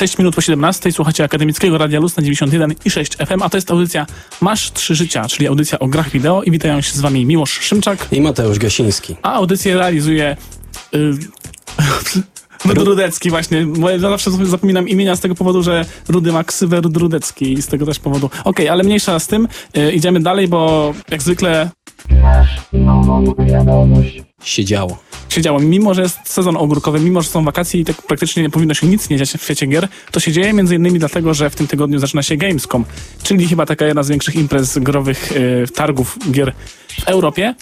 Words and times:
6 0.00 0.18
minut 0.18 0.34
po 0.34 0.40
17 0.40 0.92
słuchacie 0.92 1.24
Akademickiego 1.24 1.78
Radia 1.78 2.00
Luz 2.00 2.16
na 2.16 2.22
91 2.22 2.74
i 2.84 2.90
6 2.90 3.16
FM, 3.16 3.42
a 3.42 3.50
to 3.50 3.56
jest 3.56 3.70
audycja 3.70 4.06
Masz 4.40 4.72
Trzy 4.72 4.94
Życia, 4.94 5.28
czyli 5.28 5.46
audycja 5.46 5.78
o 5.78 5.86
grach 5.86 6.10
wideo 6.10 6.42
i 6.42 6.50
witają 6.50 6.80
się 6.80 6.92
z 6.92 7.00
wami 7.00 7.26
Miłosz 7.26 7.60
Szymczak 7.60 8.06
I 8.12 8.20
Mateusz 8.20 8.58
Gasiński. 8.58 9.16
a 9.22 9.32
audycję 9.32 9.74
realizuje 9.74 10.36
y, 10.94 11.14
Rudecki 12.84 13.30
właśnie, 13.30 13.66
bo 13.66 13.90
ja 13.90 13.98
zawsze 13.98 14.30
zapominam 14.30 14.88
imienia 14.88 15.16
z 15.16 15.20
tego 15.20 15.34
powodu, 15.34 15.62
że 15.62 15.84
Rudy 16.08 16.32
ma 16.32 16.44
ksywę 16.44 16.80
Rud 16.80 16.96
Rudecki 16.96 17.52
i 17.52 17.62
z 17.62 17.66
tego 17.66 17.86
też 17.86 17.98
powodu. 17.98 18.30
Okej, 18.44 18.68
ale 18.68 18.82
mniejsza 18.82 19.18
z 19.18 19.26
tym, 19.26 19.48
y, 19.76 19.92
idziemy 19.92 20.20
dalej, 20.20 20.48
bo 20.48 20.94
jak 21.10 21.22
zwykle 21.22 21.70
Się 24.44 24.64
działo. 24.64 24.98
się 25.28 25.42
działo. 25.42 25.60
Mimo, 25.60 25.94
że 25.94 26.02
jest 26.02 26.18
sezon 26.24 26.56
ogórkowy, 26.56 27.00
mimo, 27.00 27.22
że 27.22 27.28
są 27.28 27.44
wakacje 27.44 27.80
i 27.80 27.84
tak 27.84 28.02
praktycznie 28.02 28.42
nie 28.42 28.50
powinno 28.50 28.74
się 28.74 28.86
nic 28.86 29.10
nie 29.10 29.16
dziać 29.18 29.30
w 29.30 29.42
świecie 29.42 29.66
gier, 29.66 29.88
to 30.10 30.20
się 30.20 30.32
dzieje 30.32 30.52
między 30.52 30.74
innymi 30.74 30.98
dlatego, 30.98 31.34
że 31.34 31.50
w 31.50 31.56
tym 31.56 31.66
tygodniu 31.66 31.98
zaczyna 31.98 32.22
się 32.22 32.36
Gamescom, 32.36 32.84
czyli 33.22 33.48
chyba 33.48 33.66
taka 33.66 33.86
jedna 33.86 34.02
z 34.02 34.08
większych 34.08 34.34
imprez 34.36 34.78
growych, 34.78 35.32
y, 35.32 35.64
targów 35.74 36.18
gier 36.30 36.52
w 37.00 37.08
Europie. 37.08 37.54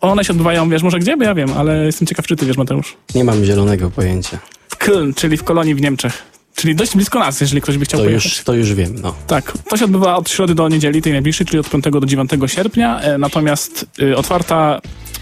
One 0.00 0.24
się 0.24 0.32
odbywają, 0.32 0.70
wiesz 0.70 0.82
może 0.82 0.98
gdzie? 0.98 1.16
Bo 1.16 1.24
ja 1.24 1.34
wiem, 1.34 1.52
ale 1.56 1.86
jestem 1.86 2.08
ciekaw, 2.08 2.26
czy 2.26 2.36
ty 2.36 2.46
wiesz, 2.46 2.56
Mateusz. 2.56 2.96
Nie 3.14 3.24
mam 3.24 3.44
zielonego 3.44 3.90
pojęcia. 3.90 4.38
W 4.68 4.76
Köln, 4.76 5.14
czyli 5.14 5.36
w 5.36 5.44
Kolonii 5.44 5.74
w 5.74 5.80
Niemczech. 5.80 6.29
Czyli 6.54 6.74
dość 6.74 6.94
blisko 6.94 7.18
nas, 7.18 7.40
jeżeli 7.40 7.60
ktoś 7.62 7.78
by 7.78 7.84
chciał 7.84 8.00
To 8.00 8.04
pojechać. 8.04 8.24
już, 8.24 8.44
to 8.44 8.54
już 8.54 8.74
wiem, 8.74 8.94
no. 9.02 9.14
Tak, 9.26 9.52
to 9.68 9.76
się 9.76 9.84
odbywa 9.84 10.16
od 10.16 10.30
środy 10.30 10.54
do 10.54 10.68
niedzieli, 10.68 11.02
tej 11.02 11.12
najbliższej, 11.12 11.46
czyli 11.46 11.58
od 11.58 11.70
5 11.70 11.84
do 11.84 12.00
9 12.06 12.30
sierpnia. 12.46 13.00
E, 13.00 13.18
Natomiast 13.18 13.86
y, 14.02 14.16
otwarta, 14.16 14.80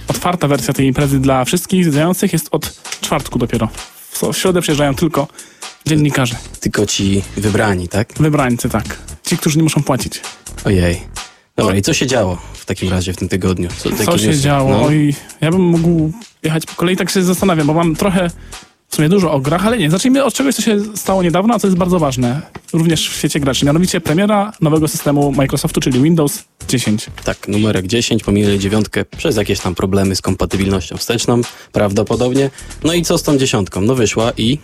otwarta 0.08 0.48
wersja 0.48 0.74
tej 0.74 0.86
imprezy 0.86 1.18
dla 1.20 1.44
wszystkich 1.44 1.84
zwiedzających 1.84 2.32
jest 2.32 2.48
od 2.50 2.80
czwartku 3.00 3.38
dopiero. 3.38 3.68
W, 4.10 4.22
w 4.32 4.36
środę 4.36 4.60
przyjeżdżają 4.60 4.94
tylko 4.94 5.28
dziennikarze, 5.86 6.36
Tylko 6.60 6.86
ci 6.86 7.22
wybrani, 7.36 7.88
tak? 7.88 8.12
wybrańcy, 8.20 8.68
tak. 8.68 8.98
Ci, 9.26 9.38
którzy 9.38 9.56
nie 9.58 9.62
muszą 9.64 9.82
płacić. 9.82 10.20
Ojej. 10.64 11.00
Dobra, 11.56 11.76
i 11.76 11.82
co 11.82 11.94
się 11.94 12.06
działo 12.06 12.38
w 12.54 12.64
takim 12.64 12.88
razie 12.90 13.12
w 13.12 13.16
tym 13.16 13.28
tygodniu? 13.28 13.68
Co, 13.78 13.90
Co 14.04 14.18
się 14.18 14.26
newsy? 14.26 14.40
działo? 14.42 14.70
No. 14.70 14.84
Oj, 14.84 15.14
ja 15.40 15.50
bym 15.50 15.60
mógł 15.62 16.12
jechać 16.42 16.66
po 16.66 16.74
kolei, 16.74 16.96
tak 16.96 17.10
się 17.10 17.22
zastanawiam, 17.22 17.66
bo 17.66 17.74
mam 17.74 17.96
trochę 17.96 18.30
w 18.88 18.96
sumie 18.96 19.08
dużo 19.08 19.32
o 19.32 19.40
grach, 19.40 19.66
ale 19.66 19.78
nie. 19.78 19.90
Zacznijmy 19.90 20.24
od 20.24 20.34
czegoś, 20.34 20.54
co 20.54 20.62
się 20.62 20.80
stało 20.94 21.22
niedawno, 21.22 21.54
a 21.54 21.58
co 21.58 21.66
jest 21.66 21.78
bardzo 21.78 21.98
ważne, 21.98 22.40
również 22.72 23.10
w 23.10 23.12
świecie 23.12 23.40
graczy. 23.40 23.66
Mianowicie 23.66 24.00
premiera 24.00 24.52
nowego 24.60 24.88
systemu 24.88 25.32
Microsoftu, 25.32 25.80
czyli 25.80 26.02
Windows 26.02 26.44
10. 26.68 27.06
Tak, 27.24 27.48
numerek 27.48 27.86
10, 27.86 28.22
pominęli 28.24 28.58
dziewiątkę 28.58 29.04
przez 29.04 29.36
jakieś 29.36 29.60
tam 29.60 29.74
problemy 29.74 30.16
z 30.16 30.22
kompatybilnością 30.22 30.96
wsteczną, 30.96 31.40
prawdopodobnie. 31.72 32.50
No 32.84 32.94
i 32.94 33.02
co 33.02 33.18
z 33.18 33.22
tą 33.22 33.38
dziesiątką? 33.38 33.80
No 33.80 33.94
wyszła 33.94 34.32
i 34.36 34.58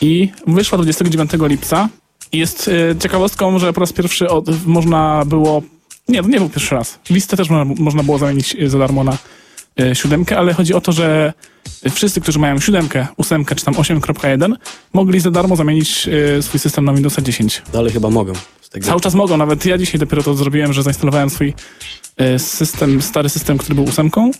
I 0.00 0.28
wyszła 0.46 0.78
29 0.78 1.30
lipca. 1.40 1.88
I 2.32 2.38
jest 2.38 2.68
e, 2.68 2.98
ciekawostką, 2.98 3.58
że 3.58 3.72
po 3.72 3.80
raz 3.80 3.92
pierwszy 3.92 4.28
od, 4.28 4.66
można 4.66 5.24
było. 5.26 5.62
Nie, 6.08 6.22
to 6.22 6.28
nie 6.28 6.38
był 6.38 6.48
pierwszy 6.48 6.74
raz. 6.74 6.98
Listę 7.10 7.36
też 7.36 7.50
można, 7.50 7.74
można 7.78 8.02
było 8.02 8.18
zamienić 8.18 8.56
e, 8.60 8.68
za 8.70 8.78
darmo 8.78 9.04
na 9.04 9.18
siódemkę, 9.94 10.38
ale 10.38 10.54
chodzi 10.54 10.74
o 10.74 10.80
to, 10.80 10.92
że 10.92 11.32
wszyscy, 11.90 12.20
którzy 12.20 12.38
mają 12.38 12.60
siódemkę, 12.60 13.06
ósemkę 13.16 13.54
czy 13.54 13.64
tam 13.64 13.74
8.1, 13.74 14.54
mogli 14.92 15.20
za 15.20 15.30
darmo 15.30 15.56
zamienić 15.56 16.08
e, 16.38 16.42
swój 16.42 16.60
system 16.60 16.84
na 16.84 16.92
Windowsa 16.92 17.22
10. 17.22 17.62
dalej 17.72 17.92
chyba 17.92 18.10
mogą. 18.10 18.32
Tego. 18.70 18.86
Cały 18.86 19.00
czas 19.00 19.14
mogą, 19.14 19.36
nawet 19.36 19.66
ja 19.66 19.78
dzisiaj 19.78 20.00
dopiero 20.00 20.22
to 20.22 20.34
zrobiłem, 20.34 20.72
że 20.72 20.82
zainstalowałem 20.82 21.30
swój 21.30 21.54
e, 22.16 22.38
system, 22.38 23.02
stary 23.02 23.28
system, 23.28 23.58
który 23.58 23.74
był 23.74 23.84
ósemką 23.84 24.30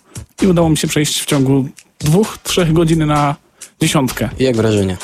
i 0.42 0.46
udało 0.46 0.68
mi 0.68 0.76
się 0.76 0.88
przejść 0.88 1.22
w 1.22 1.26
ciągu 1.26 1.68
dwóch, 1.98 2.38
trzech 2.42 2.72
godzin 2.72 3.06
na 3.06 3.36
dziesiątkę. 3.80 4.28
I 4.38 4.44
jak 4.44 4.56
wrażenia? 4.56 4.96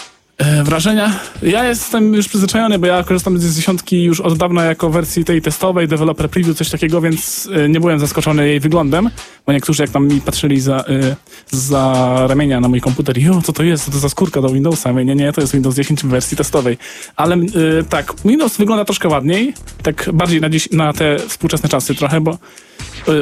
E, 0.43 0.65
wrażenia? 0.65 1.13
Ja 1.43 1.65
jestem 1.65 2.15
już 2.15 2.29
przyzwyczajony, 2.29 2.79
bo 2.79 2.87
ja 2.87 3.05
korzystam 3.05 3.39
z 3.39 3.57
dziesiątki 3.57 4.03
już 4.03 4.21
od 4.21 4.39
dawna 4.39 4.65
jako 4.65 4.91
wersji 4.91 5.25
tej 5.25 5.43
testowej, 5.43 5.89
developer 5.89 6.31
preview, 6.31 6.57
coś 6.57 6.71
takiego, 6.71 7.01
więc 7.01 7.49
e, 7.55 7.69
nie 7.69 7.81
byłem 7.81 7.99
zaskoczony 7.99 8.49
jej 8.49 8.61
wyglądem, 8.61 9.11
bo 9.47 9.53
niektórzy 9.53 9.83
jak 9.83 9.91
tam 9.91 10.09
mi 10.09 10.21
patrzyli 10.21 10.61
za, 10.61 10.77
e, 10.77 11.17
za 11.51 12.15
ramienia 12.29 12.61
na 12.61 12.69
mój 12.69 12.81
komputer, 12.81 13.19
jo, 13.19 13.43
co 13.45 13.53
to 13.53 13.63
jest, 13.63 13.85
co 13.85 13.91
to 13.91 13.99
za 13.99 14.09
skórka 14.09 14.41
do 14.41 14.49
Windowsa? 14.49 14.93
Mówię, 14.93 15.05
nie, 15.05 15.15
nie, 15.15 15.33
to 15.33 15.41
jest 15.41 15.53
Windows 15.53 15.75
10 15.75 16.03
w 16.03 16.07
wersji 16.07 16.37
testowej. 16.37 16.79
Ale 17.17 17.37
tak, 17.89 18.13
Windows 18.25 18.57
wygląda 18.57 18.85
troszkę 18.85 19.09
ładniej, 19.09 19.55
tak 19.83 20.11
bardziej 20.13 20.41
na, 20.41 20.51
dziś, 20.51 20.71
na 20.71 20.93
te 20.93 21.19
współczesne 21.19 21.69
czasy 21.69 21.95
trochę, 21.95 22.21
bo 22.21 22.39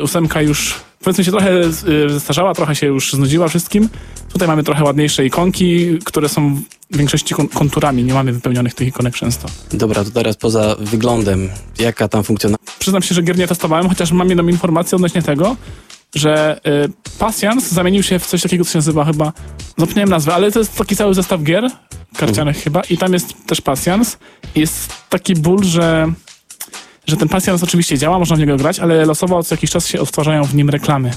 ósemka 0.02 0.42
już 0.42 0.89
powiedzmy 1.04 1.24
się 1.24 1.30
trochę 1.30 1.50
e, 1.60 1.72
zestarzała, 2.08 2.54
trochę 2.54 2.74
się 2.74 2.86
już 2.86 3.12
znudziła 3.12 3.48
wszystkim. 3.48 3.88
Tutaj 4.32 4.48
mamy 4.48 4.62
trochę 4.62 4.84
ładniejsze 4.84 5.26
ikonki, 5.26 5.98
które 6.04 6.28
są 6.28 6.54
w 6.90 6.96
większości 6.96 7.34
kon- 7.34 7.48
konturami, 7.48 8.04
nie 8.04 8.14
mamy 8.14 8.32
wypełnionych 8.32 8.74
tych 8.74 8.88
ikonek 8.88 9.14
często. 9.14 9.48
Dobra, 9.72 10.04
to 10.04 10.10
teraz 10.10 10.36
poza 10.36 10.76
wyglądem, 10.78 11.48
jaka 11.78 12.08
tam 12.08 12.24
funkcjonalność? 12.24 12.72
Przyznam 12.78 13.02
się, 13.02 13.14
że 13.14 13.22
gier 13.22 13.38
nie 13.38 13.46
testowałem, 13.48 13.88
chociaż 13.88 14.12
mam 14.12 14.28
jedną 14.28 14.48
informację 14.48 14.96
odnośnie 14.96 15.22
tego, 15.22 15.56
że 16.14 16.60
y, 16.86 17.18
Pasjans 17.18 17.68
zamienił 17.68 18.02
się 18.02 18.18
w 18.18 18.26
coś 18.26 18.42
takiego, 18.42 18.64
co 18.64 18.72
się 18.72 18.78
nazywa 18.78 19.04
chyba, 19.04 19.32
zapomniałem 19.76 20.10
nazwę, 20.10 20.34
ale 20.34 20.52
to 20.52 20.58
jest 20.58 20.76
taki 20.76 20.96
cały 20.96 21.14
zestaw 21.14 21.42
gier 21.42 21.70
karcianych 22.16 22.56
chyba 22.56 22.82
i 22.90 22.98
tam 22.98 23.12
jest 23.12 23.34
też 23.46 23.60
Pasjans. 23.60 24.18
Jest 24.54 24.92
taki 25.08 25.34
ból, 25.34 25.64
że 25.64 26.12
że 27.10 27.16
ten 27.16 27.28
pasjans 27.28 27.62
oczywiście 27.62 27.98
działa, 27.98 28.18
można 28.18 28.36
w 28.36 28.38
niego 28.38 28.56
grać, 28.56 28.80
ale 28.80 29.04
losowo 29.04 29.42
co 29.42 29.54
jakiś 29.54 29.70
czas 29.70 29.86
się 29.86 30.00
odtwarzają 30.00 30.44
w 30.44 30.54
nim 30.54 30.70
reklamy. 30.70 31.10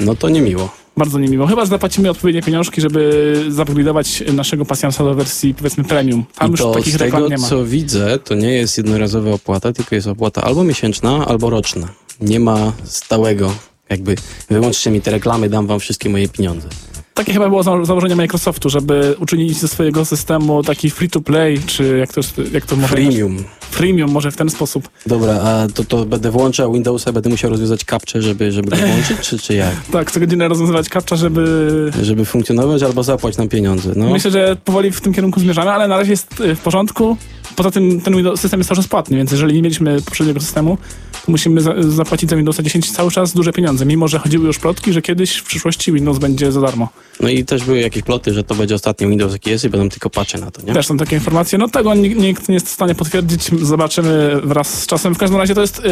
No 0.00 0.14
to 0.14 0.28
niemiło. 0.28 0.68
Bardzo 0.96 1.18
niemiło. 1.18 1.46
Chyba, 1.46 1.64
że 1.64 1.70
zapłacimy 1.70 2.10
odpowiednie 2.10 2.42
pieniążki, 2.42 2.80
żeby 2.80 3.34
zupgrade'ować 3.50 4.32
naszego 4.32 4.64
pasjansa 4.64 5.04
do 5.04 5.14
wersji, 5.14 5.54
powiedzmy, 5.54 5.84
premium. 5.84 6.24
Tam 6.38 6.48
I 6.48 6.50
już 6.50 6.60
to 6.60 6.72
takich 6.72 6.94
z 6.94 6.98
tego, 6.98 7.04
reklam 7.16 7.30
nie 7.30 7.38
ma. 7.38 7.48
co 7.48 7.64
widzę, 7.64 8.18
to 8.18 8.34
nie 8.34 8.52
jest 8.52 8.78
jednorazowa 8.78 9.30
opłata, 9.30 9.72
tylko 9.72 9.94
jest 9.94 10.06
opłata 10.06 10.42
albo 10.42 10.64
miesięczna, 10.64 11.26
albo 11.26 11.50
roczna. 11.50 11.88
Nie 12.20 12.40
ma 12.40 12.72
stałego, 12.84 13.52
jakby 13.90 14.14
wyłączcie 14.50 14.90
mi 14.90 15.00
te 15.00 15.10
reklamy, 15.10 15.48
dam 15.48 15.66
wam 15.66 15.80
wszystkie 15.80 16.08
moje 16.10 16.28
pieniądze. 16.28 16.68
Takie 17.14 17.32
chyba 17.32 17.48
było 17.48 17.62
za- 17.62 17.84
założenie 17.84 18.16
Microsoftu, 18.16 18.70
żeby 18.70 19.14
uczynić 19.18 19.58
ze 19.58 19.68
swojego 19.68 20.04
systemu 20.04 20.62
taki 20.62 20.90
free-to-play, 20.90 21.60
czy 21.66 21.98
jak 21.98 22.12
to, 22.12 22.20
jak 22.52 22.66
to 22.66 22.76
może... 22.76 22.94
Premium. 22.94 23.44
Freemium, 23.70 24.10
może 24.10 24.30
w 24.30 24.36
ten 24.36 24.50
sposób. 24.50 24.88
Dobra, 25.06 25.32
a 25.32 25.68
to, 25.74 25.84
to 25.84 26.04
będę 26.06 26.30
włączał 26.30 26.72
Windowsa, 26.72 27.12
będę 27.12 27.30
musiał 27.30 27.50
rozwiązać 27.50 27.84
captcha, 27.84 28.20
żeby, 28.20 28.52
żeby 28.52 28.70
go 28.70 28.76
włączyć, 28.86 29.18
czy, 29.20 29.38
czy 29.38 29.54
jak? 29.54 29.74
Tak, 29.92 30.10
co 30.10 30.20
godzinę 30.20 30.48
rozwiązywać 30.48 30.88
kapcza, 30.88 31.16
żeby... 31.16 31.90
Żeby 32.02 32.24
funkcjonować, 32.24 32.82
albo 32.82 33.02
zapłać 33.02 33.36
nam 33.36 33.48
pieniądze, 33.48 33.92
no. 33.96 34.10
Myślę, 34.10 34.30
że 34.30 34.56
powoli 34.64 34.90
w 34.90 35.00
tym 35.00 35.14
kierunku 35.14 35.40
zmierzamy, 35.40 35.70
ale 35.70 35.88
na 35.88 35.96
razie 35.96 36.10
jest 36.10 36.40
y, 36.40 36.54
w 36.54 36.60
porządku. 36.60 37.16
Poza 37.56 37.70
tym 37.70 38.00
ten 38.00 38.16
Windows, 38.16 38.40
system 38.40 38.60
jest 38.60 38.68
cały 38.68 38.76
czas 38.76 38.88
płatny, 38.88 39.16
więc 39.16 39.30
jeżeli 39.32 39.54
nie 39.54 39.62
mieliśmy 39.62 40.02
poprzedniego 40.02 40.40
systemu, 40.40 40.78
to 41.26 41.32
musimy 41.32 41.60
za, 41.60 41.74
zapłacić 41.78 42.30
za 42.30 42.36
Windowsa 42.36 42.62
10 42.62 42.92
cały 42.92 43.10
czas 43.10 43.32
duże 43.32 43.52
pieniądze, 43.52 43.86
mimo 43.86 44.08
że 44.08 44.18
chodziły 44.18 44.46
już 44.46 44.58
plotki, 44.58 44.92
że 44.92 45.02
kiedyś 45.02 45.36
w 45.36 45.44
przyszłości 45.44 45.92
Windows 45.92 46.18
będzie 46.18 46.52
za 46.52 46.60
darmo. 46.60 46.88
No 47.20 47.28
i 47.28 47.44
też 47.44 47.64
były 47.64 47.80
jakieś 47.80 48.02
ploty, 48.02 48.32
że 48.32 48.44
to 48.44 48.54
będzie 48.54 48.74
ostatni 48.74 49.06
Windows 49.06 49.32
jaki 49.32 49.50
jest 49.50 49.64
i 49.64 49.68
będą 49.68 49.88
tylko 49.88 50.10
patche 50.10 50.38
na 50.38 50.50
to, 50.50 50.62
nie? 50.62 50.72
Też 50.72 50.86
są 50.86 50.96
takie 50.96 51.16
informacje. 51.16 51.58
No 51.58 51.68
tego 51.68 51.94
nikt, 51.94 52.48
nie 52.48 52.54
jest 52.54 52.66
w 52.66 52.70
stanie 52.70 52.94
potwierdzić. 52.94 53.50
Zobaczymy 53.62 54.40
wraz 54.44 54.82
z 54.82 54.86
czasem. 54.86 55.14
W 55.14 55.18
każdym 55.18 55.38
razie 55.38 55.54
to 55.54 55.60
jest 55.60 55.78
y, 55.78 55.82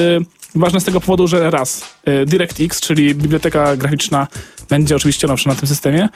ważne 0.55 0.81
z 0.81 0.85
tego 0.85 1.01
powodu, 1.01 1.29
że 1.29 1.51
raz 1.51 1.85
y, 2.09 2.27
DirectX, 2.27 2.81
czyli 2.81 3.15
biblioteka 3.15 3.77
graficzna 3.77 4.27
będzie 4.69 4.97
oczywiście 4.97 5.27
nowsza 5.27 5.51
na 5.51 5.57
tym 5.57 5.69
systemie. 5.69 6.09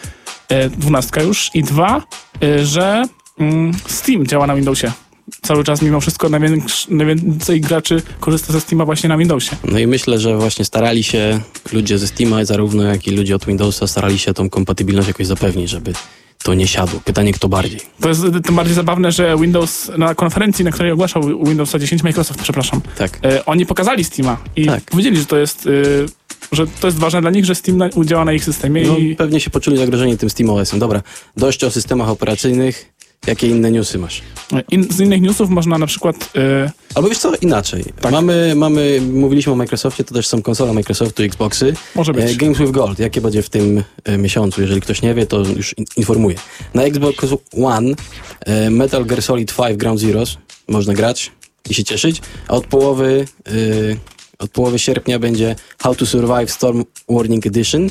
Y, 0.53 0.71
dwunastka 0.71 1.23
już. 1.23 1.51
I 1.55 1.63
dwa, 1.63 2.03
y, 2.43 2.67
że 2.67 3.05
mm, 3.39 3.73
Steam 3.87 4.27
działa 4.27 4.47
na 4.47 4.55
Windowsie. 4.55 4.93
Cały 5.43 5.65
czas 5.65 5.83
mimo 5.83 6.01
wszystko 6.01 6.29
najwięcej 6.89 7.61
graczy 7.61 8.03
korzysta 8.21 8.53
ze 8.53 8.61
Steama 8.61 8.85
właśnie 8.85 9.09
na 9.09 9.19
Windowsie. 9.19 9.57
No 9.65 9.79
i 9.79 9.87
myślę, 9.87 10.19
że 10.19 10.37
właśnie 10.37 10.65
starali 10.65 11.03
się 11.03 11.41
ludzie 11.73 11.99
ze 11.99 12.07
Steama, 12.07 12.45
zarówno 12.45 12.83
jak 12.83 13.07
i 13.07 13.11
ludzie 13.11 13.37
od 13.37 13.47
Windowsa, 13.47 13.87
starali 13.87 14.19
się 14.19 14.35
tą 14.35 14.51
kompatybilność 14.51 15.09
jakoś 15.09 15.27
zapewnić, 15.27 15.71
żeby 15.71 15.93
to 16.43 16.55
nie 16.55 16.67
siadło. 16.69 17.01
Pytanie, 17.05 17.33
kto 17.33 17.49
bardziej. 17.49 17.81
To 18.01 18.09
jest 18.09 18.23
tym 18.45 18.57
bardziej 18.57 18.75
zabawne, 18.75 19.13
że 19.13 19.37
Windows 19.41 19.91
na 19.99 20.15
konferencji, 20.15 20.65
na 20.65 20.71
której 20.71 20.93
ogłaszał 20.93 21.23
Windowsa 21.45 21.79
10, 21.79 22.03
Microsoft, 22.03 22.43
przepraszam, 22.43 22.81
Tak. 22.99 23.19
e, 23.25 23.45
oni 23.45 23.67
pokazali 23.67 24.05
Steama 24.05 24.37
i 24.57 24.67
Tak. 24.67 24.85
powiedzieli, 24.85 25.17
że 25.17 25.27
to 25.27 25.39
jest, 25.39 25.67
y, 25.67 26.07
że 26.53 26.67
to 26.67 26.87
jest 26.87 26.99
ważne 26.99 27.21
dla 27.21 27.31
nich, 27.31 27.45
że 27.45 27.55
Steam 27.55 27.79
na, 27.79 27.89
działa 28.05 28.25
na 28.25 28.33
ich 28.33 28.45
systemie 28.45 28.83
No, 28.87 28.97
i 28.97 29.17
pewnie 29.17 29.41
się 29.41 29.51
poczuli 29.51 29.77
zagrożeni 29.77 30.19
tym 30.19 30.31
SteamOS-em. 30.31 30.79
Dobra, 30.81 31.03
dość 31.37 31.65
o 31.65 31.71
systemach 31.71 32.09
operacyjnych. 32.09 32.92
Jakie 33.27 33.49
inne 33.49 33.71
newsy 33.71 33.99
masz? 33.99 34.23
in, 34.71 34.87
z 34.93 35.01
innych 35.01 35.21
newsów 35.21 35.51
można 35.51 35.79
na 35.79 35.87
przykład 35.87 36.17
y, 36.67 36.71
Albo 36.95 37.09
wiesz 37.09 37.19
co, 37.19 37.35
inaczej. 37.37 37.85
Tak. 38.01 38.13
Mamy, 38.13 38.55
mamy, 38.57 39.01
mówiliśmy 39.13 39.53
o 39.53 39.57
Microsoftie, 39.57 40.05
to 40.05 40.15
też 40.15 40.27
są 40.27 40.43
konsole 40.43 40.73
Microsoftu, 40.73 41.23
Xboxy. 41.23 41.75
może 41.95 42.13
być. 42.13 42.33
E, 42.33 42.35
Games 42.35 42.59
with 42.59 42.71
Gold, 42.71 42.99
jakie 42.99 43.21
będzie 43.21 43.43
w 43.43 43.51
tym 43.51 43.83
e, 44.05 44.19
miesiącu? 44.19 44.61
Jeżeli 44.61 44.81
ktoś 44.81 45.03
nie 45.03 45.15
wie, 45.15 45.27
to 45.27 45.39
już 45.39 45.79
in- 45.79 45.85
informuję. 45.97 46.37
Na 46.75 46.83
Xbox 46.83 47.27
One 47.65 47.95
e, 48.41 48.71
Metal 48.71 49.05
Gear 49.05 49.23
Solid 49.23 49.55
5 49.57 49.77
Ground 49.77 50.01
Zeroes 50.01 50.37
można 50.69 50.95
grać 50.95 51.31
i 51.71 51.75
się 51.75 51.85
cieszyć, 51.85 52.23
a 52.49 52.53
od 52.53 52.67
połowy, 52.67 53.25
e, 53.47 53.53
od 54.39 54.51
połowy 54.51 54.79
sierpnia 54.79 55.19
będzie 55.19 55.57
How 55.83 55.95
to 55.95 56.07
Survive 56.07 56.51
Storm 56.51 56.85
Warning 57.09 57.47
Edition. 57.47 57.89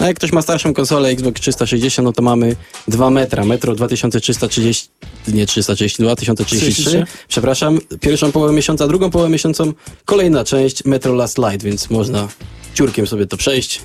No 0.00 0.06
jak 0.06 0.16
ktoś 0.16 0.32
ma 0.32 0.42
starszą 0.42 0.74
konsolę 0.74 1.08
Xbox 1.08 1.40
360, 1.40 2.04
no 2.04 2.12
to 2.12 2.22
mamy 2.22 2.56
2 2.88 3.10
metra, 3.10 3.44
metro 3.44 3.74
2330 3.74 4.88
dnie 5.28 5.46
332, 5.46 6.16
1033. 6.16 6.72
33. 6.72 7.06
Przepraszam, 7.28 7.78
pierwszą 8.00 8.32
połowę 8.32 8.52
miesiąca, 8.52 8.86
drugą 8.86 9.10
połowę 9.10 9.30
miesiąca, 9.30 9.64
kolejna 10.04 10.44
część 10.44 10.84
Metro 10.84 11.14
Last 11.14 11.38
Light, 11.38 11.62
więc 11.62 11.90
można 11.90 12.28
ciurkiem 12.74 13.06
sobie 13.06 13.26
to 13.26 13.36
przejść 13.36 13.80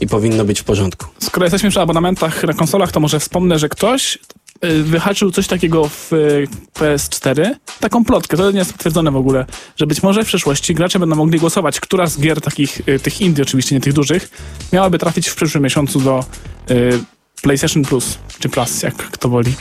i 0.00 0.06
powinno 0.06 0.44
być 0.44 0.60
w 0.60 0.64
porządku. 0.64 1.06
Skoro 1.22 1.44
jesteśmy 1.44 1.70
przy 1.70 1.80
abonamentach 1.80 2.44
na 2.44 2.54
konsolach, 2.54 2.92
to 2.92 3.00
może 3.00 3.20
wspomnę, 3.20 3.58
że 3.58 3.68
ktoś 3.68 4.18
wyhaczył 4.62 5.30
coś 5.30 5.46
takiego 5.46 5.88
w 5.88 6.12
y, 6.12 6.46
PS4, 6.74 7.54
taką 7.80 8.04
plotkę, 8.04 8.36
to 8.36 8.50
nie 8.50 8.58
jest 8.58 8.72
potwierdzone 8.72 9.10
w 9.10 9.16
ogóle, 9.16 9.46
że 9.76 9.86
być 9.86 10.02
może 10.02 10.24
w 10.24 10.26
przyszłości 10.26 10.74
gracze 10.74 10.98
będą 10.98 11.16
mogli 11.16 11.38
głosować, 11.38 11.80
która 11.80 12.06
z 12.06 12.20
gier 12.20 12.40
takich, 12.40 12.88
y, 12.88 13.00
tych 13.00 13.20
indie 13.20 13.42
oczywiście, 13.42 13.74
nie 13.74 13.80
tych 13.80 13.92
dużych, 13.92 14.30
miałaby 14.72 14.98
trafić 14.98 15.28
w 15.28 15.34
przyszłym 15.34 15.64
miesiącu 15.64 16.00
do 16.00 16.24
y, 16.70 17.04
PlayStation 17.42 17.82
Plus, 17.82 18.18
czy 18.38 18.48
Plus, 18.48 18.82
jak 18.82 18.96
kto 18.96 19.28
woli. 19.28 19.54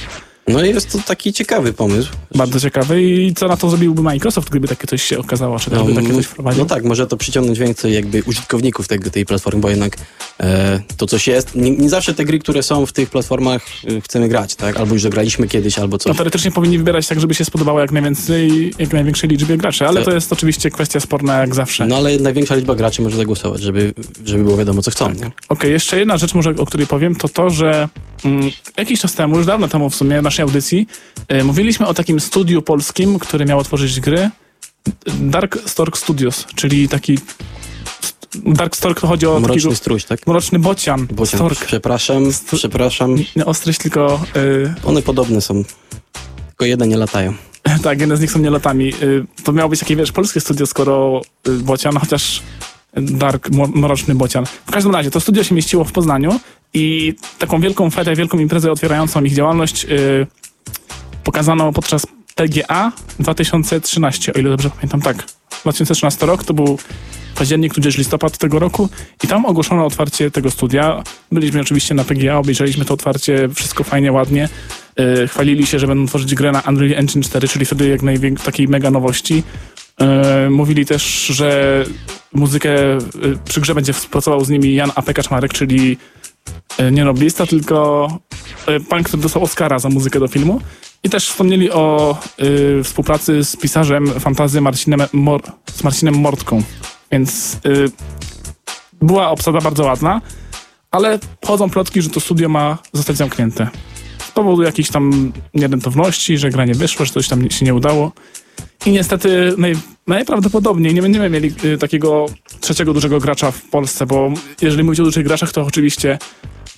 No 0.48 0.66
i 0.66 0.70
jest 0.70 0.92
to 0.92 1.00
taki 1.08 1.34
ciekawy 1.34 1.74
pomysł. 1.74 2.10
Bardzo 2.36 2.60
ciekawy 2.60 3.04
i 3.04 3.34
co 3.34 3.48
na 3.48 3.58
to 3.58 3.70
zrobiłby 3.70 4.02
Microsoft, 4.02 4.50
gdyby 4.50 4.68
takie 4.68 4.88
coś 4.88 5.04
się 5.04 5.20
okazało, 5.20 5.60
czy 5.60 5.70
też 5.70 5.84
by 5.84 5.94
takie 5.94 6.14
coś 6.14 6.26
wprowadził? 6.26 6.64
no 6.64 6.70
tak, 6.70 6.84
może 6.84 7.08
to 7.08 7.18
przyciągnąć 7.18 7.60
więcej 7.60 7.94
jakby 7.94 8.24
użytkowników 8.24 8.88
tego, 8.88 9.10
tej 9.10 9.26
platformy, 9.26 9.62
bo 9.62 9.70
jednak 9.70 9.98
e, 10.40 10.80
to 10.98 11.06
coś 11.08 11.28
jest. 11.28 11.56
Nie, 11.56 11.72
nie 11.72 11.90
zawsze 11.90 12.14
te 12.14 12.26
gry, 12.26 12.40
które 12.40 12.64
są 12.64 12.86
w 12.86 12.94
tych 12.94 13.10
platformach 13.10 13.62
e, 13.98 14.02
chcemy 14.02 14.28
grać, 14.30 14.56
tak? 14.56 14.78
Albo 14.78 14.94
już 14.94 15.08
graliśmy 15.08 15.48
kiedyś, 15.48 15.80
albo 15.80 15.94
No 15.96 16.00
coś. 16.00 16.18
teoretycznie 16.18 16.52
powinni 16.52 16.78
wybierać 16.78 17.08
tak, 17.08 17.20
żeby 17.20 17.34
się 17.34 17.46
spodobało 17.46 17.80
jak 17.80 17.92
najwięcej, 17.92 18.74
jak 18.80 18.94
największej 18.94 19.30
liczbie 19.30 19.58
graczy, 19.58 19.88
ale 19.88 20.00
To- 20.00 20.06
to 20.06 20.16
jest 20.16 20.34
oczywiście 20.34 20.72
kwestia 20.72 21.00
sporna 21.00 21.40
jak 21.40 21.56
zawsze. 21.56 21.86
No 21.86 21.96
ale 21.96 22.18
największa 22.20 22.56
liczba 22.56 22.76
graczy 22.76 23.02
może 23.02 23.18
zagłosować, 23.18 23.62
żeby, 23.62 23.94
żeby 24.26 24.44
było 24.44 24.58
wiadomo, 24.58 24.82
co 24.82 24.92
chcą. 24.92 25.14
Nie? 25.14 25.32
Okej, 25.50 25.72
jeszcze 25.72 26.00
jedna 26.00 26.18
rzecz 26.18 26.34
może, 26.34 26.50
o 26.58 26.66
której 26.66 26.88
powiem, 26.88 27.16
to 27.16 27.30
to, 27.30 27.50
że 27.50 27.90
mm, 28.26 28.52
jakiś 28.78 29.00
czas 29.00 29.14
temu, 29.14 29.38
już 29.38 29.46
dawno 29.46 29.68
temu 29.68 29.90
w 29.90 29.96
sumie, 29.96 30.22
w 30.22 30.24
naszej 30.34 30.44
audycji, 30.44 30.88
e, 31.28 31.44
mówiliśmy 31.44 31.88
o 31.88 31.94
takim 31.94 32.20
studiu 32.20 32.62
polskim, 32.62 33.20
które 33.20 33.46
miało 33.46 33.64
tworzyć 33.64 34.00
gry, 34.00 34.30
Dark 35.06 35.60
Stork 35.66 35.98
Studios, 35.98 36.46
czyli 36.56 36.90
taki 36.90 37.18
Dark 38.46 38.76
Stork 38.76 39.02
to 39.02 39.08
chodzi 39.08 39.28
o 39.28 39.40
Mroczny 39.40 39.56
takiego 39.56 39.76
struś, 39.76 40.06
tak? 40.06 40.28
mroczny 40.28 40.60
bocian, 40.60 41.08
Bocian, 41.08 41.40
stork, 41.40 41.66
przepraszam, 41.66 42.24
przepraszam. 42.56 43.16
nie 43.36 43.46
ostryś, 43.46 43.78
tylko 43.78 44.22
y, 44.36 44.74
One 44.86 45.02
podobne 45.02 45.42
są. 45.42 45.64
Tylko 46.48 46.66
jeden 46.66 46.90
nie 46.90 46.98
latają. 46.98 47.34
tak, 47.84 48.00
jedne 48.00 48.18
z 48.18 48.22
nich 48.22 48.32
są 48.32 48.40
nielotami. 48.40 48.94
Y, 49.04 49.26
to 49.44 49.52
miało 49.52 49.70
być 49.70 49.80
takie, 49.80 49.96
wiesz, 49.96 50.12
polskie 50.12 50.40
studio, 50.42 50.66
skoro 50.66 51.22
bocian, 51.60 51.98
chociaż 51.98 52.42
Dark, 52.98 53.50
mroczny 53.76 54.16
bocian. 54.16 54.46
W 54.66 54.72
każdym 54.72 54.92
razie, 54.92 55.12
to 55.12 55.20
studio 55.20 55.44
się 55.44 55.56
mieściło 55.56 55.84
w 55.84 55.92
Poznaniu 55.92 56.40
i 56.74 57.14
taką 57.40 57.62
wielką 57.62 57.90
fetę, 57.90 58.16
wielką 58.16 58.40
imprezę 58.40 58.72
otwierającą 58.72 59.24
ich 59.24 59.34
działalność 59.34 59.86
y, 59.86 60.28
pokazano 61.24 61.74
podczas 61.74 62.08
PGA 62.36 62.92
2013, 63.20 64.34
o 64.34 64.40
ile 64.40 64.50
dobrze 64.50 64.70
pamiętam, 64.70 65.02
tak. 65.02 65.24
2013 65.62 66.26
rok, 66.26 66.44
to 66.44 66.54
był 66.54 66.78
październik, 67.36 67.74
tudzież 67.74 67.98
listopad 67.98 68.38
tego 68.38 68.60
roku 68.60 68.90
i 69.24 69.28
tam 69.28 69.46
ogłoszono 69.46 69.86
otwarcie 69.86 70.32
tego 70.32 70.52
studia. 70.52 71.04
Byliśmy 71.32 71.62
oczywiście 71.62 71.94
na 71.94 72.04
PGA, 72.04 72.38
obejrzeliśmy 72.38 72.86
to 72.86 72.94
otwarcie, 72.94 73.50
wszystko 73.56 73.84
fajnie, 73.84 74.12
ładnie. 74.12 74.50
Yy, 74.98 75.28
chwalili 75.28 75.66
się, 75.66 75.80
że 75.80 75.88
będą 75.88 76.08
tworzyć 76.08 76.36
grę 76.36 76.52
na 76.52 76.62
Unreal 76.68 77.00
Engine 77.00 77.24
4, 77.24 77.48
czyli 77.48 77.66
wtedy 77.66 77.88
jak 77.88 78.02
największej 78.02 78.46
takiej 78.46 78.68
mega 78.68 78.92
nowości. 78.92 79.44
Yy, 80.00 80.50
mówili 80.50 80.86
też, 80.86 81.26
że 81.26 81.84
muzykę 82.34 82.70
yy, 82.70 83.38
przy 83.46 83.62
grze 83.62 83.76
będzie 83.76 83.94
współpracował 83.94 84.46
z 84.46 84.50
nimi 84.50 84.76
Jan 84.76 84.92
A.P. 84.96 85.14
Kaczmarek, 85.14 85.54
czyli 85.54 85.98
yy, 86.80 86.92
nie 86.92 87.06
noblista, 87.06 87.46
tylko 87.46 88.08
pan, 88.90 89.04
który 89.04 89.24
dostał 89.24 89.44
Oscara 89.44 89.80
za 89.80 89.90
muzykę 89.90 90.20
do 90.20 90.28
filmu. 90.28 90.62
I 91.04 91.10
też 91.10 91.30
wspomnieli 91.30 91.72
o 91.72 92.18
yy, 92.38 92.84
współpracy 92.84 93.44
z 93.44 93.56
pisarzem 93.56 94.20
fantazy 94.20 94.62
Marcinem, 94.62 95.02
Mor 95.14 95.42
z 95.72 95.84
Marcinem 95.84 96.16
Mortką. 96.16 96.64
Więc 97.12 97.58
yy, 97.64 97.92
była 99.02 99.30
obsada 99.30 99.62
bardzo 99.62 99.84
ładna, 99.84 100.22
ale 100.92 101.20
chodzą 101.46 101.70
plotki, 101.70 102.02
że 102.02 102.10
to 102.10 102.20
studio 102.20 102.50
ma 102.50 102.78
zostać 102.94 103.18
zamknięte. 103.18 103.68
Z 104.18 104.32
powodu 104.32 104.64
jakichś 104.64 104.90
tam 104.90 105.32
nierentowności, 105.54 106.38
że 106.38 106.50
gra 106.50 106.66
nie 106.66 106.76
wyszła, 106.76 107.06
że 107.06 107.14
coś 107.14 107.28
tam 107.28 107.50
się 107.50 107.66
nie 107.66 107.74
udało. 107.74 108.12
I 108.86 108.92
niestety 108.92 109.54
naj, 109.58 109.76
najprawdopodobniej 110.08 110.94
nie 110.94 111.02
będziemy 111.02 111.30
mieli 111.30 111.54
y, 111.66 111.78
takiego 111.78 112.26
trzeciego 112.60 112.94
dużego 112.94 113.20
gracza 113.20 113.52
w 113.52 113.62
Polsce, 113.62 114.06
bo 114.06 114.34
jeżeli 114.62 114.84
mówić 114.84 115.00
o 115.00 115.04
dużych 115.04 115.26
graczach, 115.26 115.52
to 115.52 115.62
oczywiście 115.62 116.18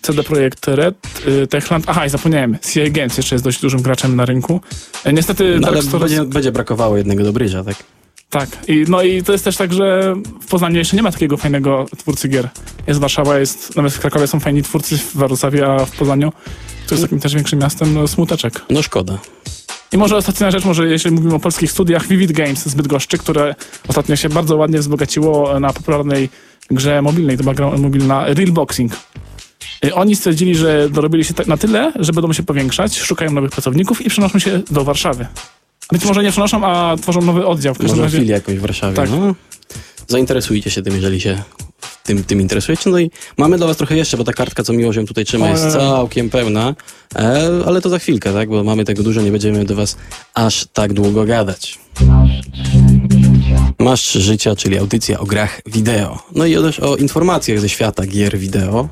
CD 0.01 0.23
Projekt 0.23 0.67
Red, 0.67 0.95
y, 1.27 1.47
Techland, 1.47 1.85
aha 1.87 2.05
i 2.05 2.09
zapomniałem, 2.09 2.57
CI 2.73 2.91
Games 2.91 3.17
jeszcze 3.17 3.35
jest 3.35 3.45
dość 3.45 3.61
dużym 3.61 3.81
graczem 3.81 4.15
na 4.15 4.25
rynku. 4.25 4.61
Y, 5.07 5.13
niestety 5.13 5.57
No, 5.59 5.67
ale 5.67 5.83
Dark 5.83 5.99
będzie, 5.99 6.25
będzie 6.25 6.51
brakowało 6.51 6.97
jednego 6.97 7.23
dobryża, 7.23 7.63
tak? 7.63 7.75
tak. 8.29 8.49
I, 8.67 8.85
no 8.87 9.01
i 9.01 9.23
to 9.23 9.31
jest 9.31 9.43
też 9.43 9.57
tak, 9.57 9.73
że 9.73 10.15
w 10.41 10.45
Poznaniu 10.47 10.77
jeszcze 10.77 10.95
nie 10.95 11.03
ma 11.03 11.11
takiego 11.11 11.37
fajnego 11.37 11.85
twórcy 11.97 12.27
gier. 12.27 12.49
Jest 12.87 12.99
Warszawa, 12.99 13.39
jest, 13.39 13.75
nawet 13.75 13.93
w 13.93 13.99
Krakowie 13.99 14.27
są 14.27 14.39
fajni 14.39 14.63
twórcy, 14.63 14.97
w 14.97 15.15
Wrocławiu, 15.15 15.65
a 15.65 15.85
w 15.85 15.91
Poznaniu, 15.91 16.31
który 16.85 17.01
jest 17.01 17.03
takim 17.03 17.19
też 17.19 17.35
większym 17.35 17.59
miastem, 17.59 17.93
no 17.93 18.07
smuteczek. 18.07 18.61
No 18.69 18.81
szkoda. 18.81 19.19
I 19.95 19.97
może 19.97 20.17
ostatnia 20.17 20.51
rzecz, 20.51 20.65
może 20.65 20.87
jeśli 20.87 21.11
mówimy 21.11 21.35
o 21.35 21.39
polskich 21.39 21.71
studiach, 21.71 22.07
Vivid 22.07 22.31
Games 22.31 22.65
z 22.65 22.75
Bydgoszczy, 22.75 23.17
które 23.17 23.55
ostatnio 23.87 24.15
się 24.15 24.29
bardzo 24.29 24.55
ładnie 24.55 24.79
wzbogaciło 24.79 25.59
na 25.59 25.73
popularnej 25.73 26.29
grze 26.71 27.01
mobilnej, 27.01 27.37
to 27.37 27.43
była 27.43 27.55
gra 27.55 27.77
mobilna 27.77 28.25
Real 28.25 28.51
Boxing. 28.51 28.91
Oni 29.93 30.15
stwierdzili, 30.15 30.55
że 30.55 30.89
dorobili 30.89 31.23
się 31.23 31.33
tak 31.33 31.47
na 31.47 31.57
tyle, 31.57 31.93
że 31.95 32.13
będą 32.13 32.33
się 32.33 32.43
powiększać, 32.43 32.97
szukają 32.97 33.31
nowych 33.31 33.51
pracowników 33.51 34.05
i 34.05 34.09
przenoszą 34.09 34.39
się 34.39 34.61
do 34.71 34.83
Warszawy. 34.83 35.27
Być 35.91 36.05
może 36.05 36.23
nie 36.23 36.31
przenoszą, 36.31 36.65
a 36.65 36.95
tworzą 36.97 37.21
nowy 37.21 37.45
oddział. 37.45 37.73
W 37.73 37.77
każdym 37.77 37.95
Może 37.95 38.03
razie 38.03 38.17
chwili 38.17 38.31
jakąś 38.31 38.55
w 38.55 38.61
Warszawie. 38.61 38.95
Tak. 38.95 39.09
No, 39.09 39.35
zainteresujcie 40.07 40.71
się 40.71 40.81
tym, 40.81 40.95
jeżeli 40.95 41.21
się 41.21 41.43
tym, 42.03 42.23
tym 42.23 42.41
interesujecie. 42.41 42.89
No 42.89 42.99
i 42.99 43.11
mamy 43.37 43.57
dla 43.57 43.67
was 43.67 43.77
trochę 43.77 43.97
jeszcze, 43.97 44.17
bo 44.17 44.23
ta 44.23 44.33
kartka, 44.33 44.63
co 44.63 44.73
Miłosz 44.73 44.95
ją 44.95 45.05
tutaj 45.05 45.25
trzyma, 45.25 45.49
jest 45.49 45.71
całkiem 45.71 46.29
pełna, 46.29 46.75
e, 47.15 47.49
ale 47.65 47.81
to 47.81 47.89
za 47.89 47.99
chwilkę, 47.99 48.33
tak? 48.33 48.49
Bo 48.49 48.63
mamy 48.63 48.85
tego 48.85 49.03
dużo, 49.03 49.21
nie 49.21 49.31
będziemy 49.31 49.65
do 49.65 49.75
was 49.75 49.97
aż 50.33 50.65
tak 50.73 50.93
długo 50.93 51.25
gadać. 51.25 51.79
Masz 53.79 54.11
życia, 54.11 54.55
czyli 54.55 54.77
audycja 54.77 55.19
o 55.19 55.25
grach 55.25 55.61
wideo. 55.65 56.19
No 56.35 56.45
i 56.45 56.55
też 56.55 56.79
o 56.79 56.95
informacjach 56.95 57.59
ze 57.59 57.69
świata 57.69 58.05
gier 58.05 58.37
wideo. 58.37 58.87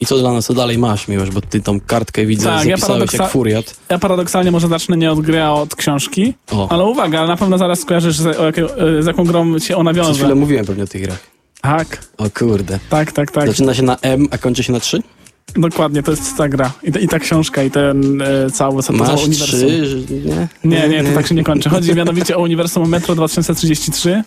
I 0.00 0.06
co 0.06 0.18
dla 0.18 0.32
nas, 0.32 0.46
co 0.46 0.54
dalej 0.54 0.78
masz, 0.78 1.08
Miłosz, 1.08 1.30
bo 1.30 1.40
ty 1.40 1.60
tą 1.60 1.80
kartkę 1.80 2.26
widzę, 2.26 2.44
Tak, 2.44 2.66
ja 2.66 2.76
zapisałeś 2.76 3.10
paradoksa- 3.10 3.22
jak 3.22 3.30
furiat. 3.30 3.76
Ja 3.88 3.98
paradoksalnie 3.98 4.50
może 4.50 4.68
zacznę 4.68 4.96
nie 4.96 5.12
od 5.12 5.20
gry, 5.20 5.42
a 5.42 5.52
od 5.52 5.74
książki. 5.76 6.34
O, 6.52 6.68
Ale 6.72 6.84
uwaga, 6.84 7.26
na 7.26 7.36
pewno 7.36 7.58
zaraz 7.58 7.80
skojarzysz, 7.80 8.16
z, 8.18 8.26
o 8.26 8.44
jakie, 8.44 8.66
z 9.00 9.06
jaką 9.06 9.24
grą 9.24 9.58
się 9.58 9.76
ona 9.76 9.92
przez 9.92 10.06
wiąże. 10.06 10.18
chwilę 10.18 10.34
mówiłem 10.34 10.66
pewnie 10.66 10.84
o 10.84 10.86
tych 10.86 11.02
grach. 11.02 11.37
Tak, 11.60 11.98
O 12.18 12.30
kurde. 12.30 12.78
tak, 12.90 13.12
tak, 13.12 13.30
tak. 13.32 13.46
Zaczyna 13.48 13.74
się 13.74 13.82
na 13.82 13.96
M, 14.02 14.28
a 14.30 14.38
kończy 14.38 14.62
się 14.62 14.72
na 14.72 14.80
3? 14.80 15.02
Dokładnie, 15.56 16.02
to 16.02 16.10
jest 16.10 16.36
ta 16.36 16.48
gra. 16.48 16.70
I, 16.82 16.92
ta- 16.92 16.98
i 17.00 17.08
ta 17.08 17.18
książka, 17.18 17.62
i 17.62 17.70
ten 17.70 18.22
e, 18.22 18.50
cały, 18.50 18.82
to 18.82 18.92
Masz 18.92 19.08
uniwersum. 19.24 19.46
trzy, 19.58 20.04
nie? 20.24 20.48
Nie, 20.64 20.88
nie, 20.88 21.04
to 21.04 21.14
tak 21.14 21.26
się 21.26 21.34
nie 21.34 21.44
kończy. 21.44 21.68
Chodzi 21.68 21.94
mianowicie 21.94 22.36
o 22.36 22.40
uniwersum 22.40 22.88
Metro 22.88 23.14
2033. 23.14 24.22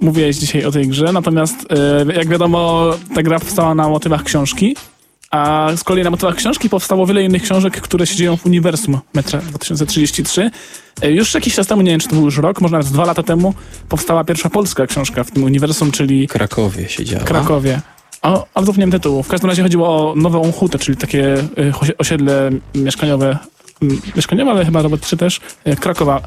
Mówiłeś 0.00 0.36
dzisiaj 0.36 0.64
o 0.64 0.72
tej 0.72 0.88
grze, 0.88 1.12
natomiast 1.12 1.54
e, 2.08 2.12
jak 2.14 2.28
wiadomo, 2.28 2.90
ta 3.14 3.22
gra 3.22 3.38
powstała 3.40 3.74
na 3.74 3.88
motywach 3.88 4.22
książki, 4.24 4.76
a 5.30 5.68
z 5.76 5.84
kolei 5.84 6.04
na 6.04 6.10
motywach 6.10 6.34
książki 6.36 6.68
powstało 6.68 7.06
wiele 7.06 7.22
innych 7.24 7.42
książek, 7.42 7.80
które 7.80 8.06
się 8.06 8.16
dzieją 8.16 8.36
w 8.36 8.46
uniwersum 8.46 8.98
Metra 9.14 9.38
2033. 9.40 10.50
E, 11.02 11.10
Już 11.12 11.34
jakiś 11.34 11.54
czas 11.54 11.66
temu, 11.66 11.82
nie 11.82 11.90
wiem 11.90 12.00
czy 12.00 12.08
to 12.08 12.14
był 12.14 12.24
już 12.24 12.36
rok, 12.38 12.60
może 12.60 12.72
nawet 12.72 12.86
dwa 12.92 13.04
lata 13.04 13.22
temu, 13.22 13.54
powstała 13.88 14.24
pierwsza 14.24 14.50
polska 14.50 14.86
książka 14.86 15.24
w 15.24 15.30
tym 15.30 15.44
uniwersum, 15.44 15.90
czyli 15.92 16.28
Krakowie 16.28 16.88
siedziała. 16.88 17.24
Krakowie. 17.24 17.80
O, 18.22 18.46
ale 18.54 18.66
zapomniałem 18.66 18.90
tytułu. 18.92 19.22
W 19.22 19.28
każdym 19.28 19.50
razie 19.50 19.62
chodziło 19.62 19.88
o 20.12 20.14
Nową 20.16 20.52
Hutę, 20.52 20.78
czyli 20.78 20.96
takie 20.96 21.34
osie- 21.72 21.92
osiedle 21.98 22.50
mieszkaniowe, 22.74 23.38
mieszkaniowe, 24.16 24.50
ale 24.50 24.64
chyba 24.64 24.82
robotnicze 24.82 25.16
też, 25.16 25.40
y, 25.66 25.76
Krakowa. 25.76 26.20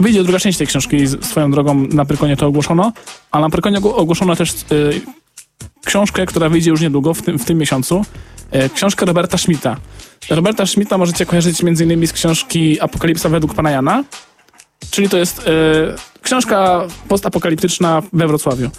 Wyjdzie 0.00 0.22
druga 0.22 0.38
część 0.38 0.58
tej 0.58 0.66
książki, 0.66 0.96
swoją 1.08 1.50
drogą 1.50 1.74
na 1.74 2.04
Prykonie 2.04 2.36
to 2.36 2.46
ogłoszono, 2.46 2.92
a 3.30 3.40
na 3.40 3.50
Prykonie 3.50 3.78
ogło- 3.78 3.94
ogłoszono 3.96 4.36
też 4.36 4.52
książkę, 5.84 6.26
która 6.26 6.48
wyjdzie 6.48 6.70
już 6.70 6.80
niedługo, 6.80 7.14
w 7.14 7.22
tym, 7.22 7.38
w 7.38 7.44
tym 7.44 7.58
miesiącu. 7.58 8.04
Y, 8.54 8.70
książkę 8.74 9.06
Roberta 9.06 9.38
Schmidta. 9.38 9.76
Roberta 10.30 10.66
Schmidta 10.66 10.98
możecie 10.98 11.26
kojarzyć 11.26 11.64
m.in. 11.64 12.06
z 12.06 12.12
książki 12.12 12.80
Apokalipsa 12.80 13.28
według 13.28 13.54
pana 13.54 13.70
Jana, 13.70 14.04
czyli 14.90 15.08
to 15.08 15.18
jest 15.18 15.38
y, 15.38 15.42
książka 16.22 16.86
postapokaliptyczna 17.08 18.02
we 18.12 18.26
Wrocławiu. 18.28 18.70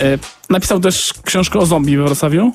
E, 0.00 0.18
Napisał 0.50 0.80
też 0.80 1.14
książkę 1.24 1.58
o 1.58 1.66
zombie 1.66 1.96
we 1.96 2.04
Wrocławiu. 2.04 2.52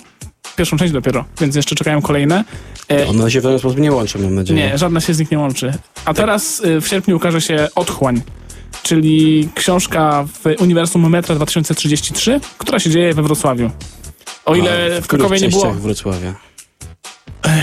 Pierwszą 0.55 0.77
część 0.77 0.93
dopiero, 0.93 1.25
więc 1.41 1.55
jeszcze 1.55 1.75
czekają 1.75 2.01
kolejne. 2.01 2.43
E, 2.89 3.07
One 3.07 3.31
się 3.31 3.39
w 3.39 3.43
ten 3.43 3.59
sposób 3.59 3.79
nie 3.79 3.91
łączą, 3.91 4.19
mam 4.19 4.35
nadzieję. 4.35 4.69
Nie, 4.69 4.77
żadna 4.77 5.01
się 5.01 5.13
z 5.13 5.19
nich 5.19 5.31
nie 5.31 5.39
łączy. 5.39 5.73
A 6.05 6.13
teraz 6.13 6.61
e, 6.65 6.81
w 6.81 6.87
sierpniu 6.87 7.17
ukaże 7.17 7.41
się 7.41 7.67
Otchłań, 7.75 8.21
czyli 8.91 9.49
książka 9.55 10.25
w 10.27 10.61
uniwersum 10.61 11.09
Metra 11.09 11.35
2033, 11.35 12.39
która 12.57 12.79
się 12.79 12.89
dzieje 12.89 13.13
we 13.13 13.23
Wrocławiu. 13.23 13.71
O 14.45 14.55
ile 14.55 14.97
A 14.97 15.01
w 15.01 15.07
Krakowie 15.07 15.39
nie 15.39 15.49
było... 15.49 15.73
Wrocławia. 15.73 16.35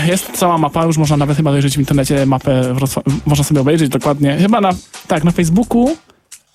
Jest 0.07 0.31
cała 0.31 0.57
mapa, 0.57 0.85
już 0.85 0.97
można 0.97 1.17
nawet 1.17 1.37
chyba 1.37 1.51
dojrzeć 1.51 1.75
w 1.75 1.79
internecie 1.79 2.25
mapę, 2.25 2.75
można 3.25 3.43
sobie 3.43 3.61
obejrzeć 3.61 3.89
dokładnie. 3.89 4.37
Chyba 4.37 4.61
na, 4.61 4.71
tak, 5.07 5.23
na 5.23 5.31
Facebooku 5.31 5.97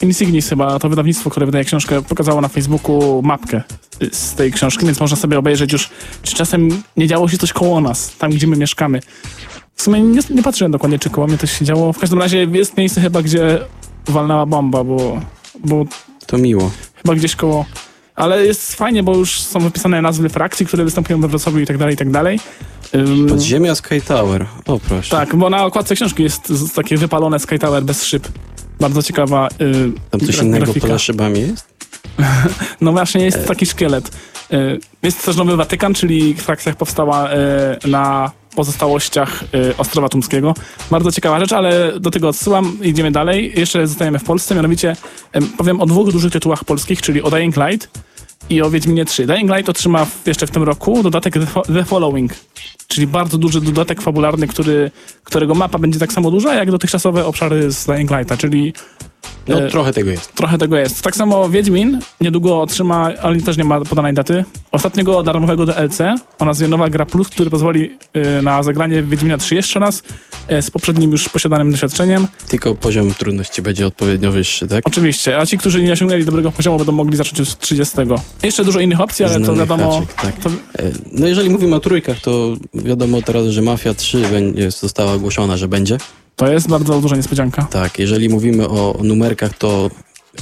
Insignis 0.02 0.48
chyba, 0.48 0.78
to 0.78 0.88
wydawnictwo, 0.88 1.30
które 1.30 1.46
wydaje 1.46 1.64
książkę, 1.64 2.02
pokazało 2.02 2.40
na 2.40 2.48
Facebooku 2.48 3.22
mapkę 3.22 3.62
z 4.12 4.34
tej 4.34 4.52
książki, 4.52 4.86
więc 4.86 5.00
można 5.00 5.16
sobie 5.16 5.38
obejrzeć 5.38 5.72
już, 5.72 5.90
czy 6.22 6.34
czasem 6.34 6.82
nie 6.96 7.06
działo 7.06 7.28
się 7.28 7.38
coś 7.38 7.52
koło 7.52 7.80
nas, 7.80 8.16
tam 8.16 8.30
gdzie 8.30 8.46
my 8.46 8.56
mieszkamy. 8.56 9.00
W 9.74 9.82
sumie 9.82 10.00
nie, 10.00 10.20
nie 10.30 10.42
patrzyłem 10.42 10.72
dokładnie, 10.72 10.98
czy 10.98 11.10
koło 11.10 11.26
mnie 11.26 11.38
coś 11.38 11.58
się 11.58 11.64
działo. 11.64 11.92
W 11.92 11.98
każdym 11.98 12.18
razie 12.18 12.46
jest 12.52 12.76
miejsce 12.76 13.00
chyba, 13.00 13.22
gdzie 13.22 13.60
walnęła 14.08 14.46
bomba, 14.46 14.84
bo, 14.84 15.20
bo 15.64 15.84
To 16.26 16.38
miło. 16.38 16.70
chyba 17.02 17.14
gdzieś 17.14 17.36
koło... 17.36 17.64
Ale 18.16 18.46
jest 18.46 18.74
fajnie, 18.74 19.02
bo 19.02 19.16
już 19.16 19.40
są 19.40 19.60
wypisane 19.60 20.02
nazwy 20.02 20.28
frakcji, 20.28 20.66
które 20.66 20.84
występują 20.84 21.20
we 21.20 21.28
Wrocławiu 21.28 21.58
i 21.60 21.66
tak 21.66 21.78
dalej, 21.78 21.94
i 21.94 21.96
tak 21.98 22.10
dalej. 22.10 22.40
Podziemia 23.28 23.74
Sky 23.74 24.00
Tower. 24.00 24.46
O 24.66 24.78
proszę. 24.88 25.10
tak, 25.16 25.36
bo 25.36 25.50
na 25.50 25.64
okładce 25.64 25.94
książki 25.94 26.22
jest 26.22 26.52
takie 26.74 26.96
wypalone 26.96 27.38
Sky 27.38 27.58
Tower 27.58 27.82
bez 27.82 28.04
szyb. 28.04 28.28
Bardzo 28.80 29.02
ciekawa 29.02 29.48
Tam 30.10 30.20
coś 30.20 30.36
gra- 30.36 30.44
innego 30.44 30.64
grafika. 30.64 30.86
poza 30.86 30.98
szybami 30.98 31.40
jest? 31.40 31.74
No 32.80 32.92
właśnie 32.92 33.24
jest 33.24 33.46
taki 33.46 33.66
szkielet. 33.66 34.10
Y, 34.52 34.78
Jest 35.02 35.24
też 35.24 35.36
Nowy 35.36 35.56
Watykan, 35.56 35.94
czyli 35.94 36.34
frakcja 36.34 36.74
powstała 36.74 37.30
y, 37.32 37.36
na 37.88 38.30
pozostałościach 38.54 39.44
y, 39.54 39.76
Ostrowa 39.76 40.08
Tumskiego. 40.08 40.54
Bardzo 40.90 41.12
ciekawa 41.12 41.40
rzecz, 41.40 41.52
ale 41.52 42.00
do 42.00 42.10
tego 42.10 42.28
odsyłam. 42.28 42.78
Idziemy 42.82 43.10
dalej. 43.10 43.52
Jeszcze 43.56 43.86
zostajemy 43.86 44.18
w 44.18 44.24
Polsce, 44.24 44.54
mianowicie 44.54 44.96
em, 45.32 45.46
powiem 45.46 45.80
o 45.80 45.86
dwóch 45.86 46.12
dużych 46.12 46.32
tytułach 46.32 46.64
polskich, 46.64 47.02
czyli 47.02 47.22
o 47.22 47.30
Dying 47.30 47.56
Light 47.56 47.88
i 48.50 48.62
o 48.62 48.70
Wiedźminie 48.70 49.04
3. 49.04 49.26
Dying 49.26 49.50
Light 49.50 49.68
otrzyma 49.68 50.06
jeszcze 50.26 50.46
w 50.46 50.50
tym 50.50 50.62
roku 50.62 51.02
dodatek 51.02 51.34
The 51.74 51.84
Following, 51.84 52.32
czyli 52.88 53.06
bardzo 53.06 53.38
duży 53.38 53.60
dodatek 53.60 54.02
fabularny, 54.02 54.46
który, 54.46 54.90
którego 55.24 55.54
mapa 55.54 55.78
będzie 55.78 55.98
tak 55.98 56.12
samo 56.12 56.30
duża, 56.30 56.54
jak 56.54 56.70
dotychczasowe 56.70 57.26
obszary 57.26 57.72
z 57.72 57.86
Dying 57.86 58.10
Lighta, 58.10 58.36
czyli 58.36 58.72
No 59.48 59.60
E, 59.62 59.70
trochę 59.70 59.92
tego 59.92 60.10
jest. 60.10 60.34
Trochę 60.34 60.58
tego 60.58 60.76
jest. 60.76 61.02
Tak 61.02 61.16
samo 61.16 61.48
Wiedźmin 61.48 61.98
niedługo 62.20 62.60
otrzyma, 62.60 63.10
ale 63.22 63.40
też 63.40 63.56
nie 63.56 63.64
ma 63.64 63.80
podanej 63.80 64.14
daty, 64.14 64.44
ostatniego 64.72 65.22
darmowego 65.22 65.66
DLC 65.66 65.98
o 66.38 66.44
nazwie 66.44 66.68
Nowa 66.68 66.90
Gra 66.90 67.06
Plus, 67.06 67.28
który 67.28 67.50
pozwoli 67.50 67.90
y, 68.38 68.42
na 68.42 68.62
zagranie 68.62 69.02
Wiedźmina 69.02 69.38
3 69.38 69.54
jeszcze 69.54 69.80
raz 69.80 70.02
y, 70.52 70.62
z 70.62 70.70
poprzednim 70.70 71.10
już 71.10 71.28
posiadanym 71.28 71.70
doświadczeniem. 71.70 72.26
Tylko 72.48 72.74
poziom 72.74 73.14
trudności 73.14 73.62
będzie 73.62 73.86
odpowiednio 73.86 74.32
wyższy, 74.32 74.68
tak? 74.68 74.86
Oczywiście, 74.86 75.38
a 75.38 75.46
ci, 75.46 75.58
którzy 75.58 75.82
nie 75.82 75.92
osiągnęli 75.92 76.24
dobrego 76.24 76.52
poziomu, 76.52 76.78
będą 76.78 76.92
mogli 76.92 77.16
zacząć 77.16 77.40
od 77.40 77.58
30. 77.58 77.96
Jeszcze 78.42 78.64
dużo 78.64 78.80
innych 78.80 79.00
opcji, 79.00 79.24
ale 79.24 79.40
to 79.40 79.54
wiadomo... 79.54 79.92
haczyk, 79.92 80.14
tak. 80.14 80.34
To, 80.42 80.50
E, 80.78 80.92
No 81.12 81.26
jeżeli 81.26 81.50
mówimy 81.50 81.76
o 81.76 81.80
trójkach, 81.80 82.20
to 82.20 82.56
wiadomo 82.74 83.22
teraz, 83.22 83.46
że 83.46 83.62
Mafia 83.62 83.94
3 83.94 84.18
będzie, 84.30 84.70
została 84.70 85.12
ogłoszona, 85.12 85.56
że 85.56 85.68
będzie. 85.68 85.98
To 86.36 86.52
jest 86.52 86.68
bardzo 86.68 87.00
duża 87.00 87.16
niespodzianka. 87.16 87.62
Tak, 87.62 87.98
jeżeli 87.98 88.28
mówimy 88.28 88.68
o 88.68 88.98
numerkach, 89.02 89.58
to 89.58 89.90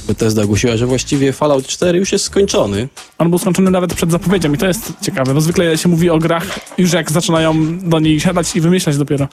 Bethesda 0.07 0.43
ogłosiła, 0.43 0.77
że 0.77 0.85
właściwie 0.85 1.33
Fallout 1.33 1.67
4 1.67 1.99
już 1.99 2.11
jest 2.11 2.25
skończony. 2.25 2.87
On 3.17 3.29
był 3.29 3.39
skończony 3.39 3.71
nawet 3.71 3.93
przed 3.93 4.11
zapowiedzią 4.11 4.53
i 4.53 4.57
to 4.57 4.67
jest 4.67 4.93
ciekawe, 5.01 5.33
bo 5.33 5.41
zwykle 5.41 5.77
się 5.77 5.89
mówi 5.89 6.09
o 6.09 6.19
grach 6.19 6.59
już 6.77 6.93
jak 6.93 7.11
zaczynają 7.11 7.79
do 7.79 7.99
niej 7.99 8.19
siadać 8.19 8.55
i 8.55 8.61
wymyślać 8.61 8.97
dopiero. 8.97 9.27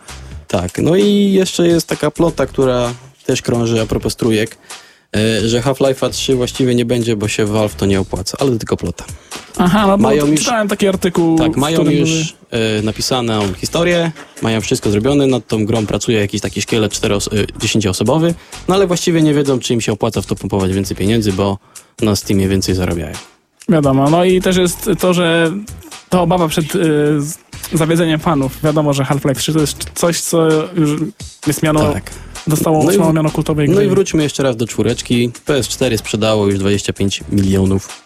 Tak, 0.48 0.78
no 0.78 0.96
i 0.96 1.32
jeszcze 1.32 1.68
jest 1.68 1.86
taka 1.86 2.10
plota, 2.10 2.46
która 2.46 2.92
też 3.26 3.42
krąży 3.42 3.80
a 3.80 3.86
propos 3.86 4.16
trójek, 4.16 4.58
że 5.46 5.60
Half-Life'a 5.60 6.10
3 6.10 6.34
właściwie 6.34 6.74
nie 6.74 6.84
będzie, 6.84 7.16
bo 7.16 7.28
się 7.28 7.46
Valve 7.46 7.74
to 7.74 7.86
nie 7.86 8.00
opłaca, 8.00 8.36
ale 8.40 8.50
to 8.50 8.58
tylko 8.58 8.76
plota. 8.76 9.04
Aha, 9.58 9.86
no 9.86 9.96
Mają 9.96 10.26
już- 10.26 10.40
czytałem 10.40 10.68
taki 10.68 10.88
artykuł, 10.88 11.38
Tak, 11.38 11.56
mają 11.56 11.82
już 11.84 12.10
były- 12.10 12.24
e, 12.78 12.82
napisaną 12.82 13.52
historię, 13.54 14.12
mają 14.42 14.60
wszystko 14.60 14.90
zrobione, 14.90 15.26
nad 15.26 15.46
tą 15.46 15.66
grą 15.66 15.86
pracuje 15.86 16.20
jakiś 16.20 16.40
taki 16.40 16.62
szkielet 16.62 16.94
10-osobowy, 17.58 18.34
no 18.68 18.74
ale 18.74 18.86
właściwie 18.86 19.22
nie 19.22 19.34
wiedzą, 19.34 19.58
czy 19.58 19.74
im 19.74 19.80
się 19.80 19.92
opłaca 19.92 20.22
w 20.22 20.26
to 20.26 20.34
pompować 20.36 20.72
więcej 20.72 20.96
pieniędzy, 20.96 21.32
bo 21.32 21.58
na 22.02 22.16
Steamie 22.16 22.48
więcej 22.48 22.74
zarabiają. 22.74 23.14
Wiadomo, 23.68 24.10
no 24.10 24.24
i 24.24 24.40
też 24.40 24.56
jest 24.56 24.90
to, 25.00 25.14
że 25.14 25.52
ta 26.08 26.20
obawa 26.20 26.48
przed 26.48 26.74
y, 26.74 26.78
zawiedzeniem 27.72 28.20
fanów. 28.20 28.62
Wiadomo, 28.64 28.92
że 28.92 29.02
Half-Life 29.04 29.34
3 29.40 29.52
to 29.52 29.60
jest 29.60 29.84
coś, 29.94 30.20
co 30.20 30.48
już 30.74 31.00
jest 31.46 31.62
miano, 31.62 31.92
Tak. 31.92 32.10
Dostało 32.46 32.84
No 32.84 32.92
i- 32.92 33.12
miano 33.14 33.30
kultowej 33.30 33.66
gry. 33.66 33.74
No 33.76 33.82
i 33.82 33.88
wróćmy 33.88 34.22
jeszcze 34.22 34.42
raz 34.42 34.56
do 34.56 34.66
czwóreczki. 34.66 35.30
PS4 35.46 35.96
sprzedało 35.98 36.46
już 36.46 36.58
25 36.58 37.24
milionów 37.32 38.02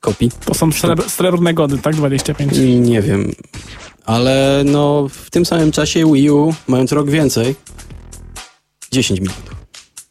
kopii. 0.00 0.30
To 0.44 0.54
są 0.54 0.72
srebr, 0.72 1.10
srebrne 1.10 1.54
gody, 1.54 1.78
tak? 1.78 1.96
25. 1.96 2.52
Nie 2.80 3.02
wiem, 3.02 3.32
ale 4.04 4.62
no 4.64 5.08
w 5.08 5.30
tym 5.30 5.46
samym 5.46 5.72
czasie 5.72 6.12
Wii 6.12 6.30
U, 6.30 6.54
mając 6.68 6.92
rok 6.92 7.10
więcej, 7.10 7.54
10 8.92 9.20
milionów. 9.20 9.54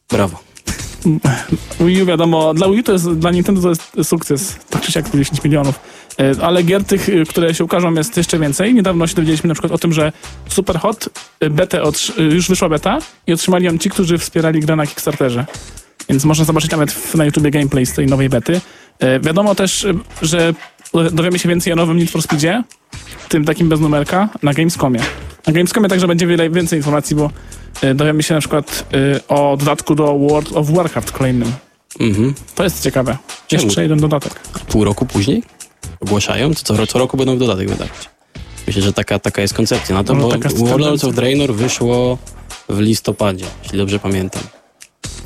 Brawo. 0.09 0.39
Wii 1.79 2.01
U 2.01 2.05
wiadomo, 2.05 2.53
dla 2.53 2.69
Wii 2.69 2.79
U 2.79 2.83
to 2.83 2.91
jest, 2.91 3.11
dla 3.11 3.31
Nintendo 3.31 3.61
to 3.61 3.69
jest 3.69 4.09
sukces, 4.09 4.55
tak 4.69 4.81
czy 4.81 4.91
siak 4.91 5.11
10 5.11 5.43
milionów. 5.43 5.79
Y, 6.19 6.43
Ale 6.43 6.63
gier 6.63 6.83
tych, 6.83 7.09
y, 7.09 7.25
które 7.29 7.53
się 7.53 7.63
ukażą 7.63 7.93
jest 7.93 8.17
jeszcze 8.17 8.39
więcej. 8.39 8.73
Niedawno 8.73 9.07
się 9.07 9.15
dowiedzieliśmy 9.15 9.47
na 9.47 9.53
przykład 9.53 9.71
o 9.71 9.77
tym, 9.77 9.93
że 9.93 10.11
Superhot 10.49 11.09
y, 11.43 11.49
betę 11.49 11.83
y, 11.83 12.23
już 12.23 12.49
wyszła 12.49 12.69
beta 12.69 12.99
i 13.27 13.33
otrzymali 13.33 13.65
ją 13.65 13.77
ci, 13.77 13.89
którzy 13.89 14.17
wspierali 14.17 14.59
grę 14.59 14.75
na 14.75 14.87
Kickstarterze. 14.87 15.45
Więc 16.09 16.25
można 16.25 16.45
zobaczyć 16.45 16.71
nawet 16.71 16.91
w, 16.91 17.15
na 17.15 17.25
YouTubie 17.25 17.51
gameplay 17.51 17.85
z 17.85 17.93
tej 17.93 18.07
nowej 18.07 18.29
bety. 18.29 18.61
E, 18.99 19.19
wiadomo 19.19 19.55
też, 19.55 19.87
że 20.21 20.53
dowiemy 21.11 21.39
się 21.39 21.49
więcej 21.49 21.73
o 21.73 21.75
nowym 21.75 21.97
Need 21.97 22.09
for 22.11 22.21
Speedzie, 22.21 22.63
tym 23.29 23.45
takim 23.45 23.69
bez 23.69 23.79
numerka, 23.79 24.29
na 24.43 24.53
Gamescomie. 24.53 24.99
Na 25.47 25.53
Gamescomie 25.53 25.89
także 25.89 26.07
będzie 26.07 26.27
wiele 26.27 26.49
więcej 26.49 26.79
informacji, 26.79 27.15
bo 27.15 27.31
e, 27.81 27.95
dowiemy 27.95 28.23
się 28.23 28.33
na 28.33 28.39
przykład 28.39 28.85
e, 28.93 29.27
o 29.27 29.57
dodatku 29.57 29.95
do 29.95 30.17
World 30.17 30.51
of 30.53 30.69
Warcraft 30.69 31.11
kolejnym. 31.11 31.51
Mhm. 31.99 32.33
To 32.55 32.63
jest 32.63 32.83
ciekawe. 32.83 33.17
Czemu? 33.47 33.63
Jeszcze 33.63 33.81
jeden 33.81 33.99
dodatek. 33.99 34.33
Pół 34.67 34.83
roku 34.83 35.05
później 35.05 35.43
ogłaszają, 36.09 36.53
to 36.53 36.61
co, 36.63 36.87
co 36.87 36.99
roku 36.99 37.17
będą 37.17 37.37
dodatek 37.37 37.69
wydawać. 37.69 38.09
Myślę, 38.67 38.81
że 38.81 38.93
taka, 38.93 39.19
taka 39.19 39.41
jest 39.41 39.53
koncepcja 39.53 39.95
na 39.95 40.03
to, 40.03 40.13
No, 40.13 40.29
bo 40.59 40.65
Warlords 40.65 41.03
of 41.03 41.15
Draenor 41.15 41.53
wyszło 41.53 42.17
w 42.69 42.79
listopadzie, 42.79 43.45
jeśli 43.63 43.77
dobrze 43.77 43.99
pamiętam. 43.99 44.41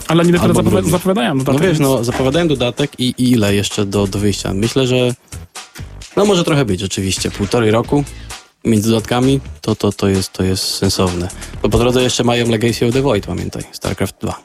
Ale 0.07 0.21
oni 0.23 0.31
dopiero 0.31 0.53
zapowi- 0.53 0.69
grudniu. 0.69 0.91
zapowiadają 0.91 1.35
No 1.35 1.43
dodatek. 1.43 1.61
wiesz, 1.61 1.79
więc- 1.79 1.89
no 1.89 2.03
zapowiadają 2.03 2.47
dodatek 2.47 2.91
i, 2.99 3.13
i 3.17 3.31
ile 3.31 3.55
jeszcze 3.55 3.85
do, 3.85 4.07
do 4.07 4.19
wyjścia? 4.19 4.53
Myślę, 4.53 4.87
że 4.87 5.13
no 6.17 6.25
może 6.25 6.43
trochę 6.43 6.65
być 6.65 6.79
rzeczywiście. 6.79 7.31
Półtorej 7.31 7.71
roku 7.71 8.03
między 8.65 8.89
dodatkami 8.89 9.39
to, 9.61 9.75
to, 9.75 9.91
to, 9.91 10.07
jest, 10.07 10.33
to 10.33 10.43
jest 10.43 10.63
sensowne. 10.63 11.27
Bo 11.63 11.69
po 11.69 11.77
drodze 11.77 12.03
jeszcze 12.03 12.23
mają 12.23 12.49
Legacy 12.49 12.85
of 12.87 12.93
the 12.93 13.01
Void, 13.01 13.25
pamiętaj, 13.25 13.63
StarCraft 13.71 14.15
2. 14.21 14.39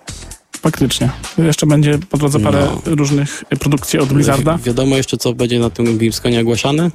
Faktycznie. 0.65 1.11
Jeszcze 1.39 1.67
będzie 1.67 1.99
po 2.11 2.19
drodze 2.19 2.41
parę 2.41 2.69
No. 2.87 2.95
różnych 2.97 3.45
produkcji 3.61 3.99
od 3.99 4.13
Blizzarda. 4.13 4.57
Wi- 4.57 4.63
wiadomo 4.65 4.97
jeszcze, 4.97 5.17
co 5.17 5.33
będzie 5.35 5.59
na 5.59 5.71
tym 5.71 5.99
Gamesconie 5.99 6.41
ogłaszane? 6.41 6.91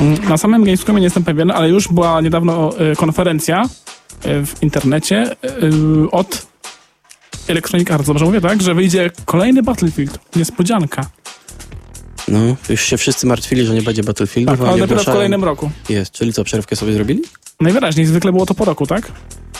Mm, 0.00 0.28
Na 0.28 0.36
samym 0.36 0.64
Gamescomie 0.64 1.00
nie 1.00 1.04
jestem 1.06 1.24
pewien, 1.24 1.50
ale 1.50 1.68
już 1.68 1.88
była 1.88 2.20
niedawno 2.20 2.78
e, 2.78 2.96
konferencja 2.96 3.62
e, 4.24 4.46
w 4.46 4.62
internecie 4.62 5.16
e, 5.22 5.36
od 6.10 6.46
Electronic 7.48 7.90
Arts, 7.90 8.06
dobrze 8.06 8.24
mówię, 8.24 8.40
tak? 8.40 8.62
Że 8.62 8.74
wyjdzie 8.74 9.10
kolejny 9.24 9.62
Battlefield. 9.62 10.18
Niespodzianka. 10.36 11.06
No, 12.28 12.38
już 12.68 12.80
się 12.84 12.96
wszyscy 12.96 13.26
martwili, 13.26 13.66
że 13.66 13.74
nie 13.74 13.82
będzie 13.82 14.02
Battlefieldów, 14.02 14.58
Tak, 14.58 14.68
a 14.68 14.70
ale 14.70 14.80
dopiero 14.80 15.02
w 15.02 15.06
kolejnym 15.06 15.44
roku. 15.44 15.70
Jest, 15.88 16.12
czyli 16.12 16.32
co, 16.32 16.44
przerwkę 16.44 16.76
sobie 16.76 16.92
zrobili? 16.92 17.22
Najwyraźniej, 17.60 18.06
zwykle 18.06 18.32
było 18.32 18.46
to 18.46 18.54
po 18.54 18.64
roku, 18.64 18.86
tak? 18.86 19.12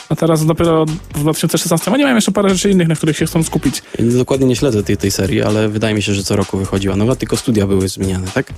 A 0.09 0.15
teraz 0.15 0.45
dopiero 0.45 0.85
w 1.15 1.19
2016. 1.19 1.91
Oni 1.91 2.03
mają 2.03 2.15
jeszcze 2.15 2.31
parę 2.31 2.49
rzeczy 2.49 2.69
innych, 2.71 2.87
na 2.87 2.95
których 2.95 3.17
się 3.17 3.25
chcą 3.25 3.43
skupić. 3.43 3.81
Dokładnie 3.99 4.47
nie 4.47 4.55
śledzę 4.55 4.83
tej, 4.83 4.97
tej 4.97 5.11
serii, 5.11 5.41
ale 5.41 5.69
wydaje 5.69 5.95
mi 5.95 6.01
się, 6.01 6.13
że 6.13 6.23
co 6.23 6.35
roku 6.35 6.57
wychodziła 6.57 6.95
nowa, 6.95 7.15
tylko 7.15 7.37
studia 7.37 7.67
były 7.67 7.87
zmieniane, 7.89 8.27
tak? 8.33 8.53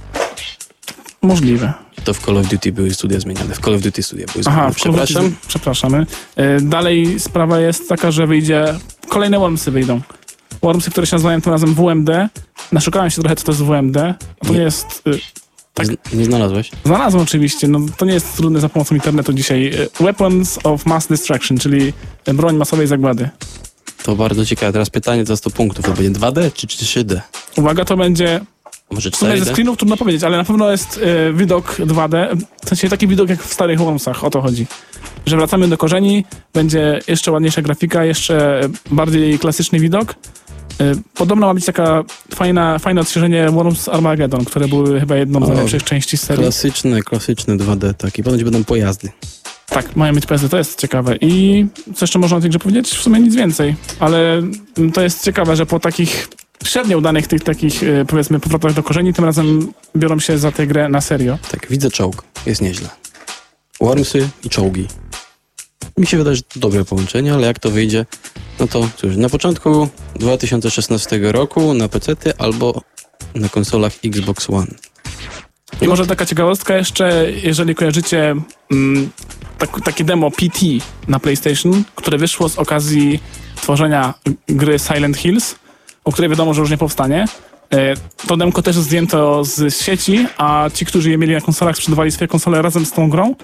Możliwe. 1.22 1.74
To 2.04 2.14
w 2.14 2.26
Call 2.26 2.38
of 2.38 2.48
Duty 2.48 2.72
były 2.72 2.94
studia 2.94 3.20
zmieniane. 3.20 3.54
W 3.56 3.60
Call 3.60 3.76
of 3.76 3.82
Duty 3.82 4.04
studia 4.04 4.26
były 4.34 4.44
zmieniane. 4.44 4.62
Aha, 4.64 4.72
Duty- 4.72 4.80
Przepraszam. 4.82 5.36
Przepraszamy. 5.48 6.06
E, 6.36 6.62
Dalej 6.62 7.20
sprawa 7.20 7.60
jest 7.60 7.90
taka, 7.90 8.12
że 8.12 8.28
wyjdzie... 8.28 8.66
Kolejne 9.10 9.40
Wormsy 9.40 9.72
wyjdą. 9.72 10.02
Wormsy, 10.62 10.92
które 10.92 11.08
się 11.08 11.16
nazywają 11.16 11.42
tym 11.42 11.52
razem 11.54 11.74
WMD. 11.76 12.10
Naszukałem 12.72 13.10
się 13.10 13.22
trochę, 13.22 13.36
co 13.36 13.44
to 13.46 13.52
jest 13.52 13.64
WMD. 13.64 13.94
To 13.94 14.52
Nie. 14.54 14.58
nie 14.58 14.64
jest... 14.64 15.02
y, 15.08 15.20
tak. 15.74 15.88
Nie, 16.14 16.26
znalazłeś? 16.26 16.72
Znalazłem 16.86 17.24
oczywiście, 17.24 17.68
no 17.68 17.80
to 17.98 18.06
nie 18.06 18.14
jest 18.14 18.36
trudne 18.38 18.60
za 18.60 18.70
pomocą 18.70 18.96
internetu 18.96 19.34
dzisiaj. 19.34 19.68
E, 20.00 20.04
Weapons 20.04 20.60
of 20.64 20.86
Mass 20.86 21.08
Destruction, 21.08 21.58
czyli 21.58 21.94
e, 22.26 22.34
broń 22.34 22.56
masowej 22.58 22.88
zagłady. 22.88 23.30
To 24.04 24.16
bardzo 24.16 24.46
ciekawe. 24.46 24.74
Teraz 24.74 24.90
pytanie 24.90 25.26
za 25.26 25.38
100 25.38 25.50
punktów. 25.50 25.86
To 25.86 25.92
będzie 25.92 26.20
2D 26.20 26.52
czy 26.54 26.68
3D? 26.68 27.20
Uwaga, 27.58 27.86
to 27.86 27.98
będzie... 27.98 28.42
Może 28.92 29.12
W 29.12 29.16
sumie 29.16 29.38
ze 29.38 29.46
4D? 29.46 29.52
screenów 29.54 29.78
trudno 29.78 29.98
powiedzieć, 29.98 30.24
ale 30.24 30.38
na 30.38 30.44
pewno 30.44 30.72
jest 30.72 31.00
e, 31.30 31.34
widok 31.34 31.76
2D. 31.80 32.42
W 32.66 32.70
sensie 32.70 32.90
taki 32.90 33.08
widok 33.08 33.30
jak 33.30 33.44
w 33.44 33.54
starych 33.54 33.80
Wormsach, 33.80 34.24
o 34.24 34.30
to 34.30 34.42
chodzi. 34.42 34.68
Że 35.26 35.38
wracamy 35.38 35.68
do 35.68 35.78
korzeni, 35.78 36.26
będzie 36.54 37.00
jeszcze 37.08 37.32
ładniejsza 37.32 37.62
grafika, 37.62 38.06
jeszcze 38.06 38.62
bardziej 38.92 39.40
klasyczny 39.40 39.80
widok. 39.80 40.16
Podobno 41.14 41.48
ma 41.48 41.54
być 41.54 41.66
taka 41.66 42.04
fajna, 42.36 42.80
fajne 42.80 43.02
odświeżenie 43.02 43.50
Worms 43.50 43.90
Armageddon, 43.90 44.46
które 44.46 44.68
były 44.68 45.00
chyba 45.00 45.16
jedną 45.16 45.46
z 45.46 45.50
najlepszych 45.50 45.84
części 45.84 46.18
serii. 46.18 46.44
Klasyczne, 46.44 47.02
klasyczne 47.02 47.58
2D, 47.58 47.94
tak. 47.94 48.20
I 48.20 48.24
ponoć 48.24 48.44
będą 48.44 48.64
pojazdy. 48.64 49.10
Tak, 49.66 49.96
mają 49.96 50.14
mieć 50.14 50.26
pojazdy, 50.26 50.50
to 50.50 50.58
jest 50.58 50.80
ciekawe. 50.80 51.16
I 51.22 51.66
co 51.96 52.04
jeszcze 52.06 52.20
można 52.20 52.38
o 52.38 52.42
tej 52.42 52.50
grze 52.50 52.60
powiedzieć? 52.60 52.90
W 52.90 53.02
sumie 53.02 53.20
nic 53.20 53.36
więcej, 53.36 53.76
ale 54.00 54.42
to 54.94 55.02
jest 55.02 55.24
ciekawe, 55.24 55.56
że 55.56 55.66
po 55.66 55.80
takich 55.80 56.28
średnio 56.64 56.98
udanych 56.98 57.28
tych 57.28 57.44
takich, 57.44 57.84
e, 57.84 58.06
powiedzmy, 58.06 58.40
powrotach 58.40 58.74
do 58.74 58.84
korzeni, 58.84 59.14
tym 59.14 59.26
razem 59.26 59.74
biorą 59.96 60.20
się 60.20 60.38
za 60.38 60.52
tę 60.52 60.68
grę 60.68 60.90
na 60.90 61.02
serio. 61.02 61.38
Tak, 61.52 61.68
widzę 61.70 61.92
czołg. 61.92 62.24
Jest 62.46 62.62
nieźle. 62.62 62.90
Wormsy 63.82 64.30
i 64.44 64.50
czołgi. 64.50 64.88
Mi 65.98 66.08
się 66.08 66.18
wydaje, 66.18 66.36
że 66.36 66.42
to 66.42 66.60
dobre 66.60 66.86
połączenie, 66.86 67.34
ale 67.34 67.48
jak 67.48 67.60
to 67.60 67.70
wyjdzie, 67.70 68.06
no 68.60 68.68
to 68.68 68.90
cóż, 68.98 69.16
na 69.16 69.30
początku 69.30 69.90
2016 70.16 71.20
roku 71.22 71.74
na 71.74 71.88
PC 71.88 72.16
albo 72.38 72.82
na 73.36 73.50
konsolach 73.50 73.94
Xbox 74.06 74.50
One. 74.50 74.68
I 75.82 75.88
może 75.88 76.08
taka 76.08 76.26
ciekawostka 76.26 76.78
jeszcze, 76.78 77.32
jeżeli 77.44 77.76
kojarzycie 77.76 78.36
mm, 78.72 79.10
tak, 79.58 79.82
takie 79.86 80.04
demo 80.04 80.32
PT 80.32 80.60
na 81.08 81.20
PlayStation, 81.20 81.84
które 81.96 82.18
wyszło 82.18 82.50
z 82.50 82.58
okazji 82.58 83.20
tworzenia 83.56 84.14
gry 84.48 84.80
Silent 84.80 85.18
Hills, 85.18 85.56
o 86.04 86.12
której 86.12 86.30
wiadomo, 86.30 86.54
że 86.54 86.62
już 86.62 86.70
nie 86.70 86.78
powstanie. 86.78 87.26
E, 87.74 87.94
To 88.28 88.38
demko 88.38 88.62
też 88.62 88.76
zdjęto 88.76 89.44
z 89.46 89.82
sieci, 89.82 90.26
a 90.38 90.70
ci, 90.74 90.86
którzy 90.86 91.12
je 91.12 91.18
mieli 91.18 91.34
na 91.34 91.42
konsolach, 91.42 91.78
sprzedawali 91.78 92.12
swoje 92.12 92.28
konsole 92.28 92.62
razem 92.62 92.86
z 92.86 92.92
tą 92.92 93.10
grą 93.10 93.36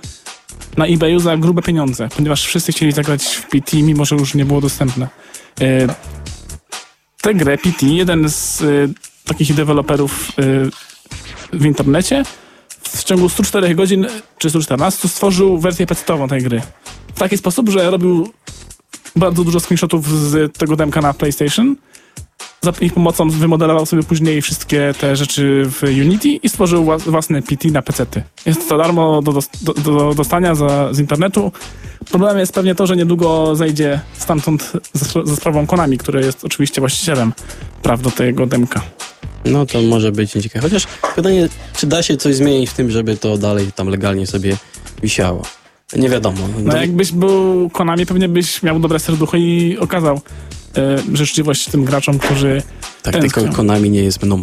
na 0.77 0.85
eBayu 0.85 1.19
za 1.19 1.37
grube 1.37 1.61
pieniądze, 1.61 2.09
ponieważ 2.15 2.45
wszyscy 2.45 2.71
chcieli 2.71 2.91
zagrać 2.91 3.23
w 3.23 3.49
PT, 3.49 3.77
mimo 3.77 4.05
że 4.05 4.15
już 4.15 4.33
nie 4.33 4.45
było 4.45 4.61
dostępne. 4.61 5.07
E, 5.61 5.87
Tę 7.21 7.33
grę 7.33 7.57
PT, 7.57 7.85
jeden 7.85 8.29
z 8.29 8.61
e, 8.61 8.65
takich 9.25 9.53
deweloperów 9.53 10.29
e, 10.29 10.43
w 11.57 11.65
internecie, 11.65 12.23
w 12.83 13.03
ciągu 13.03 13.29
104 13.29 13.75
godzin, 13.75 14.07
czy 14.37 14.49
114, 14.49 15.07
stworzył 15.07 15.57
wersję 15.57 15.87
pecetową 15.87 16.27
tej 16.27 16.41
gry. 16.41 16.61
W 17.15 17.19
taki 17.19 17.37
sposób, 17.37 17.69
że 17.69 17.91
robił 17.91 18.33
bardzo 19.15 19.43
dużo 19.43 19.59
screenshotów 19.59 20.09
z 20.09 20.57
tego 20.57 20.75
demka 20.75 21.01
na 21.01 21.13
PlayStation. 21.13 21.75
Za 22.63 22.73
ich 22.81 22.93
pomocą 22.93 23.29
wymodelował 23.29 23.85
sobie 23.85 24.03
później 24.03 24.41
wszystkie 24.41 24.93
te 24.99 25.15
rzeczy 25.15 25.63
w 25.65 25.83
Unity 25.83 26.29
i 26.29 26.49
stworzył 26.49 26.85
włas- 26.85 27.09
własny 27.11 27.41
PT 27.41 27.67
na 27.67 27.81
pecety. 27.81 28.23
Jest 28.45 28.69
to 28.69 28.77
darmo 28.77 29.21
do, 29.21 29.39
do, 29.61 29.73
do 29.73 30.13
dostania 30.13 30.55
za, 30.55 30.93
z 30.93 30.99
internetu. 30.99 31.51
Problemem 32.09 32.39
jest 32.39 32.53
pewnie 32.53 32.75
to, 32.75 32.87
że 32.87 32.95
niedługo 32.95 33.55
zejdzie 33.55 33.99
stamtąd 34.17 34.71
ze, 34.93 35.25
ze 35.25 35.35
sprawą 35.35 35.67
Konami, 35.67 35.97
który 35.97 36.21
jest 36.21 36.45
oczywiście 36.45 36.81
właścicielem 36.81 37.33
praw 37.81 38.01
do 38.01 38.11
tego 38.11 38.45
demka. 38.45 38.81
No 39.45 39.65
to 39.65 39.81
może 39.81 40.11
być 40.11 40.31
ciekawe. 40.31 40.69
Chociaż 40.69 40.87
pytanie, 41.15 41.49
czy 41.77 41.87
da 41.87 42.03
się 42.03 42.17
coś 42.17 42.35
zmienić 42.35 42.69
w 42.69 42.73
tym, 42.73 42.91
żeby 42.91 43.17
to 43.17 43.37
dalej 43.37 43.71
tam 43.71 43.87
legalnie 43.87 44.27
sobie 44.27 44.57
wisiało? 45.01 45.41
Nie 45.95 46.09
wiadomo. 46.09 46.37
No 46.63 46.77
jakbyś 46.77 47.11
był 47.11 47.69
Konami, 47.69 48.05
pewnie 48.05 48.29
byś 48.29 48.63
miał 48.63 48.79
dobre 48.79 48.99
serducho 48.99 49.37
i 49.37 49.77
okazał 49.79 50.21
życzliwość 51.13 51.65
tym 51.65 51.85
graczom, 51.85 52.19
którzy... 52.19 52.61
tak, 53.03 53.17
tylko. 53.17 53.49
Konami 53.53 53.89
nie 53.89 54.03
jest 54.03 54.23
mną. 54.23 54.41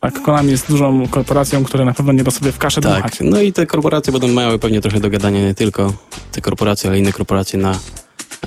Tak, 0.00 0.22
Konami 0.22 0.50
jest 0.50 0.68
dużą 0.68 1.08
korporacją, 1.08 1.64
która 1.64 1.84
na 1.84 1.94
pewno 1.94 2.12
nie 2.12 2.24
da 2.24 2.30
sobie 2.30 2.52
w 2.52 2.58
kaszę 2.58 2.80
dmuchać. 2.80 3.02
Tak, 3.02 3.20
no 3.20 3.40
i 3.40 3.52
te 3.52 3.66
korporacje 3.66 4.12
będą 4.12 4.28
miały 4.28 4.58
pewnie 4.58 4.80
trochę 4.80 5.00
do 5.00 5.10
gadania, 5.10 5.40
nie 5.40 5.54
tylko 5.54 5.92
te 6.32 6.40
korporacje, 6.40 6.90
ale 6.90 6.98
inne 6.98 7.12
korporacje 7.12 7.58
na 7.58 7.78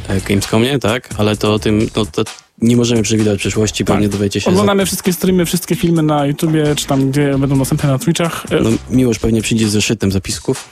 e, 0.07 0.21
Gamescomie, 0.21 0.79
tak? 0.79 1.09
Ale 1.17 1.37
to 1.37 1.53
o 1.53 1.59
tym, 1.59 1.89
no 1.95 2.05
to 2.05 2.23
nie 2.61 2.77
możemy 2.77 3.01
przewidywać 3.01 3.39
przyszłości, 3.39 3.85
pewnie 3.85 4.09
dowiecie 4.09 4.41
się. 4.41 4.45
Za, 4.45 4.51
Oglądamy 4.51 4.85
wszystkie 4.85 5.13
streamy, 5.13 5.45
wszystkie 5.45 5.75
filmy 5.75 6.03
na 6.03 6.25
YouTubie, 6.25 6.75
czy 6.75 6.85
tam, 6.85 7.11
gdzie 7.11 7.37
będą 7.37 7.57
dostępne 7.57 7.89
na 7.89 7.97
Twitchach. 7.99 8.45
e, 8.49 8.59
no, 8.61 8.69
Miłosz 8.89 9.19
pewnie 9.19 9.41
przyjdzie 9.41 9.69
z 9.69 9.71
zeszytem 9.71 10.11
zapisków. 10.11 10.69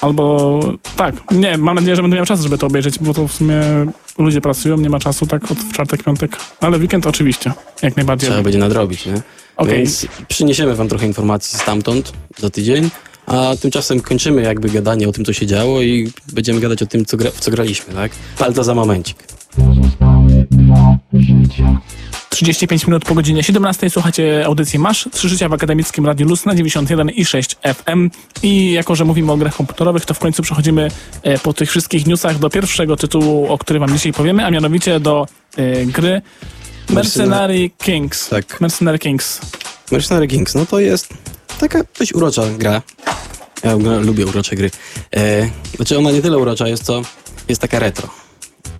Albo 0.00 0.60
tak, 0.96 1.14
nie, 1.30 1.58
mam 1.58 1.74
nadzieję, 1.74 1.96
że 1.96 2.02
będę 2.02 2.16
miał 2.16 2.26
czas, 2.26 2.40
żeby 2.40 2.58
to 2.58 2.66
obejrzeć, 2.66 2.98
bo 2.98 3.14
to 3.14 3.28
w 3.28 3.32
sumie 3.32 3.60
ludzie 4.18 4.40
pracują, 4.40 4.76
nie 4.76 4.90
ma 4.90 4.98
czasu 4.98 5.26
tak 5.26 5.50
od 5.50 5.58
w 5.58 5.72
czwartek, 5.72 6.02
piątek, 6.02 6.36
ale 6.60 6.78
weekend 6.78 7.06
oczywiście, 7.06 7.52
jak 7.82 7.96
najbardziej. 7.96 8.30
Trzeba 8.30 8.42
będzie 8.42 8.58
nadrobić, 8.58 9.06
nie? 9.06 9.22
Okej, 9.56 9.76
Więc 9.76 10.06
przyniesiemy 10.28 10.74
wam 10.74 10.88
trochę 10.88 11.06
informacji 11.06 11.58
stamtąd 11.58 12.12
za 12.38 12.50
tydzień, 12.50 12.90
a 13.26 13.52
tymczasem 13.60 14.00
kończymy 14.00 14.42
jakby 14.42 14.68
gadanie 14.68 15.08
o 15.08 15.12
tym, 15.12 15.24
co 15.24 15.32
się 15.32 15.46
działo 15.46 15.82
i 15.82 16.12
będziemy 16.32 16.60
gadać 16.60 16.82
o 16.82 16.86
tym, 16.86 17.04
co 17.04 17.16
gra, 17.16 17.30
w 17.30 17.40
co 17.40 17.50
graliśmy, 17.50 17.94
tak? 17.94 18.12
Ale 18.38 18.52
to 18.52 18.64
za 18.64 18.74
momencik. 18.74 19.16
35 22.32 22.86
minut 22.86 23.04
po 23.04 23.14
godzinie 23.14 23.42
17 23.42 23.90
słuchacie 23.90 24.46
audycji 24.46 24.78
Masz, 24.78 25.08
Trzy 25.12 25.28
Życia 25.28 25.48
w 25.48 25.52
Akademickim 25.52 26.06
Radiu 26.06 26.28
Luz 26.28 26.44
na 26.44 26.54
91 26.54 27.10
i 27.10 27.24
6 27.24 27.56
FM 27.64 28.10
i 28.42 28.72
jako, 28.72 28.94
że 28.96 29.04
mówimy 29.04 29.32
o 29.32 29.36
grach 29.36 29.56
komputerowych, 29.56 30.04
to 30.04 30.14
w 30.14 30.18
końcu 30.18 30.42
przechodzimy 30.42 30.90
e, 31.22 31.38
po 31.38 31.52
tych 31.52 31.70
wszystkich 31.70 32.06
newsach 32.06 32.38
do 32.38 32.50
pierwszego 32.50 32.96
tytułu, 32.96 33.52
o 33.52 33.58
którym 33.58 33.80
wam 33.80 33.92
dzisiaj 33.92 34.12
powiemy, 34.12 34.46
a 34.46 34.50
mianowicie 34.50 35.00
do 35.00 35.26
e, 35.56 35.86
gry 35.86 36.22
Mercenary 36.90 37.70
Kings. 37.78 38.28
Tak. 38.28 38.60
Mercenary 38.60 38.98
Kings. 38.98 39.40
Mercenary 39.90 40.28
Kings, 40.28 40.54
no 40.54 40.66
to 40.66 40.80
jest 40.80 41.14
taka 41.60 41.84
dość 41.98 42.14
urocza 42.14 42.42
gra. 42.58 42.82
Ja 43.64 43.74
lubię 44.00 44.26
urocze 44.26 44.56
gry. 44.56 44.70
E, 45.16 45.50
znaczy 45.76 45.98
ona 45.98 46.10
nie 46.10 46.22
tyle 46.22 46.38
urocza 46.38 46.68
jest, 46.68 46.84
co 46.84 47.02
jest 47.48 47.60
taka 47.60 47.78
retro. 47.78 48.08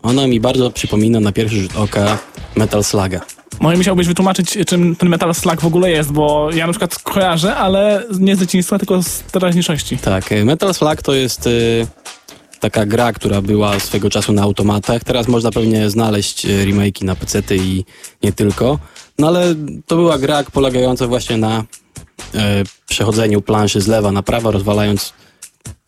Ona 0.02 0.26
mi 0.26 0.40
bardzo 0.40 0.70
przypomina 0.70 1.20
na 1.20 1.32
pierwszy 1.32 1.62
rzut 1.62 1.76
oka 1.76 2.18
Metal 2.56 2.84
Sluga. 2.84 3.20
Może 3.60 3.76
musiałbyś 3.76 4.06
wytłumaczyć, 4.06 4.58
czym 4.66 4.96
ten 4.96 5.08
Metal 5.08 5.34
Slug 5.34 5.60
w 5.60 5.66
ogóle 5.66 5.90
jest, 5.90 6.12
bo 6.12 6.50
ja 6.54 6.66
na 6.66 6.72
przykład 6.72 6.98
kojarzę, 6.98 7.56
ale 7.56 8.04
nie 8.18 8.36
z 8.36 8.40
dzieciństwa, 8.40 8.78
tylko 8.78 9.02
z 9.02 9.22
teraźniejszości. 9.22 9.98
Tak, 9.98 10.32
e, 10.32 10.44
Metal 10.44 10.74
Slug 10.74 11.02
to 11.02 11.14
jest 11.14 11.46
e, 11.46 11.50
taka 12.60 12.86
gra, 12.86 13.12
która 13.12 13.42
była 13.42 13.80
swego 13.80 14.10
czasu 14.10 14.32
na 14.32 14.42
automatach. 14.42 15.04
Teraz 15.04 15.28
można 15.28 15.50
pewnie 15.50 15.90
znaleźć 15.90 16.46
e, 16.46 16.48
remake'i 16.48 17.04
na 17.04 17.14
PC 17.14 17.42
i 17.56 17.84
nie 18.22 18.32
tylko. 18.32 18.78
No 19.18 19.26
ale 19.28 19.54
to 19.86 19.96
była 19.96 20.18
gra 20.18 20.44
polegająca 20.52 21.06
właśnie 21.06 21.36
na 21.36 21.64
e, 22.34 22.62
przechodzeniu 22.88 23.42
planszy 23.42 23.80
z 23.80 23.86
lewa 23.86 24.12
na 24.12 24.22
prawo, 24.22 24.50
rozwalając 24.50 25.12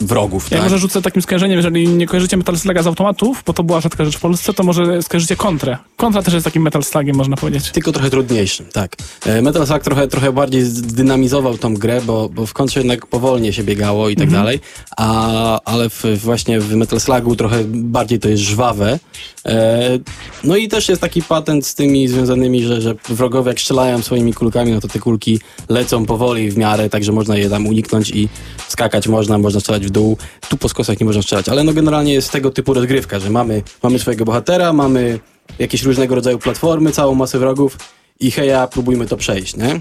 wrogów. 0.07 0.51
Ja 0.51 0.57
tak? 0.57 0.65
może 0.65 0.79
rzucę 0.79 1.03
takim 1.03 1.23
skojarzeniem, 1.23 1.57
jeżeli 1.57 1.89
nie 1.89 2.07
kojarzycie 2.07 2.37
Metal 2.37 2.59
Sluga 2.59 2.83
z 2.83 2.87
automatów, 2.87 3.43
bo 3.47 3.53
to 3.53 3.63
była 3.63 3.81
rzadka 3.81 4.05
rzecz 4.05 4.17
w 4.17 4.21
Polsce, 4.21 4.55
to 4.55 4.63
może 4.63 5.03
skojarzycie 5.03 5.37
Kontrę. 5.37 5.79
Kontra 5.97 6.23
też 6.23 6.35
jest 6.35 6.45
takim 6.45 6.63
Metal 6.63 6.85
Slugiem, 6.85 7.17
można 7.17 7.37
powiedzieć. 7.37 7.71
Tylko 7.71 7.93
trochę 7.93 8.11
trudniejszym, 8.11 8.67
tak. 8.73 8.97
E, 9.27 9.43
Metal 9.43 9.67
Slug 9.67 9.83
trochę, 9.83 10.09
trochę 10.09 10.33
bardziej 10.33 10.63
zdynamizował 10.63 11.59
tą 11.59 11.75
grę, 11.75 12.01
bo, 12.07 12.29
bo 12.29 12.47
w 12.47 12.53
kontrze 12.53 12.81
jednak 12.81 13.07
powolnie 13.07 13.53
się 13.53 13.65
biegało 13.65 14.09
i 14.09 14.17
tak 14.17 14.31
dalej, 14.31 14.61
a, 14.97 15.61
ale 15.65 15.91
w, 15.91 16.03
właśnie 16.17 16.61
w 16.61 16.75
Metal 16.77 17.01
Slugu 17.01 17.37
trochę 17.37 17.65
bardziej 17.65 18.21
to 18.21 18.29
jest 18.29 18.43
żwawe. 18.43 18.99
E, 19.47 19.99
no 20.45 20.57
i 20.57 20.69
też 20.69 20.89
jest 20.89 21.01
taki 21.01 21.23
patent 21.23 21.67
z 21.67 21.75
tymi 21.75 22.09
związanymi, 22.09 22.63
że, 22.63 22.81
że 22.81 22.95
wrogowie 23.09 23.49
jak 23.49 23.61
strzelają 23.61 24.03
swoimi 24.03 24.35
kulkami, 24.35 24.73
no 24.73 24.81
to 24.81 24.89
te 24.89 24.99
kulki 24.99 25.41
lecą 25.69 26.07
powoli 26.07 26.51
w 26.51 26.57
miarę, 26.57 26.91
także 26.91 27.13
można 27.13 27.37
je 27.37 27.51
tam 27.51 27.67
uniknąć 27.67 28.11
i 28.11 28.29
skakać 28.69 29.09
można, 29.09 29.39
można 29.39 29.61
strzelać 29.61 29.87
w 29.87 29.91
dół. 29.95 30.17
Tu 30.49 30.57
po 30.57 30.69
skosach 30.69 31.01
nie 31.01 31.07
można 31.07 31.23
strzelać, 31.23 31.49
ale 31.49 31.65
no 31.65 31.73
generalnie 31.73 32.13
jest 32.13 32.31
tego 32.31 32.51
typu 32.51 32.75
rozgrywka, 32.75 33.21
że 33.21 33.31
mamy, 33.31 33.63
mamy 33.83 33.99
swojego 33.99 34.25
bohatera, 34.25 34.73
mamy 34.73 35.21
jakieś 35.59 35.83
różnego 35.83 36.15
rodzaju 36.15 36.39
platformy, 36.39 36.93
całą 36.93 37.15
masę 37.15 37.39
wrogów 37.39 37.79
i 38.21 38.31
heja, 38.31 38.67
próbujmy 38.67 39.07
to 39.07 39.17
przejść, 39.17 39.57
nie? 39.57 39.81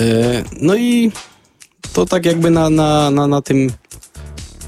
E, 0.00 0.44
no 0.60 0.76
i 0.76 1.12
to 1.92 2.06
tak 2.06 2.26
jakby 2.26 2.50
na, 2.50 2.70
na, 2.70 3.10
na, 3.10 3.26
na 3.26 3.42
tym 3.42 3.70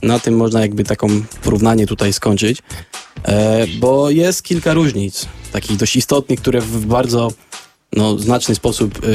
na 0.02 0.18
tym 0.18 0.36
można 0.36 0.60
jakby 0.60 0.84
taką 0.84 1.08
porównanie 1.42 1.86
tutaj 1.86 2.12
skończyć, 2.12 2.62
e, 3.24 3.66
bo 3.66 4.10
jest 4.10 4.42
kilka 4.42 4.74
różnic, 4.74 5.26
takich 5.52 5.76
dość 5.76 5.96
istotnych, 5.96 6.40
które 6.40 6.60
w 6.60 6.86
bardzo 6.86 7.32
no, 7.92 8.18
znaczny 8.18 8.54
sposób 8.54 8.98
e, 8.98 9.08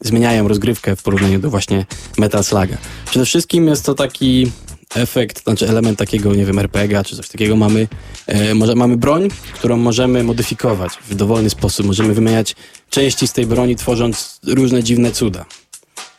zmieniają 0.00 0.48
rozgrywkę 0.48 0.96
w 0.96 1.02
porównaniu 1.02 1.38
do 1.38 1.50
właśnie 1.50 1.86
Metal 2.18 2.44
Sluga. 2.44 2.76
Przede 3.10 3.26
wszystkim 3.26 3.68
jest 3.68 3.86
to 3.86 3.94
taki 3.94 4.52
efekt, 4.94 5.42
znaczy 5.42 5.68
element 5.68 5.98
takiego, 5.98 6.34
nie 6.34 6.44
wiem, 6.44 6.58
RPG 6.58 7.04
czy 7.04 7.16
coś 7.16 7.28
takiego 7.28 7.56
mamy, 7.56 7.88
e, 8.26 8.54
może 8.54 8.74
mamy 8.74 8.96
broń, 8.96 9.28
którą 9.54 9.76
możemy 9.76 10.24
modyfikować 10.24 10.92
w 11.10 11.14
dowolny 11.14 11.50
sposób. 11.50 11.86
Możemy 11.86 12.14
wymieniać 12.14 12.56
części 12.90 13.28
z 13.28 13.32
tej 13.32 13.46
broni, 13.46 13.76
tworząc 13.76 14.40
różne 14.46 14.82
dziwne 14.82 15.12
cuda. 15.12 15.44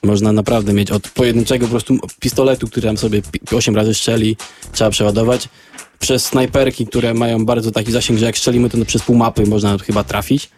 Można 0.04 0.32
naprawdę 0.32 0.74
mieć 0.74 0.92
od 0.92 1.10
pojedynczego 1.10 1.66
po 1.66 1.72
prostu 1.72 1.98
pistoletu, 2.20 2.68
który 2.68 2.88
tam 2.88 2.98
sobie 2.98 3.22
8 3.52 3.76
razy 3.76 3.94
strzeli, 3.94 4.38
trzeba 4.72 4.90
przeładować, 4.90 5.50
przez 6.00 6.26
snajperki, 6.26 6.88
które 6.88 7.14
mają 7.14 7.46
bardzo 7.46 7.72
taki 7.72 7.92
zasięg, 7.92 8.20
że 8.20 8.26
jak 8.26 8.38
strzelimy, 8.38 8.70
to 8.70 8.86
przez 8.86 9.02
pół 9.02 9.16
mapy 9.16 9.46
można 9.46 9.78
chyba 9.78 10.04
trafić. 10.04 10.50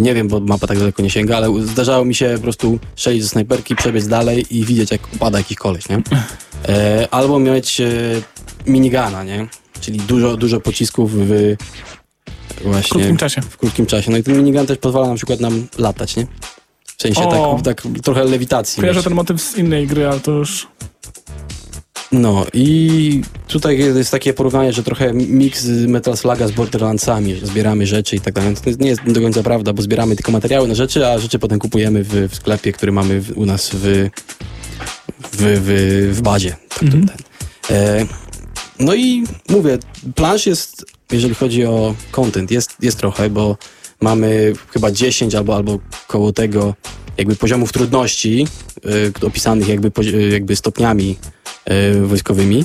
Nie 0.00 0.14
wiem, 0.14 0.28
bo 0.28 0.40
mapa 0.40 0.66
tak 0.66 0.78
daleko 0.78 1.02
nie 1.02 1.10
sięga, 1.10 1.36
ale 1.36 1.66
zdarzało 1.66 2.04
mi 2.04 2.14
się 2.14 2.32
po 2.36 2.42
prostu 2.42 2.78
strzelić 2.96 3.22
ze 3.22 3.28
snajperki, 3.28 3.76
przebiec 3.76 4.08
dalej 4.08 4.46
i 4.50 4.64
widzieć, 4.64 4.90
jak 4.90 5.00
upada 5.14 5.38
jakiś 5.38 5.56
koleś, 5.56 5.88
nie? 5.88 6.02
E, 6.68 7.08
albo 7.10 7.38
mieć 7.38 7.80
e, 7.80 7.90
minigana, 8.66 9.24
nie? 9.24 9.46
Czyli 9.80 9.98
dużo, 9.98 10.36
dużo 10.36 10.60
pocisków 10.60 11.12
w 11.14 11.26
W 11.28 11.56
właśnie 12.62 12.90
krótkim 12.90 13.16
czasie. 13.16 13.40
w 13.42 13.56
krótkim 13.56 13.86
czasie. 13.86 14.10
No 14.10 14.16
i 14.18 14.22
ten 14.22 14.36
minigun 14.36 14.66
też 14.66 14.78
pozwala 14.78 15.08
na 15.08 15.14
przykład 15.14 15.40
nam 15.40 15.66
latać, 15.78 16.16
nie? 16.16 16.26
W 16.98 17.02
sensie 17.02 17.20
tak, 17.22 17.62
tak 17.64 17.82
trochę 18.02 18.24
lewitacji. 18.24 18.80
Kojarzę 18.80 18.98
mieć. 18.98 19.04
ten 19.04 19.14
motyw 19.14 19.42
z 19.42 19.58
innej 19.58 19.86
gry, 19.86 20.08
ale 20.08 20.20
to 20.20 20.30
już... 20.30 20.66
No 22.12 22.46
i 22.52 23.22
tutaj 23.48 23.78
jest 23.78 24.10
takie 24.10 24.32
porównanie, 24.34 24.72
że 24.72 24.82
trochę 24.82 25.12
miks 25.12 25.66
Metal 25.66 26.16
Sluga 26.16 26.48
z 26.48 26.52
Borderlandsami, 26.52 27.36
że 27.36 27.46
zbieramy 27.46 27.86
rzeczy 27.86 28.16
i 28.16 28.20
tak 28.20 28.34
dalej. 28.34 28.54
To 28.56 28.70
nie 28.78 28.88
jest 28.88 29.12
do 29.12 29.20
końca 29.20 29.42
prawda, 29.42 29.72
bo 29.72 29.82
zbieramy 29.82 30.16
tylko 30.16 30.32
materiały 30.32 30.68
na 30.68 30.74
rzeczy, 30.74 31.06
a 31.06 31.18
rzeczy 31.18 31.38
potem 31.38 31.58
kupujemy 31.58 32.04
w, 32.04 32.28
w 32.30 32.34
sklepie, 32.34 32.72
który 32.72 32.92
mamy 32.92 33.20
w, 33.20 33.38
u 33.38 33.46
nas 33.46 33.70
w, 33.70 33.76
w, 33.76 34.08
w, 35.32 36.16
w 36.16 36.22
bazie. 36.22 36.56
Tak 36.68 36.82
Mhm. 36.82 37.08
ten. 37.08 37.16
E, 37.76 38.06
no 38.78 38.94
i 38.94 39.24
mówię, 39.48 39.78
plansz 40.14 40.46
jest, 40.46 40.84
jeżeli 41.12 41.34
chodzi 41.34 41.64
o 41.64 41.94
content, 42.10 42.50
jest, 42.50 42.76
jest 42.80 42.98
trochę, 42.98 43.30
bo 43.30 43.56
mamy 44.00 44.52
chyba 44.72 44.90
10 44.90 45.34
albo, 45.34 45.56
albo 45.56 45.78
koło 46.08 46.32
tego 46.32 46.74
jakby 47.18 47.36
poziomów 47.36 47.72
trudności, 47.72 48.46
y, 49.22 49.26
opisanych 49.26 49.68
jakby, 49.68 49.92
jakby 50.30 50.56
stopniami 50.56 51.16
wojskowymi. 52.02 52.64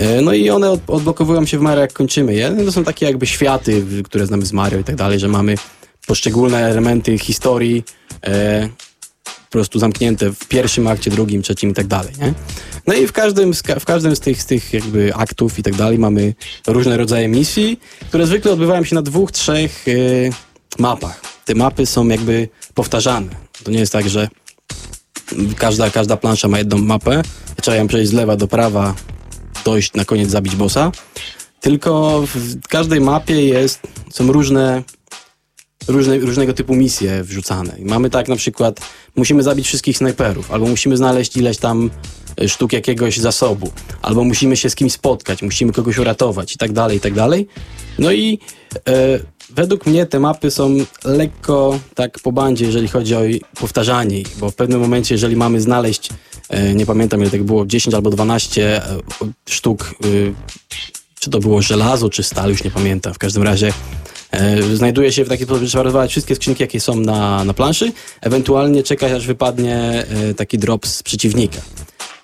Y, 0.00 0.22
No 0.22 0.32
i 0.32 0.50
one 0.50 0.70
od, 0.70 0.80
odblokowują 0.86 1.46
się 1.46 1.58
w 1.58 1.62
miarę 1.62 1.80
jak 1.80 1.92
kończymy 1.92 2.34
je. 2.34 2.50
No 2.50 2.64
To 2.64 2.72
są 2.72 2.84
takie 2.84 3.06
jakby 3.06 3.26
światy, 3.26 3.84
które 4.04 4.26
znamy 4.26 4.46
z 4.46 4.52
Mario 4.52 4.78
i 4.78 4.84
tak 4.84 4.96
dalej, 4.96 5.18
że 5.18 5.28
mamy 5.28 5.54
poszczególne 6.06 6.58
elementy 6.58 7.18
historii 7.18 7.84
e, 8.24 8.68
po 9.24 9.50
prostu 9.50 9.78
zamknięte 9.78 10.32
w 10.32 10.38
pierwszym 10.48 10.86
akcie, 10.86 11.10
drugim, 11.10 11.42
trzecim 11.42 11.70
i 11.70 11.74
tak 11.74 11.86
dalej, 11.86 12.12
nie? 12.20 12.34
No 12.86 12.94
i 12.94 13.06
w 13.06 13.12
każdym, 13.12 13.54
z 13.54 13.62
w 13.80 13.84
każdym 13.84 14.16
z 14.16 14.20
tych, 14.20 14.42
z 14.42 14.46
tych 14.46 14.72
jakby 14.72 15.14
aktów 15.14 15.58
i 15.58 15.62
tak 15.62 15.74
dalej 15.74 15.98
mamy 15.98 16.34
różne 16.66 16.96
rodzaje 16.96 17.28
misji, 17.28 17.80
które 18.08 18.26
zwykle 18.26 18.52
odbywają 18.52 18.84
się 18.84 18.94
na 18.94 19.02
dwóch, 19.02 19.32
trzech 19.32 19.84
e, 19.88 19.92
mapach. 20.78 21.20
Te 21.44 21.54
mapy 21.54 21.86
są 21.86 22.08
jakby 22.08 22.48
powtarzane. 22.74 23.28
To 23.64 23.70
nie 23.70 23.78
jest 23.78 23.92
tak, 23.92 24.08
że 24.08 24.28
każda, 25.56 25.90
każda 25.90 26.16
plansza 26.16 26.48
ma 26.48 26.58
jedną 26.58 26.78
mapę, 26.78 27.22
trzeba 27.62 27.76
ją 27.76 27.88
przejść 27.88 28.10
z 28.10 28.14
lewa 28.14 28.36
do 28.36 28.48
prawa, 28.48 28.94
dojść 29.64 29.94
na 29.94 30.04
koniec, 30.04 30.30
zabić 30.30 30.56
bossa. 30.56 30.92
Tylko 31.60 32.22
w 32.34 32.68
każdej 32.68 33.00
mapie 33.00 33.46
jest, 33.46 33.80
są 34.10 34.32
różne, 34.32 34.82
różne, 35.88 36.18
różnego 36.18 36.52
typu 36.52 36.74
misje 36.74 37.24
wrzucane. 37.24 37.76
Mamy 37.80 38.10
tak 38.10 38.28
na 38.28 38.36
przykład, 38.36 38.80
musimy 39.16 39.42
zabić 39.42 39.66
wszystkich 39.66 39.98
snajperów, 39.98 40.50
albo 40.50 40.66
musimy 40.66 40.96
znaleźć 40.96 41.36
ileś 41.36 41.58
tam 41.58 41.90
e, 42.40 42.48
sztuk 42.48 42.72
jakiegoś 42.72 43.16
zasobu, 43.16 43.72
albo 44.02 44.24
musimy 44.24 44.56
się 44.56 44.70
z 44.70 44.74
kimś 44.74 44.92
spotkać, 44.92 45.42
musimy 45.42 45.72
kogoś 45.72 45.98
uratować 45.98 46.54
i 46.54 46.58
tak 46.58 46.72
dalej, 46.72 46.96
i 46.96 47.00
tak 47.00 47.14
dalej. 47.14 47.48
No 47.98 48.12
i 48.12 48.38
e, 48.88 49.18
według 49.56 49.86
mnie 49.86 50.06
te 50.06 50.20
mapy 50.20 50.50
są 50.50 50.76
lekko 51.04 51.78
tak 51.94 52.18
po 52.20 52.32
bandzie, 52.32 52.66
jeżeli 52.66 52.88
chodzi 52.88 53.14
o 53.14 53.20
powtarzanie 53.60 54.20
ich, 54.20 54.36
bo 54.38 54.50
w 54.50 54.54
pewnym 54.54 54.80
momencie, 54.80 55.14
jeżeli 55.14 55.36
mamy 55.36 55.60
znaleźć, 55.60 56.08
e, 56.48 56.74
nie 56.74 56.86
pamiętam 56.86 57.20
ile 57.20 57.30
tak 57.30 57.42
było, 57.42 57.66
10 57.66 57.94
albo 57.94 58.10
12 58.10 58.76
e, 58.76 58.82
sztuk, 59.48 59.94
e, 60.04 60.06
czy 61.20 61.30
to 61.30 61.38
było 61.38 61.62
żelazo, 61.62 62.10
czy 62.10 62.22
stal, 62.22 62.50
już 62.50 62.64
nie 62.64 62.70
pamiętam, 62.70 63.14
w 63.14 63.18
każdym 63.18 63.42
razie 63.42 63.72
znajduje 64.74 65.12
się 65.12 65.24
w 65.24 65.28
taki 65.28 65.44
sposób, 65.44 65.62
że 65.62 65.68
trzeba 65.68 65.84
rozwalać 65.84 66.10
wszystkie 66.10 66.34
skrzynki, 66.34 66.62
jakie 66.62 66.80
są 66.80 66.94
na, 66.94 67.44
na 67.44 67.54
planszy, 67.54 67.92
ewentualnie 68.20 68.82
czekać, 68.82 69.12
aż 69.12 69.26
wypadnie 69.26 70.06
taki 70.36 70.58
drop 70.58 70.86
z 70.86 71.02
przeciwnika. 71.02 71.58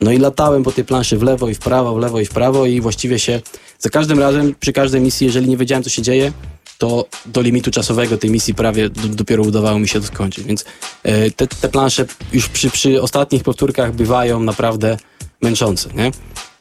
No 0.01 0.13
i 0.13 0.19
latałem 0.19 0.63
po 0.63 0.73
tej 0.73 0.85
planszy 0.85 1.19
w 1.19 1.23
lewo 1.23 1.49
i 1.49 1.55
w 1.55 1.59
prawo, 1.59 1.95
w 1.95 1.99
lewo 1.99 2.21
i 2.21 2.27
w 2.27 2.31
prawo 2.31 2.67
i 2.67 2.81
właściwie 2.81 3.19
się 3.19 3.41
za 3.79 3.91
każdym 3.91 4.19
razem, 4.19 4.55
przy 4.61 4.73
każdej 4.73 5.01
misji, 5.01 5.27
jeżeli 5.27 5.49
nie 5.49 5.57
wiedziałem, 5.57 5.83
co 5.83 5.91
się 5.91 6.03
dzieje, 6.03 6.33
to 6.79 7.07
do 7.27 7.41
limitu 7.41 7.71
czasowego 7.71 8.19
tej 8.19 8.31
misji 8.31 8.55
prawie 8.55 8.89
d- 8.89 9.09
dopiero 9.09 9.43
udawało 9.43 9.79
mi 9.79 9.89
się 9.89 10.01
to 10.01 10.07
skończyć. 10.07 10.45
Więc 10.45 10.65
e, 11.03 11.31
te, 11.31 11.47
te 11.47 11.69
plansze 11.69 12.07
już 12.33 12.49
przy, 12.49 12.71
przy 12.71 13.03
ostatnich 13.03 13.43
powtórkach 13.43 13.93
bywają 13.95 14.41
naprawdę 14.41 14.97
męczące, 15.43 15.89
nie? 15.95 16.11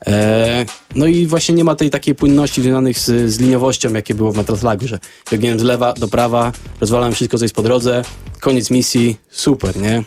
E, 0.07 0.65
no 0.95 1.05
i 1.05 1.27
właśnie 1.27 1.55
nie 1.55 1.63
ma 1.63 1.75
tej 1.75 1.89
takiej 1.89 2.15
płynności 2.15 2.61
związanych 2.61 2.99
z, 2.99 3.31
z 3.33 3.39
liniowością, 3.39 3.93
jakie 3.93 4.15
było 4.15 4.31
w 4.31 4.37
Metal 4.37 4.57
Slugu, 4.57 4.87
że 4.87 4.99
biegniemy 5.31 5.59
z 5.59 5.63
lewa 5.63 5.93
do 5.93 6.07
prawa, 6.07 6.51
rozwalam 6.81 7.13
wszystko, 7.13 7.37
co 7.37 7.45
jest 7.45 7.55
po 7.55 7.63
drodze, 7.63 8.03
koniec 8.39 8.71
misji, 8.71 9.17
super, 9.31 9.77
nie? 9.77 10.03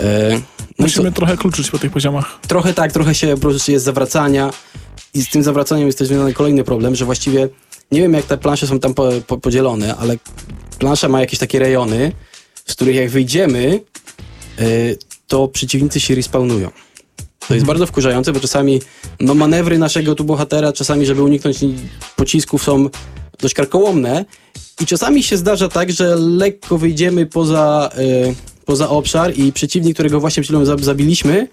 E, 0.00 0.30
no? 0.32 0.40
Musimy 0.78 1.12
trochę 1.12 1.36
kluczyć 1.36 1.70
po 1.70 1.78
tych 1.78 1.92
poziomach. 1.92 2.38
Trochę 2.48 2.74
tak, 2.74 2.92
trochę 2.92 3.14
się 3.14 3.34
po 3.34 3.40
prostu 3.40 3.72
jest 3.72 3.84
zawracania 3.84 4.50
i 5.14 5.22
z 5.22 5.30
tym 5.30 5.42
zawracaniem 5.42 5.86
jest 5.86 5.98
też 5.98 6.08
związany 6.08 6.32
kolejny 6.32 6.64
problem, 6.64 6.94
że 6.94 7.04
właściwie 7.04 7.48
nie 7.92 8.00
wiem 8.00 8.12
jak 8.14 8.24
te 8.26 8.38
plansze 8.38 8.66
są 8.66 8.80
tam 8.80 8.94
po, 8.94 9.08
po, 9.26 9.38
podzielone, 9.38 9.96
ale 9.96 10.16
plansza 10.78 11.08
ma 11.08 11.20
jakieś 11.20 11.38
takie 11.38 11.58
rejony, 11.58 12.12
z 12.66 12.74
których 12.74 12.96
jak 12.96 13.10
wyjdziemy, 13.10 13.80
y, 14.60 14.98
to 15.28 15.48
przeciwnicy 15.48 16.00
się 16.00 16.14
respawnują. 16.14 16.70
To 17.48 17.54
jest 17.54 17.66
bardzo 17.66 17.86
wkurzające, 17.86 18.32
bo 18.32 18.40
czasami 18.40 18.80
no, 19.20 19.34
manewry 19.34 19.78
naszego 19.78 20.14
tu 20.14 20.24
bohatera, 20.24 20.72
czasami 20.72 21.06
żeby 21.06 21.22
uniknąć 21.22 21.60
ni- 21.60 21.74
pocisków 22.16 22.62
są 22.62 22.88
dość 23.40 23.54
karkołomne 23.54 24.24
i 24.80 24.86
czasami 24.86 25.22
się 25.22 25.36
zdarza 25.36 25.68
tak, 25.68 25.92
że 25.92 26.16
lekko 26.16 26.78
wyjdziemy 26.78 27.26
poza, 27.26 27.90
y, 27.98 28.34
poza 28.64 28.88
obszar 28.88 29.38
i 29.38 29.52
przeciwnik, 29.52 29.94
którego 29.94 30.20
właśnie 30.20 30.42
przed 30.42 30.56
chwilą 30.56 30.64
za- 30.64 30.76
zabiliśmy, 30.84 31.48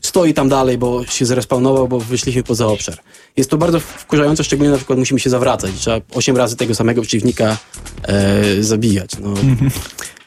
stoi 0.00 0.34
tam 0.34 0.48
dalej, 0.48 0.78
bo 0.78 1.04
się 1.06 1.26
zrespawnował, 1.26 1.88
bo 1.88 2.00
wyszliśmy 2.00 2.42
poza 2.42 2.66
obszar. 2.66 2.98
Jest 3.36 3.50
to 3.50 3.56
bardzo 3.58 3.80
wkurzające, 3.80 4.44
szczególnie 4.44 4.70
na 4.70 4.76
przykład 4.76 4.98
musimy 4.98 5.20
się 5.20 5.30
zawracać. 5.30 5.72
Trzeba 5.78 6.00
8 6.14 6.36
razy 6.36 6.56
tego 6.56 6.74
samego 6.74 7.02
przeciwnika 7.02 7.56
e, 8.02 8.62
zabijać. 8.62 9.10
No, 9.20 9.34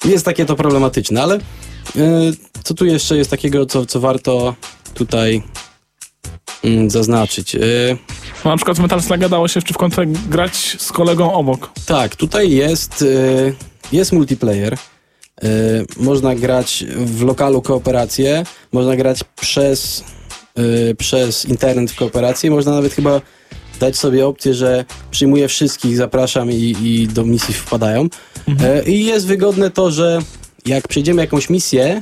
Jest 0.06 0.26
takie 0.26 0.46
to 0.46 0.56
problematyczne, 0.56 1.24
ale 1.24 1.36
e, 1.36 1.40
co 2.64 2.74
tu 2.74 2.86
jeszcze 2.86 3.18
jest 3.18 3.30
takiego, 3.32 3.66
co, 3.66 3.86
co 3.86 4.00
warto 4.00 4.56
tutaj 4.94 5.44
mm, 6.64 6.90
zaznaczyć? 6.90 7.56
E, 7.56 7.60
No, 8.46 8.52
na 8.52 8.58
przykład 8.58 8.78
w 8.78 8.82
Metal 8.82 9.02
Sluga 9.02 9.30
dało 9.30 9.48
się 9.48 9.58
jeszcze 9.58 9.74
w 9.74 9.78
kontrę 9.78 10.06
grać 10.06 10.76
z 10.80 10.92
kolegą 10.92 11.34
obok. 11.34 11.72
Tak, 11.86 12.16
tutaj 12.16 12.52
jest, 12.52 13.02
e, 13.02 13.54
jest 13.92 14.12
multiplayer. 14.12 14.78
E, 15.44 15.48
Można 15.98 16.36
grać 16.36 16.86
w 16.98 17.24
lokalu 17.24 17.62
kooperację, 17.62 18.44
można 18.72 18.96
grać 18.96 19.24
przez, 19.42 20.04
e, 20.90 20.96
przez 20.96 21.46
internet 21.46 21.92
w 21.92 21.96
kooperację, 21.96 22.52
można 22.52 22.72
nawet 22.72 22.94
chyba 22.94 23.22
dać 23.80 23.98
sobie 23.98 24.28
opcję, 24.28 24.54
że 24.54 24.86
przyjmuję 25.12 25.48
wszystkich, 25.48 25.98
zapraszam 25.98 26.52
i, 26.52 26.76
i 26.84 27.08
do 27.08 27.24
misji 27.26 27.54
wpadają. 27.54 28.08
E, 28.64 28.84
I 28.84 29.06
jest 29.06 29.28
wygodne 29.28 29.72
to, 29.72 29.92
że 29.92 30.20
jak 30.66 30.88
przejdziemy 30.88 31.22
jakąś 31.22 31.50
misję 31.50 32.02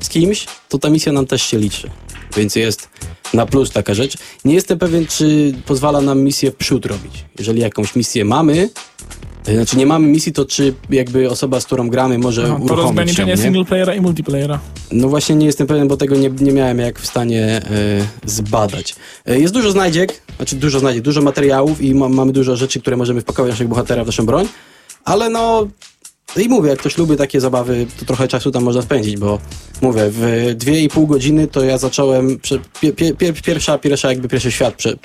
z 0.00 0.08
kimś, 0.08 0.46
to 0.68 0.78
ta 0.78 0.90
misja 0.90 1.12
nam 1.12 1.26
też 1.26 1.42
się 1.42 1.58
liczy. 1.58 1.90
Więc 2.36 2.56
jest 2.56 2.88
na 3.34 3.46
plus 3.46 3.70
taka 3.70 3.94
rzecz. 3.94 4.16
Nie 4.44 4.54
jestem 4.54 4.78
pewien, 4.78 5.06
czy 5.06 5.54
pozwala 5.66 6.00
nam 6.00 6.20
misję 6.20 6.50
w 6.50 6.56
przód 6.56 6.86
robić. 6.86 7.24
Jeżeli 7.38 7.60
jakąś 7.60 7.96
misję 7.96 8.24
mamy, 8.24 8.68
znaczy 9.54 9.76
nie 9.76 9.86
mamy 9.86 10.06
misji, 10.06 10.32
to 10.32 10.44
czy 10.44 10.74
jakby 10.90 11.30
osoba, 11.30 11.60
z 11.60 11.66
którą 11.66 11.88
gramy, 11.88 12.18
może 12.18 12.42
Aha, 12.44 12.48
to 12.48 12.54
uruchomić 12.54 12.78
ją, 12.78 12.86
rozgraniczenie 12.86 13.32
nie? 13.32 13.42
single 13.42 13.64
playera 13.64 13.94
i 13.94 14.00
multiplayera. 14.00 14.60
No 14.92 15.08
właśnie 15.08 15.36
nie 15.36 15.46
jestem 15.46 15.66
pewien, 15.66 15.88
bo 15.88 15.96
tego 15.96 16.16
nie, 16.16 16.30
nie 16.30 16.52
miałem 16.52 16.78
jak 16.78 16.98
w 16.98 17.06
stanie 17.06 17.42
e, 17.44 17.60
zbadać. 18.24 18.96
E, 19.26 19.40
jest 19.40 19.54
dużo 19.54 19.70
znajdziek, 19.70 20.22
znaczy 20.36 20.56
dużo 20.56 20.80
znajdziek, 20.80 21.04
dużo 21.04 21.22
materiałów 21.22 21.82
i 21.82 21.94
ma, 21.94 22.08
mamy 22.08 22.32
dużo 22.32 22.56
rzeczy, 22.56 22.80
które 22.80 22.96
możemy 22.96 23.20
wpakować 23.20 23.50
naszych 23.50 23.68
bohatera 23.68 24.04
w 24.04 24.06
naszą 24.06 24.26
broń, 24.26 24.48
ale 25.04 25.30
no 25.30 25.68
i 26.36 26.48
mówię, 26.48 26.70
jak 26.70 26.78
ktoś 26.78 26.98
lubi 26.98 27.16
takie 27.16 27.40
zabawy, 27.40 27.86
to 27.98 28.04
trochę 28.04 28.28
czasu 28.28 28.50
tam 28.50 28.62
można 28.62 28.82
spędzić, 28.82 29.16
bo 29.16 29.38
mówię, 29.82 30.02
w 30.04 30.54
dwie 30.54 30.80
i 30.80 30.88
pół 30.88 31.06
godziny 31.06 31.46
to 31.46 31.64
ja 31.64 31.78
zacząłem, 31.78 32.38
pie, 32.80 32.92
pie, 32.92 33.14
pie, 33.14 33.32
pierwsza, 33.32 33.78
pierwsza 33.78 34.08
jakby 34.08 34.28
pierwszy 34.28 34.52
świat 34.52 34.74
prze, 34.74 34.90
e, 34.90 34.96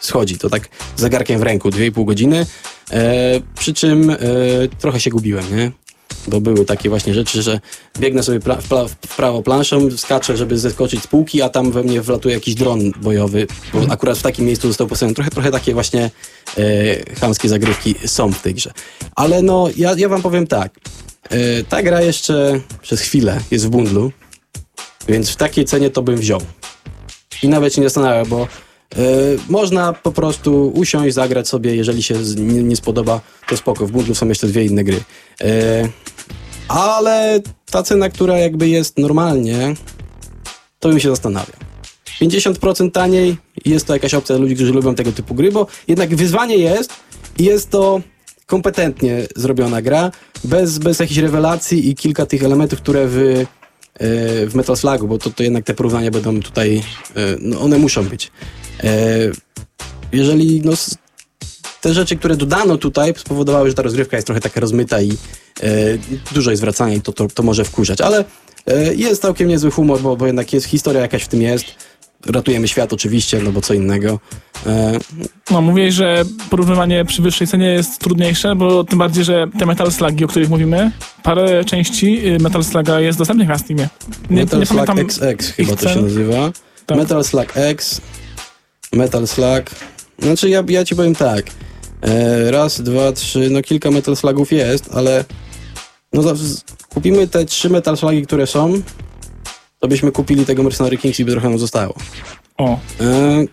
schodzi, 0.00 0.38
to 0.38 0.50
tak 0.50 0.68
zegarkiem 0.96 1.40
w 1.40 1.42
ręku, 1.42 1.70
dwie 1.70 1.86
i 1.86 1.92
pół 1.92 2.04
godziny, 2.04 2.46
e, 2.90 3.40
przy 3.58 3.74
czym 3.74 4.10
e, 4.10 4.16
trochę 4.78 5.00
się 5.00 5.10
gubiłem, 5.10 5.56
nie? 5.56 5.72
Bo 6.28 6.40
były 6.40 6.64
takie 6.64 6.88
właśnie 6.88 7.14
rzeczy, 7.14 7.42
że 7.42 7.60
biegnę 7.98 8.22
sobie 8.22 8.40
pla- 8.40 8.88
w, 8.88 9.16
prawo 9.16 9.42
planszą, 9.42 9.90
skaczę, 9.90 10.36
żeby 10.36 10.58
zeskoczyć 10.58 11.02
z 11.02 11.06
półki, 11.06 11.42
a 11.42 11.48
tam 11.48 11.72
we 11.72 11.82
mnie 11.82 12.02
wlatuje 12.02 12.34
jakiś 12.34 12.54
dron 12.54 12.90
bojowy, 13.02 13.46
bo 13.72 13.80
akurat 13.92 14.18
w 14.18 14.22
takim 14.22 14.46
miejscu 14.46 14.68
został 14.68 14.86
postawiony. 14.86 15.14
Trochę, 15.14 15.30
trochę 15.30 15.50
takie 15.50 15.74
właśnie 15.74 16.10
e, 16.58 17.14
chamskie 17.20 17.48
zagrywki 17.48 17.94
są 18.06 18.32
w 18.32 18.42
tej 18.42 18.54
grze. 18.54 18.72
Ale 19.14 19.42
no, 19.42 19.68
ja, 19.76 19.94
ja 19.96 20.08
wam 20.08 20.22
powiem 20.22 20.46
tak. 20.46 20.72
E, 21.30 21.64
ta 21.64 21.82
gra 21.82 22.02
jeszcze 22.02 22.60
przez 22.82 23.00
chwilę 23.00 23.40
jest 23.50 23.66
w 23.66 23.68
bundlu, 23.68 24.12
więc 25.08 25.30
w 25.30 25.36
takiej 25.36 25.64
cenie 25.64 25.90
to 25.90 26.02
bym 26.02 26.16
wziął. 26.16 26.40
I 27.42 27.48
nawet 27.48 27.74
się 27.74 27.80
nie 27.80 27.86
zastanawiam, 27.86 28.26
bo 28.28 28.48
można 29.48 29.92
po 29.92 30.12
prostu 30.12 30.72
usiąść, 30.74 31.14
zagrać 31.14 31.48
sobie, 31.48 31.76
jeżeli 31.76 32.02
się 32.02 32.14
nie, 32.36 32.62
nie 32.62 32.76
spodoba, 32.76 33.20
to 33.48 33.56
spoko. 33.56 33.86
W 33.86 33.90
bundlu 33.90 34.14
są 34.14 34.28
jeszcze 34.28 34.46
dwie 34.46 34.64
inne 34.64 34.84
gry. 34.84 35.00
E, 35.40 35.88
ale 36.68 37.40
ta 37.70 37.82
cena, 37.82 38.08
która 38.08 38.38
jakby 38.38 38.68
jest 38.68 38.98
normalnie, 38.98 39.74
to 40.80 40.88
bym 40.88 41.00
się 41.00 41.10
zastanawiał. 41.10 41.56
50% 42.20 42.90
taniej 42.90 43.36
jest 43.64 43.86
to 43.86 43.92
jakaś 43.92 44.14
opcja 44.14 44.36
dla 44.36 44.42
ludzi, 44.42 44.54
którzy 44.54 44.72
lubią 44.72 44.94
tego 44.94 45.12
typu 45.12 45.34
gry, 45.34 45.52
bo 45.52 45.66
jednak 45.88 46.16
wyzwanie 46.16 46.56
jest 46.56 46.92
i 47.38 47.44
jest 47.44 47.70
to 47.70 48.00
kompetentnie 48.46 49.26
zrobiona 49.36 49.82
gra, 49.82 50.10
bez, 50.44 50.78
bez 50.78 50.98
jakichś 50.98 51.18
rewelacji 51.18 51.90
i 51.90 51.94
kilka 51.94 52.26
tych 52.26 52.42
elementów, 52.42 52.80
które 52.80 53.06
w, 53.08 53.18
e, 53.18 53.46
w 54.00 54.50
Metal 54.54 54.76
Slugu, 54.76 55.08
bo 55.08 55.18
to, 55.18 55.30
to 55.30 55.42
jednak 55.42 55.64
te 55.64 55.74
porównania 55.74 56.10
będą 56.10 56.40
tutaj, 56.40 56.82
e, 57.16 57.36
no 57.40 57.60
one 57.60 57.78
muszą 57.78 58.04
być. 58.04 58.30
E, 58.82 59.18
jeżeli 60.12 60.62
no, 60.64 60.72
te 61.80 61.94
rzeczy, 61.94 62.16
które 62.16 62.36
dodano 62.36 62.78
tutaj 62.78 63.14
spowodowały, 63.16 63.68
że 63.68 63.74
ta 63.74 63.82
rozgrywka 63.82 64.16
jest 64.16 64.26
trochę 64.26 64.40
taka 64.40 64.60
rozmyta 64.60 65.02
i 65.02 65.10
e, 65.10 65.16
dużo 66.34 66.50
jest 66.50 66.62
wracania 66.62 66.94
i 66.94 67.00
to, 67.00 67.12
to, 67.12 67.28
to 67.28 67.42
może 67.42 67.64
wkurzać, 67.64 68.00
ale 68.00 68.24
jest 68.96 69.22
całkiem 69.22 69.48
niezły 69.48 69.70
humor, 69.70 70.00
bo, 70.00 70.16
bo 70.16 70.26
jednak 70.26 70.52
jest 70.52 70.66
historia 70.66 71.00
jakaś 71.00 71.22
w 71.22 71.28
tym 71.28 71.42
jest. 71.42 71.64
Ratujemy 72.26 72.68
świat 72.68 72.92
oczywiście, 72.92 73.40
no 73.44 73.52
bo 73.52 73.60
co 73.60 73.74
innego. 73.74 74.20
E, 74.66 74.98
No, 75.50 75.60
mówiłeś, 75.60 75.94
że 75.94 76.24
porównywanie 76.50 77.04
przy 77.04 77.22
wyższej 77.22 77.46
cenie 77.46 77.66
jest 77.66 77.98
trudniejsze, 77.98 78.56
bo 78.56 78.84
tym 78.84 78.98
bardziej, 78.98 79.24
że 79.24 79.46
te 79.58 79.66
Metal 79.66 79.92
Slugi, 79.92 80.24
o 80.24 80.28
których 80.28 80.48
mówimy, 80.48 80.90
parę 81.22 81.64
części 81.64 82.28
y, 82.28 82.38
Metal 82.38 82.64
Sluga 82.64 83.00
jest 83.00 83.18
dostępnych 83.18 83.48
na 83.48 83.58
Steamie. 83.58 83.88
Nie, 84.30 84.40
Metal 84.40 84.60
nie 84.60 84.66
Slug 84.66 84.90
XX 84.90 85.52
chyba 85.56 85.76
to 85.76 85.88
się 85.88 86.02
nazywa. 86.02 86.52
Tak. 86.86 86.98
Metal 86.98 87.24
Slug 87.24 87.56
X, 87.56 88.00
Metal 88.92 89.26
Slug. 89.26 89.70
Znaczy 90.18 90.48
ja, 90.48 90.64
ja 90.68 90.84
ci 90.84 90.96
powiem 90.96 91.14
tak. 91.14 91.46
E, 92.02 92.50
raz, 92.50 92.80
dwa, 92.82 93.12
trzy, 93.12 93.50
no 93.50 93.62
kilka 93.62 93.90
Metal 93.90 94.16
Slugów 94.16 94.52
jest, 94.52 94.90
ale 94.94 95.24
no 96.12 96.22
kupimy 96.88 97.28
te 97.28 97.44
trzy 97.44 97.70
Metal 97.70 97.96
Slugi, 97.96 98.22
które 98.26 98.46
są, 98.46 98.82
to 99.80 99.88
byśmy 99.88 100.12
kupili 100.12 100.46
tego 100.46 100.62
Mercenary 100.62 100.96
Kings 100.98 101.20
i 101.20 101.24
by 101.24 101.32
trochę 101.32 101.48
nam 101.48 101.58
zostało. 101.58 101.94
O, 102.58 102.78
E, 103.00 103.44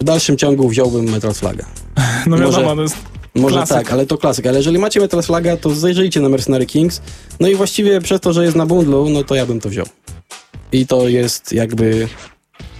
w 0.00 0.04
dalszym 0.04 0.36
ciągu 0.36 0.68
wziąłbym 0.68 1.04
Metal 1.04 1.34
Sluga. 1.34 1.66
no 2.26 2.36
Może- 2.36 2.44
wiadomo, 2.44 2.76
to 2.76 2.82
jest 2.82 2.96
Może 3.34 3.54
Klasyk. 3.56 3.76
tak, 3.76 3.92
ale 3.92 4.06
to 4.06 4.18
klasyk. 4.18 4.46
Ale 4.46 4.56
jeżeli 4.56 4.78
macie 4.78 5.00
Metal 5.00 5.22
Sluga, 5.22 5.56
to 5.56 5.70
zajrzyjcie 5.74 6.20
na 6.20 6.28
Mercenary 6.28 6.66
Kings. 6.66 7.00
No 7.40 7.48
i 7.48 7.54
właściwie 7.54 8.00
przez 8.00 8.20
to, 8.20 8.32
że 8.32 8.44
jest 8.44 8.56
na 8.56 8.66
bundlu, 8.66 9.08
no 9.10 9.24
to 9.24 9.34
ja 9.34 9.46
bym 9.46 9.60
to 9.60 9.68
wziął. 9.68 9.86
I 10.72 10.86
to 10.86 11.08
jest 11.08 11.52
jakby... 11.52 12.08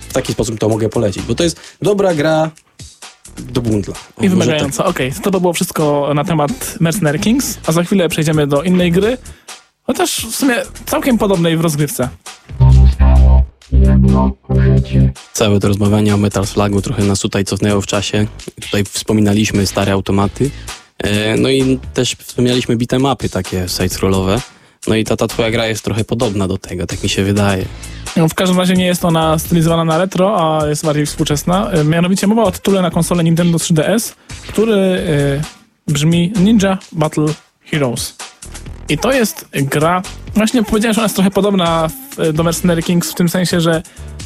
W 0.08 0.12
taki 0.12 0.32
sposób 0.32 0.58
to 0.58 0.68
mogę 0.68 0.88
polecić, 0.88 1.22
bo 1.22 1.34
to 1.34 1.42
jest 1.44 1.60
dobra 1.82 2.14
gra 2.14 2.50
do 3.38 3.60
bundla. 3.60 3.94
O, 4.16 4.22
i 4.24 4.28
może 4.28 4.38
tak. 4.38 4.46
wymagająca. 4.46 4.84
Okej, 4.84 5.12
to 5.22 5.30
by 5.30 5.40
było 5.40 5.52
wszystko 5.52 6.10
na 6.14 6.24
temat 6.24 6.76
Mercenary 6.80 7.18
Kings, 7.18 7.58
a 7.66 7.72
za 7.72 7.82
chwilę 7.84 8.08
przejdziemy 8.08 8.46
do 8.46 8.62
innej 8.62 8.92
gry, 8.92 9.18
chociaż 9.86 10.26
w 10.26 10.34
sumie 10.36 10.54
całkiem 10.86 11.18
podobnej 11.18 11.56
w 11.56 11.60
rozgrywce. 11.60 12.08
Całe 15.32 15.60
to 15.60 15.68
rozmawianie 15.68 16.14
o 16.14 16.16
Metal 16.16 16.46
Slugu 16.46 16.82
trochę 16.82 17.02
nas 17.02 17.20
tutaj 17.20 17.44
cofnęło 17.44 17.80
w 17.80 17.86
czasie. 17.86 18.26
Tutaj 18.60 18.84
wspominaliśmy 18.84 19.66
stare 19.66 19.92
automaty. 19.92 20.50
E, 20.98 21.36
no 21.36 21.48
i 21.48 21.78
też 21.94 22.16
wspomnieliśmy 22.22 22.76
bite 22.76 22.98
mapy 22.98 23.28
takie 23.28 23.64
side-scrollowe. 23.64 24.40
No 24.88 24.94
i 24.94 25.04
ta, 25.04 25.16
ta 25.16 25.26
twoja 25.26 25.50
gra 25.50 25.66
jest 25.66 25.84
trochę 25.84 26.04
podobna 26.04 26.48
do 26.48 26.58
tego, 26.58 26.86
tak 26.86 27.02
mi 27.02 27.08
się 27.08 27.24
wydaje. 27.24 27.64
No, 28.16 28.28
w 28.28 28.34
każdym 28.34 28.58
razie 28.58 28.74
nie 28.74 28.86
jest 28.86 29.04
ona 29.04 29.38
stylizowana 29.38 29.84
na 29.84 29.98
retro, 29.98 30.58
a 30.60 30.66
jest 30.68 30.84
bardziej 30.84 31.06
współczesna. 31.06 31.70
E, 31.70 31.84
Mianowicie 31.84 32.26
mowa 32.26 32.42
o 32.42 32.52
tytule 32.52 32.82
na 32.82 32.90
konsolę 32.90 33.24
Nintendo 33.24 33.58
3DS, 33.58 34.12
który 34.48 34.74
e, 34.74 35.40
brzmi 35.92 36.32
Ninja 36.36 36.78
Battle 36.92 37.26
Heroes. 37.64 38.16
I 38.88 38.98
to 38.98 39.12
jest 39.12 39.48
gra, 39.52 40.02
właśnie 40.34 40.64
powiedziałem, 40.64 40.94
że 40.94 41.00
ona 41.00 41.04
jest 41.04 41.14
trochę 41.14 41.30
podobna 41.30 41.88
do 42.32 42.42
Mercenary 42.42 42.82
Kings 42.82 43.12
w 43.12 43.14
tym 43.14 43.28
sensie, 43.28 43.60
że 43.60 43.82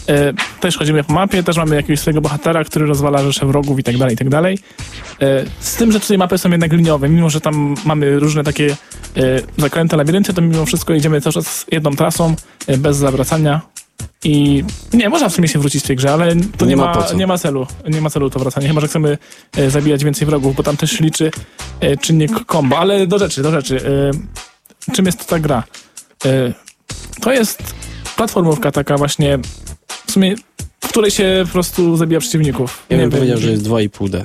e, 0.08 0.32
też 0.60 0.76
chodzimy 0.78 1.04
po 1.04 1.12
mapie, 1.12 1.42
też 1.42 1.56
mamy 1.56 1.76
jakiegoś 1.76 2.00
swojego 2.00 2.20
bohatera, 2.20 2.64
który 2.64 2.86
rozwala 2.86 3.22
rzesze 3.22 3.46
wrogów 3.46 3.78
i 3.78 3.82
tak 3.82 3.98
dalej, 3.98 4.14
i 4.14 4.16
tak 4.16 4.28
dalej. 4.28 4.58
E, 5.20 5.44
Z 5.60 5.76
tym, 5.76 5.92
że 5.92 6.00
tutaj 6.00 6.18
mapy 6.18 6.38
są 6.38 6.50
jednak 6.50 6.72
liniowe, 6.72 7.08
mimo 7.08 7.30
że 7.30 7.40
tam 7.40 7.74
mamy 7.84 8.18
różne 8.18 8.44
takie 8.44 8.76
e, 9.16 9.22
zakręty, 9.56 9.96
labirynty, 9.96 10.34
to 10.34 10.42
mimo 10.42 10.66
wszystko 10.66 10.94
idziemy 10.94 11.20
cały 11.20 11.32
czas 11.32 11.66
jedną 11.72 11.96
trasą, 11.96 12.34
bez 12.78 12.96
zawracania. 12.96 13.60
I 14.24 14.64
nie, 14.92 15.08
można 15.08 15.28
w 15.28 15.32
sumie 15.32 15.48
się 15.48 15.58
wrócić 15.58 15.84
w 15.84 15.86
tej 15.86 15.96
grze, 15.96 16.12
ale 16.12 16.36
to 16.56 16.64
nie, 16.64 16.70
Nie 16.70 16.76
ma 16.76 17.06
nie 17.16 17.26
ma 17.26 17.38
celu. 17.38 17.66
Nie 17.88 18.00
ma 18.00 18.10
celu 18.10 18.30
to 18.30 18.38
wracanie, 18.38 18.68
chyba 18.68 18.80
że 18.80 18.88
chcemy 18.88 19.18
e, 19.56 19.70
zabijać 19.70 20.04
więcej 20.04 20.26
wrogów, 20.26 20.56
bo 20.56 20.62
tam 20.62 20.76
też 20.76 21.00
liczy 21.00 21.30
e, 21.80 21.96
czynnik 21.96 22.30
combo. 22.52 22.78
Ale 22.78 23.06
do 23.06 23.18
rzeczy, 23.18 23.42
do 23.42 23.50
rzeczy. 23.50 23.76
E, 23.86 24.47
czym 24.92 25.06
jest 25.06 25.26
ta 25.26 25.38
gra? 25.38 25.62
E, 26.24 26.52
to 27.20 27.32
jest 27.32 27.74
platformówka 28.16 28.72
taka 28.72 28.96
właśnie, 28.96 29.38
w 30.06 30.12
sumie, 30.12 30.34
w 30.80 30.88
której 30.88 31.10
się 31.10 31.42
po 31.46 31.52
prostu 31.52 31.96
zabija 31.96 32.20
przeciwników. 32.20 32.86
Ja 32.90 32.96
bym 32.96 33.10
powiedział, 33.10 33.38
że 33.38 33.50
jest 33.50 33.62
2,5D. 33.62 34.24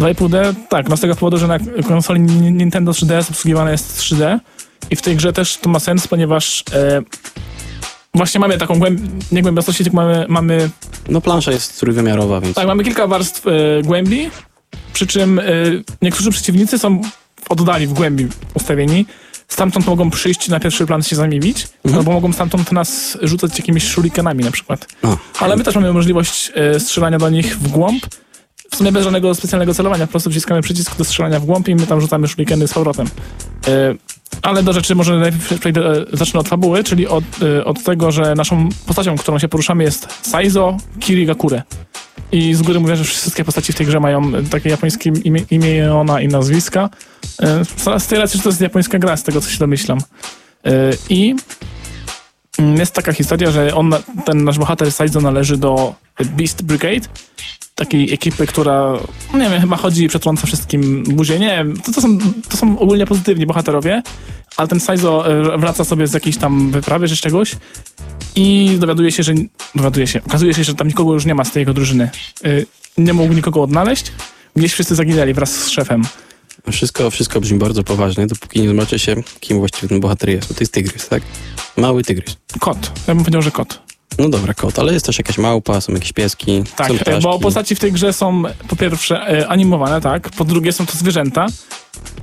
2,5D, 0.00 0.54
tak, 0.68 0.88
no 0.88 0.96
z 0.96 1.00
tego 1.00 1.14
powodu, 1.14 1.38
że 1.38 1.46
na 1.46 1.58
konsoli 1.88 2.20
Ni- 2.20 2.52
Nintendo 2.52 2.92
3DS 2.92 3.30
obsługiwane 3.30 3.72
jest 3.72 4.00
3D 4.00 4.38
i 4.90 4.96
w 4.96 5.02
tej 5.02 5.16
grze 5.16 5.32
też 5.32 5.56
to 5.56 5.70
ma 5.70 5.80
sens, 5.80 6.08
ponieważ 6.08 6.64
e, 6.72 7.02
właśnie 8.14 8.40
mamy 8.40 8.58
taką 8.58 8.78
głęb... 8.78 9.00
nie 9.32 9.42
głębiastości, 9.42 9.84
tylko 9.84 9.96
mamy, 9.96 10.26
mamy 10.28 10.70
No 11.08 11.20
plansza 11.20 11.52
jest 11.52 11.80
trójwymiarowa, 11.80 12.40
więc 12.40 12.54
tak, 12.54 12.66
mamy 12.66 12.84
kilka 12.84 13.06
warstw 13.06 13.46
e, 13.46 13.50
głębi, 13.82 14.30
przy 14.92 15.06
czym 15.06 15.38
e, 15.38 15.42
niektórzy 16.02 16.30
przeciwnicy 16.30 16.78
są 16.78 17.00
oddali, 17.48 17.86
w 17.86 17.92
głębi 17.92 18.28
ustawieni. 18.54 19.06
Stamtąd 19.50 19.86
mogą 19.86 20.10
przyjść 20.10 20.48
na 20.48 20.60
pierwszy 20.60 20.86
plan 20.86 21.02
się 21.02 21.16
z 21.16 21.18
nami 21.18 21.40
bić, 21.40 21.68
albo 21.94 22.12
mogą 22.12 22.32
stamtąd 22.32 22.72
nas 22.72 23.18
rzucać 23.22 23.58
jakimiś 23.58 23.88
shurikenami 23.88 24.44
na 24.44 24.50
przykład. 24.50 24.86
Ale 25.40 25.56
my 25.56 25.64
też 25.64 25.74
mamy 25.74 25.92
możliwość 25.92 26.52
e, 26.54 26.80
strzelania 26.80 27.18
do 27.18 27.30
nich 27.30 27.58
w 27.58 27.68
głąb. 27.68 28.06
W 28.70 28.76
sumie 28.76 28.92
bez 28.92 29.04
żadnego 29.04 29.34
specjalnego 29.34 29.74
celowania, 29.74 30.06
po 30.06 30.10
prostu 30.10 30.30
wciskamy 30.30 30.62
przycisk 30.62 30.96
do 30.96 31.04
strzelania 31.04 31.40
w 31.40 31.44
głąb 31.44 31.68
i 31.68 31.74
my 31.74 31.86
tam 31.86 32.00
rzucamy 32.00 32.28
shurikeny 32.28 32.68
z 32.68 32.72
powrotem. 32.72 33.06
E, 33.68 33.94
ale 34.42 34.62
do 34.62 34.72
rzeczy 34.72 34.94
może 34.94 35.18
najpierw 35.18 35.60
przejdę, 35.60 35.80
e, 35.80 36.04
zacznę 36.12 36.40
od 36.40 36.48
fabuły, 36.48 36.84
czyli 36.84 37.06
od, 37.06 37.24
e, 37.42 37.64
od 37.64 37.82
tego, 37.84 38.12
że 38.12 38.34
naszą 38.34 38.68
postacią, 38.86 39.16
którą 39.16 39.38
się 39.38 39.48
poruszamy 39.48 39.84
jest 39.84 40.08
Saizo 40.22 40.76
Kirigakure. 41.00 41.62
I 42.32 42.54
z 42.54 42.62
góry 42.62 42.80
mówię, 42.80 42.96
że 42.96 43.04
wszystkie 43.04 43.44
postaci 43.44 43.72
w 43.72 43.76
tej 43.76 43.86
grze 43.86 44.00
mają 44.00 44.34
e, 44.36 44.42
takie 44.42 44.68
japońskie 44.68 45.12
imię, 45.24 45.40
imiona 45.50 46.20
i 46.20 46.28
nazwiska. 46.28 46.90
E, 47.42 47.64
z 48.00 48.06
tej 48.06 48.18
racji, 48.18 48.36
że 48.36 48.42
to 48.42 48.48
jest 48.48 48.60
japońska 48.60 48.98
gra, 48.98 49.16
z 49.16 49.22
tego 49.22 49.40
co 49.40 49.50
się 49.50 49.58
domyślam. 49.58 49.98
E, 50.64 50.72
I 51.08 51.34
Mm, 52.58 52.76
Jest 52.76 52.94
taka 52.94 53.12
historia, 53.12 53.50
że 53.50 53.74
on, 53.74 53.94
ten 54.24 54.44
nasz 54.44 54.58
bohater 54.58 54.92
Saizo 54.92 55.20
należy 55.20 55.56
do 55.56 55.94
Beast 56.24 56.62
Brigade, 56.62 57.08
takiej 57.80 58.14
ekipy, 58.14 58.46
która, 58.46 58.98
no 59.32 59.38
nie 59.38 59.50
wiem, 59.50 59.60
chyba 59.60 59.76
chodzi 59.76 60.04
i 60.04 60.08
przetrąca 60.08 60.46
wszystkim 60.46 61.02
buzię. 61.02 61.38
Nie 61.38 61.48
wiem, 61.48 61.76
to, 61.80 61.92
to, 61.92 62.00
są, 62.00 62.18
to 62.48 62.56
są 62.56 62.78
ogólnie 62.78 63.06
pozytywni 63.06 63.46
bohaterowie, 63.46 64.02
ale 64.56 64.68
ten 64.68 64.80
Saizo 64.80 65.30
e, 65.54 65.58
wraca 65.58 65.84
sobie 65.84 66.06
z 66.06 66.12
jakiejś 66.12 66.36
tam 66.36 66.70
wyprawy 66.70 67.08
czy 67.08 67.16
czegoś 67.16 67.56
i 68.36 68.76
dowiaduje 68.78 69.12
się, 69.12 69.22
że... 69.22 69.34
Dowiaduje 69.74 70.06
się, 70.06 70.20
okazuje 70.26 70.54
się, 70.54 70.64
że 70.64 70.74
tam 70.74 70.88
nikogo 70.88 71.12
już 71.14 71.26
nie 71.26 71.34
ma 71.34 71.44
z 71.44 71.50
tej 71.52 71.60
jego 71.60 71.74
drużyny. 71.74 72.10
Y, 72.46 72.66
Nie 72.98 73.12
mógł 73.12 73.32
nikogo 73.34 73.62
odnaleźć. 73.62 74.12
Gdzieś 74.56 74.72
wszyscy 74.72 74.94
zaginęli 74.94 75.34
wraz 75.34 75.50
z 75.64 75.68
szefem. 75.68 76.02
wszystko, 76.72 77.10
wszystko 77.10 77.40
brzmi 77.40 77.58
bardzo 77.58 77.82
poważnie, 77.82 78.26
dopóki 78.26 78.60
nie 78.60 78.68
zobaczy 78.68 78.98
się, 78.98 79.16
kim 79.40 79.58
właściwie 79.58 79.88
ten 79.88 80.00
bohater 80.00 80.28
jest. 80.30 80.48
Bo 80.48 80.54
to 80.54 80.60
jest 80.60 80.72
tygrys, 80.72 81.08
tak? 81.08 81.22
Mały 81.76 82.02
tygrys. 82.04 82.36
Kot. 82.60 82.92
Ja 83.08 83.14
bym 83.14 83.24
powiedział, 83.24 83.42
że 83.42 83.50
kot. 83.50 83.89
No 84.20 84.28
dobra, 84.28 84.54
kot, 84.54 84.78
ale 84.78 84.92
jest 84.92 85.06
też 85.06 85.18
jakaś 85.18 85.38
małpa, 85.38 85.80
są 85.80 85.92
jakieś 85.92 86.12
pieski, 86.12 86.62
Tak, 86.76 86.88
są 86.88 86.98
ptaszki. 86.98 87.22
bo 87.22 87.38
postaci 87.38 87.74
w 87.74 87.80
tej 87.80 87.92
grze 87.92 88.12
są 88.12 88.42
po 88.68 88.76
pierwsze 88.76 89.16
e, 89.28 89.48
animowane, 89.48 90.00
tak, 90.00 90.30
po 90.30 90.44
drugie 90.44 90.72
są 90.72 90.86
to 90.86 90.92
zwierzęta, 90.98 91.46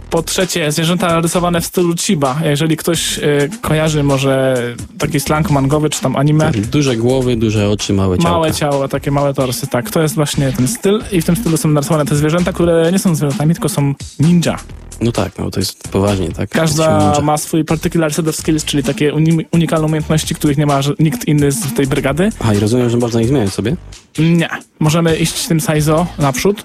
po 0.10 0.24
trzecie 0.24 0.72
zwierzęta 0.72 1.20
rysowane 1.22 1.62
w 1.62 1.66
stylu 1.66 1.96
Chiba. 1.96 2.40
Jeżeli 2.44 2.78
ktoś 2.78 3.20
e, 3.20 3.22
kojarzy 3.62 4.04
może 4.04 4.64
taki 4.98 5.20
slang 5.20 5.50
mangowy 5.50 5.90
czy 5.90 6.02
tam 6.02 6.16
anime, 6.16 6.52
Duże 6.52 6.96
głowy, 6.98 7.36
duże 7.36 7.70
oczy, 7.70 7.94
małe 7.94 8.18
ciało. 8.18 8.36
małe 8.36 8.52
ciało, 8.54 8.88
takie 8.88 9.12
małe 9.12 9.34
torsy, 9.34 9.68
tak, 9.68 9.90
to 9.92 10.02
jest 10.02 10.16
właśnie 10.16 10.52
ten 10.52 10.68
styl 10.68 11.02
i 11.12 11.22
w 11.22 11.26
tym 11.26 11.36
stylu 11.36 11.58
są 11.58 11.70
narysowane 11.70 12.06
te 12.06 12.16
zwierzęta, 12.16 12.54
które 12.54 12.92
nie 12.92 13.00
są 13.00 13.16
zwierzętami, 13.16 13.54
tylko 13.54 13.70
są 13.70 13.94
ninja. 14.20 14.60
No 15.02 15.12
tak, 15.12 15.38
no 15.38 15.52
to 15.52 15.60
jest 15.60 15.88
poważnie, 15.88 16.30
tak? 16.32 16.50
Każda 16.50 17.20
ma 17.22 17.38
swój 17.38 17.66
particular 17.66 18.14
set 18.14 18.28
of 18.28 18.36
skills, 18.36 18.66
czyli 18.66 18.84
takie 18.84 19.14
uni- 19.14 19.46
unikalne 19.52 19.86
umiejętności, 19.86 20.36
których 20.36 20.58
nie 20.58 20.66
ma 20.66 20.80
nikt 21.00 21.26
inny 21.28 21.52
z 21.52 21.74
tej 21.74 21.88
brygady. 21.88 22.30
A 22.40 22.54
i 22.54 22.60
rozumiem, 22.60 22.90
że 22.90 22.98
można 22.98 23.22
ich 23.22 23.28
zmieniać 23.28 23.54
sobie? 23.54 23.76
Nie. 24.20 24.50
Możemy 24.80 25.18
iść 25.18 25.48
tym 25.48 25.60
Saizo 25.62 26.08
naprzód 26.20 26.64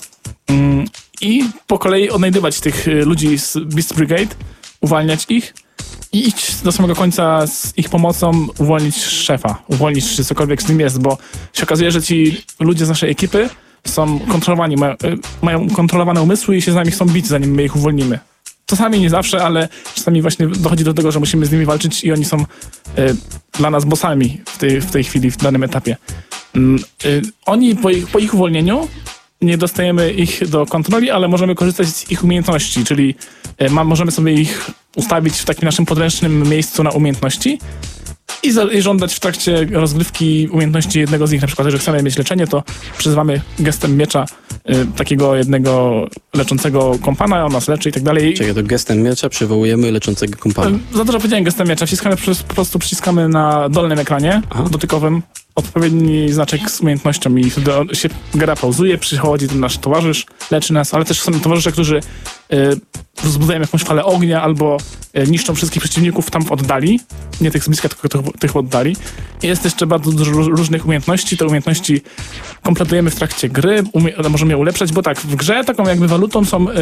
mm, 0.49 0.85
i 1.23 1.45
po 1.67 1.79
kolei 1.79 2.11
odnajdywać 2.11 2.61
tych 2.61 2.89
y, 2.89 3.05
ludzi 3.05 3.39
z 3.39 3.59
Beast 3.59 3.95
Brigade, 3.95 4.35
uwalniać 4.81 5.27
ich 5.29 5.55
i 6.13 6.29
iść 6.29 6.55
do 6.63 6.73
samego 6.73 6.95
końca 6.95 7.47
z 7.47 7.79
ich 7.79 7.89
pomocą 7.89 8.47
uwolnić 8.59 9.05
szefa, 9.05 9.63
uwolnić 9.69 10.17
czy 10.17 10.25
cokolwiek 10.25 10.63
z 10.63 10.69
nim 10.69 10.81
jest, 10.81 11.01
bo 11.01 11.19
się 11.53 11.63
okazuje, 11.63 11.91
że 11.91 12.03
ci 12.03 12.45
ludzie 12.61 12.87
z 12.87 12.89
naszej 12.89 13.11
ekipy 13.11 13.49
są 13.87 14.19
kontrolowani, 14.19 14.77
mają, 14.77 14.93
y, 14.93 15.19
mają 15.43 15.71
kontrolowane 15.71 16.23
umysły 16.23 16.57
i 16.57 16.63
się 16.63 16.73
z 16.73 16.75
nami 16.75 16.91
chcą 16.91 17.07
bić, 17.07 17.27
zanim 17.27 17.51
my 17.51 17.65
ich 17.65 17.77
uwolnimy. 17.77 18.19
Czasami 18.67 19.01
nie 19.01 19.11
zawsze, 19.11 19.45
ale 19.45 19.69
czasami 19.95 20.23
właśnie 20.23 20.49
dochodzi 20.49 20.85
do 20.85 20.95
tego, 20.95 21.13
że 21.13 21.21
musimy 21.21 21.47
z 21.47 21.53
nimi 21.53 21.65
walczyć 21.65 22.05
i 22.05 22.13
oni 22.13 22.25
są 22.25 22.41
y, 22.41 22.45
dla 23.53 23.71
nas 23.71 23.85
bossami 23.85 24.41
w 24.47 24.59
tej, 24.59 24.81
w 24.81 24.91
tej 24.91 25.05
chwili, 25.05 25.31
w 25.31 25.37
danym 25.37 25.63
etapie. 25.63 25.97
Mm, 26.55 26.79
y, 27.05 27.23
oni 27.47 27.77
po 27.77 27.91
ich, 27.91 28.09
po 28.09 28.19
ich 28.19 28.35
uwolnieniu 28.35 28.89
nie 29.43 29.59
dostajemy 29.59 30.13
ich 30.13 30.49
do 30.49 30.67
kontroli, 30.67 31.11
ale 31.11 31.29
możemy 31.29 31.55
korzystać 31.55 31.89
z 31.89 32.11
ich 32.11 32.25
umiejętności, 32.25 32.85
czyli 32.85 33.15
e, 33.59 33.71
ma, 33.71 33.85
możemy 33.85 34.11
sobie 34.11 34.33
ich 34.33 34.71
ustawić 34.97 35.35
w 35.35 35.45
takim 35.45 35.65
naszym 35.65 35.87
podręcznym 35.87 36.49
miejscu 36.49 36.83
na 36.83 36.91
umiejętności 36.91 37.59
i, 38.43 38.53
za, 38.53 38.65
i 38.65 38.83
żądać 38.83 39.15
w 39.15 39.21
trakcie 39.21 39.67
rozgrywki 39.73 40.49
umiejętności 40.53 40.99
jednego 40.99 41.27
z 41.27 41.33
nich. 41.33 41.41
Na 41.41 41.47
przykład, 41.47 41.67
jeżeli 41.67 41.83
chcemy 41.83 42.03
mieć 42.03 42.19
leczenie, 42.19 42.47
to 42.47 42.63
przyzywamy 42.99 43.41
gestem 43.59 43.97
miecza 43.97 44.27
y, 44.71 44.87
takiego 44.97 45.37
jednego 45.37 46.07
leczącego 46.35 46.99
kompana, 47.03 47.45
on 47.47 47.53
nas 47.53 47.69
leczy 47.69 47.89
i 47.89 47.93
tak 47.93 48.03
dalej. 48.03 48.35
Czekaj, 48.35 48.55
to 48.55 48.63
gestem 48.63 49.03
miecza 49.03 49.29
przywołujemy 49.29 49.93
leczącego 49.93 50.39
kompana. 50.39 50.79
Za 50.95 51.05
dużo 51.05 51.19
powiedziałem 51.19 51.45
gestem 51.45 51.69
miecza. 51.69 51.87
Wciskamy 51.87 52.17
przez, 52.17 52.43
po 52.43 52.55
prostu 52.55 52.79
przyciskamy 52.79 53.29
na 53.29 53.69
dolnym 53.69 53.99
ekranie 53.99 54.43
Aha. 54.51 54.65
dotykowym 54.71 55.23
odpowiedni 55.55 56.33
znaczek 56.33 56.71
z 56.71 56.81
umiejętnością 56.81 57.37
i 57.37 57.51
wtedy 57.51 57.71
się 57.93 58.09
gra 58.35 58.57
pauzuje, 58.57 58.99
przychodzi 58.99 59.49
ten 59.49 59.61
nasz 59.61 59.79
towarzysz, 59.79 60.27
leczy 60.51 60.73
nas, 60.73 60.95
ale 60.95 61.05
też 61.05 61.21
są 61.21 61.41
towarzysze, 61.41 61.73
którzy 61.73 62.01
y, 62.53 62.81
wzbudzają 63.23 63.61
jakąś 63.61 63.83
falę 63.83 64.05
ognia 64.05 64.43
albo 64.43 64.77
niszczą 65.27 65.55
wszystkich 65.55 65.83
przeciwników 65.83 66.31
tam 66.31 66.45
w 66.45 66.53
oddali, 66.53 67.01
nie 67.41 67.51
tych 67.51 67.65
z 67.65 67.69
bliska, 67.69 67.89
tylko 67.89 68.09
tych, 68.09 68.21
tych 68.41 68.57
oddali. 68.57 68.97
Jest 69.43 69.65
jeszcze 69.65 69.87
bardzo 69.87 70.13
dużo 70.13 70.33
ró- 70.33 70.57
różnych 70.57 70.85
umiejętności, 70.87 71.37
te 71.37 71.47
umiejętności 71.47 72.03
kompletujemy 72.63 73.11
w 73.11 73.15
trakcie 73.15 73.49
gry, 73.49 73.83
możemy 74.31 74.53
je 74.53 74.57
ulepszać, 74.57 74.93
bo 74.93 75.03
tak, 75.03 75.21
w 75.21 75.37
grze 75.37 75.65
taką 75.65 75.85
jakby 75.89 76.09
walutą 76.09 76.45
są, 76.45 76.71
y, 76.71 76.75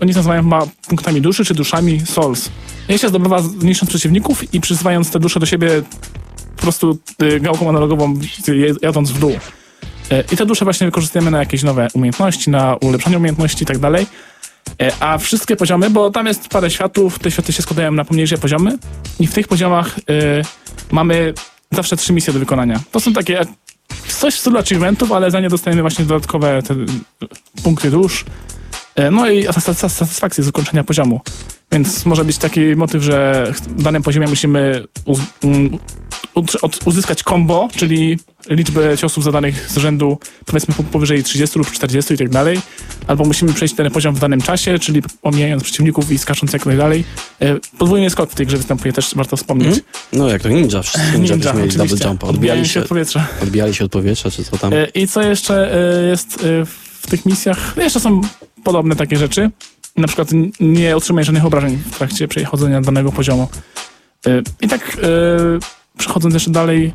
oni 0.00 0.12
to 0.12 0.18
nazywają 0.18 0.42
chyba 0.42 0.66
punktami 0.88 1.20
duszy 1.20 1.44
czy 1.44 1.54
duszami 1.54 2.00
souls. 2.00 2.48
Je 2.88 2.98
się 2.98 3.08
zdobywa 3.08 3.42
niszcząc 3.62 3.90
przeciwników 3.90 4.54
i 4.54 4.60
przyzywając 4.60 5.10
te 5.10 5.20
dusze 5.20 5.40
do 5.40 5.46
siebie 5.46 5.82
po 6.56 6.62
prostu 6.62 6.98
y, 7.22 7.40
gałką 7.40 7.68
analogową 7.68 8.18
jadąc 8.82 9.10
w 9.10 9.18
dół. 9.18 9.32
I 10.32 10.36
te 10.36 10.46
dusze 10.46 10.64
właśnie 10.64 10.86
wykorzystujemy 10.86 11.30
na 11.30 11.38
jakieś 11.38 11.62
nowe 11.62 11.88
umiejętności, 11.94 12.50
na 12.50 12.76
ulepszanie 12.76 13.16
umiejętności 13.16 13.62
i 13.62 13.66
tak 13.66 13.78
dalej. 13.78 14.06
Y, 14.82 14.92
A 15.00 15.18
wszystkie 15.18 15.56
poziomy, 15.56 15.90
bo 15.90 16.10
tam 16.10 16.26
jest 16.26 16.48
parę 16.48 16.70
światów, 16.70 17.18
te 17.18 17.30
światy 17.30 17.52
się 17.52 17.62
składają 17.62 17.92
na 17.92 18.04
pomniejsze 18.04 18.38
poziomy 18.38 18.78
i 19.20 19.26
w 19.26 19.34
tych 19.34 19.48
poziomach 19.48 19.98
y, 19.98 20.02
mamy 20.90 21.34
zawsze 21.70 21.96
trzy 21.96 22.12
misje 22.12 22.32
do 22.32 22.38
wykonania. 22.38 22.80
To 22.90 23.00
są 23.00 23.12
takie 23.12 23.40
coś 24.08 24.34
w 24.34 24.38
stylu 24.38 24.58
achievementów, 24.58 25.12
ale 25.12 25.30
za 25.30 25.40
nie 25.40 25.48
dostajemy 25.48 25.82
właśnie 25.82 26.04
dodatkowe 26.04 26.62
punkty 27.62 27.90
dusz. 27.90 28.24
Y, 28.98 29.10
No 29.10 29.30
i 29.30 29.46
satys- 29.46 29.88
satysfakcję 29.88 30.44
z 30.44 30.48
ukończenia 30.48 30.84
poziomu. 30.84 31.20
Więc 31.72 32.06
może 32.06 32.24
być 32.24 32.38
taki 32.38 32.60
motyw, 32.76 33.02
że 33.02 33.46
w 33.76 33.82
danym 33.82 34.02
poziomie 34.02 34.26
musimy 34.26 34.84
uz, 35.04 35.20
uzyskać 36.84 37.22
combo, 37.22 37.68
czyli 37.76 38.18
liczbę 38.50 38.98
ciosów 38.98 39.24
zadanych 39.24 39.70
z 39.70 39.76
rzędu 39.76 40.18
powiedzmy 40.46 40.74
po- 40.74 40.82
powyżej 40.82 41.22
30 41.24 41.58
lub 41.58 41.70
40 41.70 42.14
i 42.14 42.18
tak 42.18 42.28
dalej. 42.28 42.60
Albo 43.06 43.24
musimy 43.24 43.52
przejść 43.52 43.74
ten 43.74 43.90
poziom 43.90 44.14
w 44.14 44.18
danym 44.18 44.40
czasie, 44.40 44.78
czyli 44.78 45.02
omijając 45.22 45.62
przeciwników 45.62 46.12
i 46.12 46.18
skacząc 46.18 46.52
jak 46.52 46.66
najdalej. 46.66 47.04
E, 47.42 47.56
Podwójny 47.78 48.10
skok 48.10 48.30
w 48.30 48.34
tej 48.34 48.46
grze 48.46 48.56
występuje, 48.56 48.92
też 48.92 49.14
warto 49.14 49.36
wspomnieć. 49.36 49.68
Mhm. 49.68 49.84
No 50.12 50.28
jak 50.28 50.42
to 50.42 50.48
ninja, 50.48 50.82
wszyscy 50.82 51.12
ninja, 51.18 51.34
ninja 51.36 51.52
mieli 51.52 51.76
double 51.76 51.96
jumpa. 52.08 52.26
Odbijali 52.26 52.28
Odbijali 52.36 52.64
się 52.66 52.72
się, 52.74 52.80
od 52.80 52.88
powietrza. 52.88 53.26
odbijali 53.42 53.74
się 53.74 53.84
od 53.84 53.92
powietrza, 53.92 54.30
czy 54.30 54.44
co 54.44 54.56
tam? 54.58 54.72
E, 54.72 54.86
I 54.94 55.08
co 55.08 55.22
jeszcze 55.22 55.74
e, 56.02 56.02
jest 56.06 56.36
e, 56.36 56.66
w 57.00 57.06
tych 57.10 57.26
misjach? 57.26 57.74
Jeszcze 57.76 58.00
są 58.00 58.20
podobne 58.64 58.96
takie 58.96 59.16
rzeczy. 59.16 59.50
Na 59.96 60.06
przykład 60.06 60.28
nie 60.60 60.96
otrzymaj 60.96 61.24
żadnych 61.24 61.44
obrażeń 61.44 61.76
w 61.76 61.98
trakcie 61.98 62.28
przechodzenia 62.28 62.80
danego 62.80 63.12
poziomu. 63.12 63.48
E, 64.26 64.42
I 64.60 64.68
tak 64.68 64.96
e, 65.02 65.08
przechodząc 65.98 66.34
jeszcze 66.34 66.50
dalej, 66.50 66.92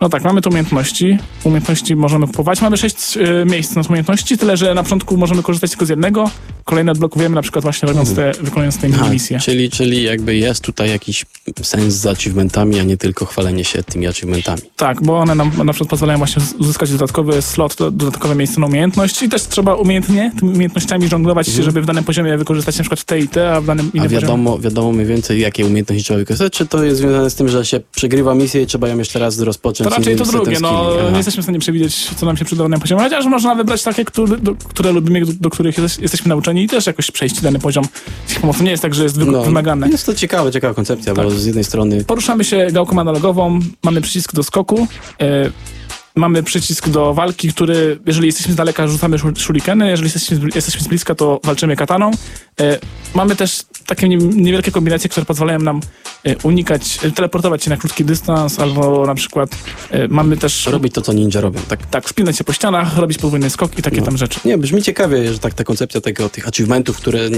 no 0.00 0.08
tak, 0.08 0.24
mamy 0.24 0.40
tu 0.42 0.48
umiejętności. 0.48 1.18
Umiejętności 1.44 1.96
możemy 1.96 2.26
kupować. 2.26 2.60
Mamy 2.62 2.76
sześć 2.76 3.16
e, 3.16 3.44
miejsc 3.44 3.74
na 3.76 3.82
umiejętności, 3.88 4.38
tyle 4.38 4.56
że 4.56 4.74
na 4.74 4.82
początku 4.82 5.16
możemy 5.16 5.42
korzystać 5.42 5.70
tylko 5.70 5.86
z 5.86 5.88
jednego. 5.88 6.30
Kolejne 6.64 6.92
odblokujemy 6.92 7.34
na 7.34 7.42
przykład 7.42 7.62
właśnie 7.62 7.88
robiąc 7.88 8.14
te, 8.14 8.32
wykonując 8.40 8.78
te 8.78 8.88
Aha, 8.94 9.10
misje. 9.10 9.38
czyli, 9.40 9.70
czyli 9.70 10.02
jakby 10.02 10.36
jest 10.36 10.64
tutaj 10.64 10.90
jakiś 10.90 11.24
sens 11.62 11.94
z 11.94 12.06
achievementami, 12.06 12.80
a 12.80 12.82
nie 12.82 12.96
tylko 12.96 13.24
chwalenie 13.26 13.64
się 13.64 13.82
tymi 13.82 14.06
achievementami. 14.06 14.62
Tak, 14.76 15.02
bo 15.02 15.18
one 15.18 15.34
nam 15.34 15.50
na 15.64 15.72
przykład 15.72 15.90
pozwalają 15.90 16.18
właśnie 16.18 16.42
uzyskać 16.58 16.90
dodatkowy 16.90 17.42
slot, 17.42 17.74
do- 17.78 17.90
dodatkowe 17.90 18.34
miejsce 18.34 18.60
na 18.60 18.66
umiejętność 18.66 19.22
i 19.22 19.28
też 19.28 19.42
trzeba 19.42 19.74
umiejętnie 19.74 20.32
tymi 20.40 20.52
umiejętnościami 20.52 21.08
żonglować, 21.08 21.46
żeby 21.46 21.82
w 21.82 21.86
danym 21.86 22.04
poziomie 22.04 22.38
wykorzystać 22.38 22.78
na 22.78 22.82
przykład 22.84 23.04
te 23.04 23.18
i 23.18 23.28
te, 23.28 23.52
a 23.52 23.60
w 23.60 23.66
danym 23.66 23.86
A 23.86 23.96
innym 23.96 24.08
poziomie... 24.08 24.22
wiadomo, 24.22 24.58
wiadomo 24.58 24.92
mniej 24.92 25.06
więcej, 25.06 25.40
jakie 25.40 25.66
umiejętności 25.66 26.04
trzeba 26.04 26.18
wykorzystać, 26.18 26.52
czy 26.52 26.66
to 26.66 26.84
jest 26.84 26.98
związane 26.98 27.30
z 27.30 27.34
tym, 27.34 27.48
że 27.48 27.64
się 27.64 27.80
przegrywa 27.92 28.34
misję 28.34 28.62
i 28.62 28.66
trzeba 28.66 28.88
ją 28.88 28.98
jeszcze 28.98 29.18
raz 29.18 29.38
rozpocząć? 29.40 29.89
To 29.90 29.96
raczej 29.96 30.16
to 30.16 30.24
drugie, 30.24 30.60
no? 30.60 30.90
Aha. 31.00 31.10
nie 31.10 31.16
jesteśmy 31.16 31.42
w 31.42 31.44
stanie 31.44 31.58
przewidzieć, 31.58 32.10
co 32.16 32.26
nam 32.26 32.36
się 32.36 32.44
przyda 32.44 32.62
na 32.62 32.68
danym 32.68 32.80
poziomie, 32.80 33.02
chociaż 33.02 33.26
można 33.26 33.54
wybrać 33.54 33.82
takie, 33.82 34.04
które, 34.04 34.36
do, 34.38 34.54
które 34.54 34.92
lubimy, 34.92 35.24
do, 35.26 35.32
do 35.40 35.50
których 35.50 35.78
jest, 35.78 36.00
jesteśmy 36.02 36.28
nauczeni 36.28 36.64
i 36.64 36.68
też 36.68 36.86
jakoś 36.86 37.10
przejść 37.10 37.40
dany 37.40 37.58
poziom 37.58 37.84
z 38.26 38.32
ich 38.32 38.40
pomocą. 38.40 38.64
Nie 38.64 38.70
jest 38.70 38.82
tak, 38.82 38.94
że 38.94 39.02
jest 39.02 39.18
wy, 39.18 39.24
No, 39.26 39.42
wymagane. 39.44 39.88
Jest 39.88 40.06
to 40.06 40.14
ciekawe, 40.14 40.52
ciekawa 40.52 40.74
koncepcja, 40.74 41.14
bo 41.14 41.22
Tak. 41.22 41.32
z 41.32 41.46
jednej 41.46 41.64
strony 41.64 42.04
Poruszamy 42.04 42.44
się 42.44 42.66
gałką 42.72 43.00
analogową, 43.00 43.60
mamy 43.84 44.00
przycisk 44.00 44.34
do 44.34 44.42
skoku, 44.42 44.86
e, 45.20 45.50
mamy 46.16 46.42
przycisk 46.42 46.88
do 46.88 47.14
walki, 47.14 47.48
który, 47.52 47.98
jeżeli 48.06 48.26
jesteśmy 48.26 48.52
z 48.52 48.56
daleka, 48.56 48.88
rzucamy 48.88 49.18
szu- 49.18 49.36
shurikeny, 49.36 49.90
jeżeli 49.90 50.06
jesteśmy, 50.12 50.36
z- 50.50 50.54
jesteśmy 50.54 50.80
z 50.80 50.88
bliska, 50.88 51.14
to 51.14 51.40
walczymy 51.44 51.76
kataną. 51.76 52.10
E, 52.60 52.78
mamy 53.14 53.36
też 53.36 53.62
takie 53.86 54.08
nie- 54.08 54.16
niewielkie 54.16 54.70
kombinacje, 54.70 55.10
które 55.10 55.26
pozwalają 55.26 55.58
nam 55.58 55.80
e, 56.24 56.36
unikać, 56.42 56.98
e, 57.02 57.10
teleportować 57.10 57.64
się 57.64 57.70
na 57.70 57.76
krótki 57.76 58.04
dystans, 58.04 58.60
albo 58.60 59.06
na 59.06 59.14
przykład 59.14 59.50
e, 59.90 60.08
mamy 60.08 60.36
też, 60.36 60.66
robić 60.66 60.94
to, 60.94 61.02
co 61.02 61.12
ninja 61.12 61.40
robią. 61.40 61.60
Tak, 61.68 61.86
tak, 61.86 62.04
wspinać 62.06 62.36
się 62.38 62.44
po 62.44 62.52
ścianach, 62.52 62.96
robić 62.96 63.18
podwójny 63.18 63.50
skok 63.50 63.78
i 63.78 63.82
takie 63.82 63.96
No. 64.00 64.04
tam 64.06 64.16
rzeczy. 64.16 64.40
Nie, 64.44 64.58
brzmi 64.58 64.82
ciekawie, 64.82 65.32
że 65.32 65.38
tak 65.38 65.54
ta 65.54 65.64
koncepcja 65.64 66.00
tego, 66.00 66.28
tych 66.28 66.48
achievementów, 66.48 66.96
które 66.96 67.30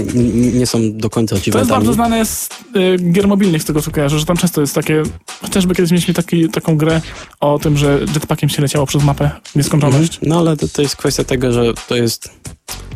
nie 0.53 0.65
są 0.67 0.97
do 0.97 1.09
końca 1.09 1.29
To 1.29 1.35
jest 1.35 1.43
achievementami. 1.43 1.79
bardzo 1.79 1.93
znane 1.93 2.25
z 2.25 2.49
y, 2.75 3.11
gier 3.11 3.27
mobilnych, 3.27 3.61
z 3.61 3.65
tego 3.65 3.81
co 3.81 3.91
kojarzę, 3.91 4.19
że 4.19 4.25
tam 4.25 4.37
często 4.37 4.61
jest 4.61 4.75
takie, 4.75 5.03
chociażby 5.41 5.75
kiedyś 5.75 5.91
mieliśmy 5.91 6.13
taki, 6.13 6.49
taką 6.49 6.77
grę 6.77 7.01
o 7.39 7.59
tym, 7.59 7.77
że 7.77 7.99
jetpackiem 8.13 8.49
się 8.49 8.61
leciało 8.63 8.85
przez 8.85 9.03
mapę 9.03 9.31
w 9.45 9.55
nieskończoność. 9.55 10.19
No 10.21 10.39
ale 10.39 10.57
to, 10.57 10.67
to 10.67 10.81
jest 10.81 10.95
kwestia 10.95 11.23
tego, 11.23 11.51
że 11.53 11.73
to 11.87 11.95
jest, 11.95 12.29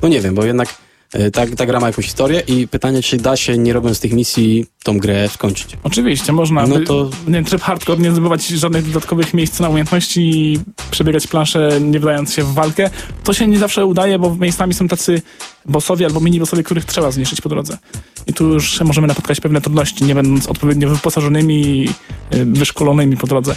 no 0.01 0.07
nie 0.07 0.21
wiem, 0.21 0.35
bo 0.35 0.45
jednak 0.45 0.75
e, 1.13 1.31
ta, 1.31 1.47
ta 1.47 1.65
gra 1.65 1.79
ma 1.79 1.87
jakąś 1.87 2.05
historię 2.05 2.39
i 2.47 2.67
pytanie, 2.67 3.03
czy 3.03 3.17
da 3.17 3.37
się, 3.37 3.57
nie 3.57 3.73
robiąc 3.73 3.99
tych 3.99 4.13
misji, 4.13 4.65
tą 4.83 4.97
grę 4.97 5.29
skończyć. 5.29 5.77
Oczywiście, 5.83 6.31
można. 6.33 6.67
No 6.67 6.75
by, 6.79 6.85
to- 6.85 7.09
nie, 7.27 7.33
wiem, 7.33 7.45
tryb 7.45 7.61
hardcore, 7.61 7.99
nie 8.01 8.11
zdobywać 8.11 8.47
żadnych 8.47 8.85
dodatkowych 8.87 9.33
miejsc 9.33 9.59
na 9.59 9.69
umiejętności 9.69 10.21
i 10.21 10.59
przebiegać 10.91 11.27
planszę, 11.27 11.79
nie 11.81 11.99
wdając 11.99 12.33
się 12.33 12.43
w 12.43 12.53
walkę. 12.53 12.89
To 13.23 13.33
się 13.33 13.47
nie 13.47 13.59
zawsze 13.59 13.85
udaje, 13.85 14.19
bo 14.19 14.35
miejscami 14.35 14.73
są 14.73 14.87
tacy 14.87 15.21
bossowie 15.65 16.05
albo 16.05 16.19
mini-bossowie, 16.19 16.63
których 16.63 16.85
trzeba 16.85 17.11
zniszczyć 17.11 17.41
po 17.41 17.49
drodze. 17.49 17.77
I 18.27 18.33
tu 18.33 18.47
już 18.53 18.81
możemy 18.81 19.07
napotkać 19.07 19.41
pewne 19.41 19.61
trudności, 19.61 20.03
nie 20.03 20.15
będąc 20.15 20.47
odpowiednio 20.47 20.89
wyposażonymi 20.89 21.55
i 21.55 21.89
y, 22.35 22.45
wyszkolonymi 22.45 23.17
po 23.17 23.27
drodze. 23.27 23.55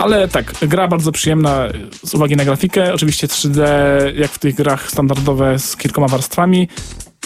Ale 0.00 0.28
tak, 0.28 0.54
gra 0.62 0.88
bardzo 0.88 1.12
przyjemna 1.12 1.68
z 2.04 2.14
uwagi 2.14 2.36
na 2.36 2.44
grafikę. 2.44 2.94
Oczywiście 2.94 3.26
3D, 3.26 3.62
jak 4.16 4.30
w 4.30 4.38
tych 4.38 4.54
grach 4.54 4.90
standardowe 4.90 5.58
z 5.58 5.76
kilkoma 5.76 6.08
warstwami. 6.08 6.68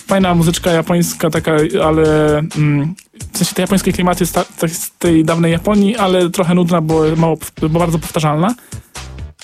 Fajna 0.07 0.35
muzyczka 0.35 0.71
japońska 0.71 1.31
taka, 1.31 1.57
ale 1.85 2.39
mm, 2.39 2.95
w 3.33 3.39
sensie 3.39 3.55
te 3.55 3.63
japońskie 3.63 3.93
klimaty 3.93 4.27
z, 4.27 4.33
z 4.73 4.91
tej 4.99 5.25
dawnej 5.25 5.53
Japonii, 5.53 5.97
ale 5.97 6.31
trochę 6.31 6.55
nudna, 6.55 6.81
bo, 6.81 7.03
mało, 7.17 7.37
bo 7.63 7.69
bardzo 7.69 7.99
powtarzalna. 7.99 8.55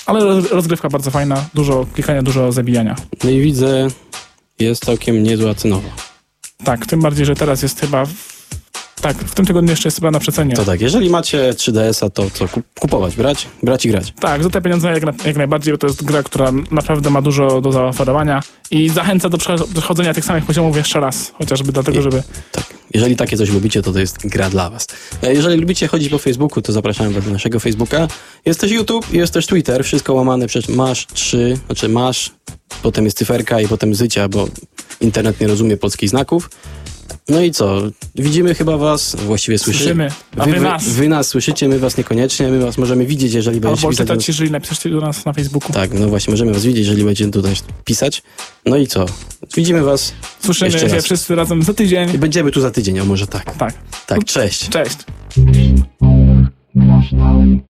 Ale 0.06 0.20
roz- 0.20 0.50
rozgrywka 0.52 0.88
bardzo 0.88 1.10
fajna, 1.10 1.44
dużo 1.54 1.86
klikania, 1.94 2.22
dużo 2.22 2.52
zabijania. 2.52 2.96
No 3.24 3.30
i 3.30 3.40
widzę, 3.40 3.88
jest 4.58 4.84
całkiem 4.84 5.22
niezła 5.22 5.54
cenowa. 5.54 5.88
Tak, 6.64 6.86
tym 6.86 7.00
bardziej, 7.00 7.26
że 7.26 7.34
teraz 7.34 7.62
jest 7.62 7.80
chyba. 7.80 8.04
Tak, 9.00 9.16
w 9.16 9.34
tym 9.34 9.46
tygodniu 9.46 9.70
jeszcze 9.70 9.86
jest 9.86 9.96
chyba 9.98 10.10
na 10.10 10.20
przecenie. 10.20 10.54
To 10.56 10.64
tak, 10.64 10.80
jeżeli 10.80 11.10
macie 11.10 11.50
3DS-a, 11.52 12.10
to 12.10 12.30
co, 12.30 12.44
kup- 12.48 12.62
kupować, 12.80 13.16
brać, 13.16 13.46
brać 13.62 13.86
i 13.86 13.88
grać. 13.88 14.12
Tak, 14.20 14.42
za 14.42 14.50
te 14.50 14.62
pieniądze 14.62 14.88
jak, 14.90 15.02
na, 15.04 15.12
jak 15.24 15.36
najbardziej, 15.36 15.74
bo 15.74 15.78
to 15.78 15.86
jest 15.86 16.04
gra, 16.04 16.22
która 16.22 16.52
naprawdę 16.70 17.10
ma 17.10 17.22
dużo 17.22 17.60
do 17.60 17.72
zaoferowania 17.72 18.42
i 18.70 18.88
zachęca 18.88 19.28
do 19.28 19.38
przecho- 19.38 19.72
przechodzenia 19.72 20.14
tych 20.14 20.24
samych 20.24 20.44
poziomów 20.44 20.76
jeszcze 20.76 21.00
raz, 21.00 21.32
chociażby 21.38 21.72
dlatego, 21.72 21.98
I- 21.98 22.02
żeby. 22.02 22.22
Tak. 22.52 22.64
Jeżeli 22.94 23.16
takie 23.16 23.36
coś 23.36 23.50
lubicie, 23.50 23.82
to 23.82 23.92
to 23.92 23.98
jest 23.98 24.26
gra 24.28 24.50
dla 24.50 24.70
was. 24.70 24.86
E, 25.22 25.34
Jeżeli 25.34 25.60
lubicie 25.60 25.88
chodzić 25.88 26.08
po 26.08 26.18
Facebooku, 26.18 26.62
to 26.62 26.72
zapraszamy 26.72 27.10
was 27.10 27.24
do 27.24 27.30
naszego 27.30 27.61
Facebooka. 27.61 28.09
Jest 28.44 28.61
też 28.61 28.70
YouTube, 28.70 29.12
jest 29.12 29.32
też 29.34 29.46
Twitter, 29.46 29.84
wszystko 29.84 30.14
łamane 30.14 30.46
przez 30.46 30.68
masz 30.68 31.07
trzy, 31.07 31.59
znaczy 31.66 31.88
masz, 31.88 32.30
potem 32.82 33.05
jest 33.05 33.18
cyferka 33.18 33.61
i 33.61 33.68
potem 33.68 33.94
zycia, 33.94 34.28
bo 34.28 34.48
internet 35.01 35.40
nie 35.40 35.46
rozumie 35.46 35.76
polskich 35.76 36.09
znaków. 36.11 36.51
No 37.28 37.40
i 37.40 37.50
co? 37.50 37.82
Widzimy 38.14 38.54
chyba 38.54 38.76
was, 38.76 39.16
właściwie 39.26 39.58
słyszymy. 39.58 40.11
Słyszymy, 40.11 40.11
a 40.38 40.44
wy 40.58 40.61
nas. 40.61 40.88
Wy, 40.88 41.08
nas 41.08 41.28
słyszycie, 41.28 41.68
my 41.68 41.78
was 41.78 41.96
niekoniecznie, 41.96 42.48
my 42.48 42.61
was 42.61 42.78
możemy 42.78 43.06
widzieć, 43.06 43.32
jeżeli 43.32 43.61
będziecie 43.61 43.80
Albo 43.86 43.90
pisać. 43.90 44.08
czytać, 44.08 44.28
jeżeli 44.28 44.50
napiszecie 44.50 44.90
do 44.90 45.00
nas 45.00 45.24
na 45.24 45.32
Facebooku. 45.32 45.72
Tak, 45.72 45.90
no 45.94 46.08
właśnie, 46.08 46.30
możemy 46.30 46.52
was 46.52 46.64
widzieć, 46.64 46.86
jeżeli 46.86 47.04
będziecie 47.04 47.30
tutaj 47.30 47.54
pisać. 47.84 48.22
No 48.66 48.76
i 48.76 48.86
co? 48.86 49.06
Widzimy 49.56 49.82
was 49.82 50.12
Słyszymy 50.44 50.70
się 50.70 50.88
raz. 50.88 51.04
wszyscy 51.04 51.34
razem 51.34 51.62
za 51.62 51.74
tydzień. 51.74 52.14
i 52.14 52.18
będziemy 52.18 52.50
tu 52.50 52.61
za 52.61 52.70
tydzień, 52.70 53.00
o 53.00 53.04
może 53.04 53.26
tak. 53.26 53.56
Tak, 53.56 53.74
Tak, 54.06 54.24
cześć. 54.24 54.68
cześć. 54.68 54.96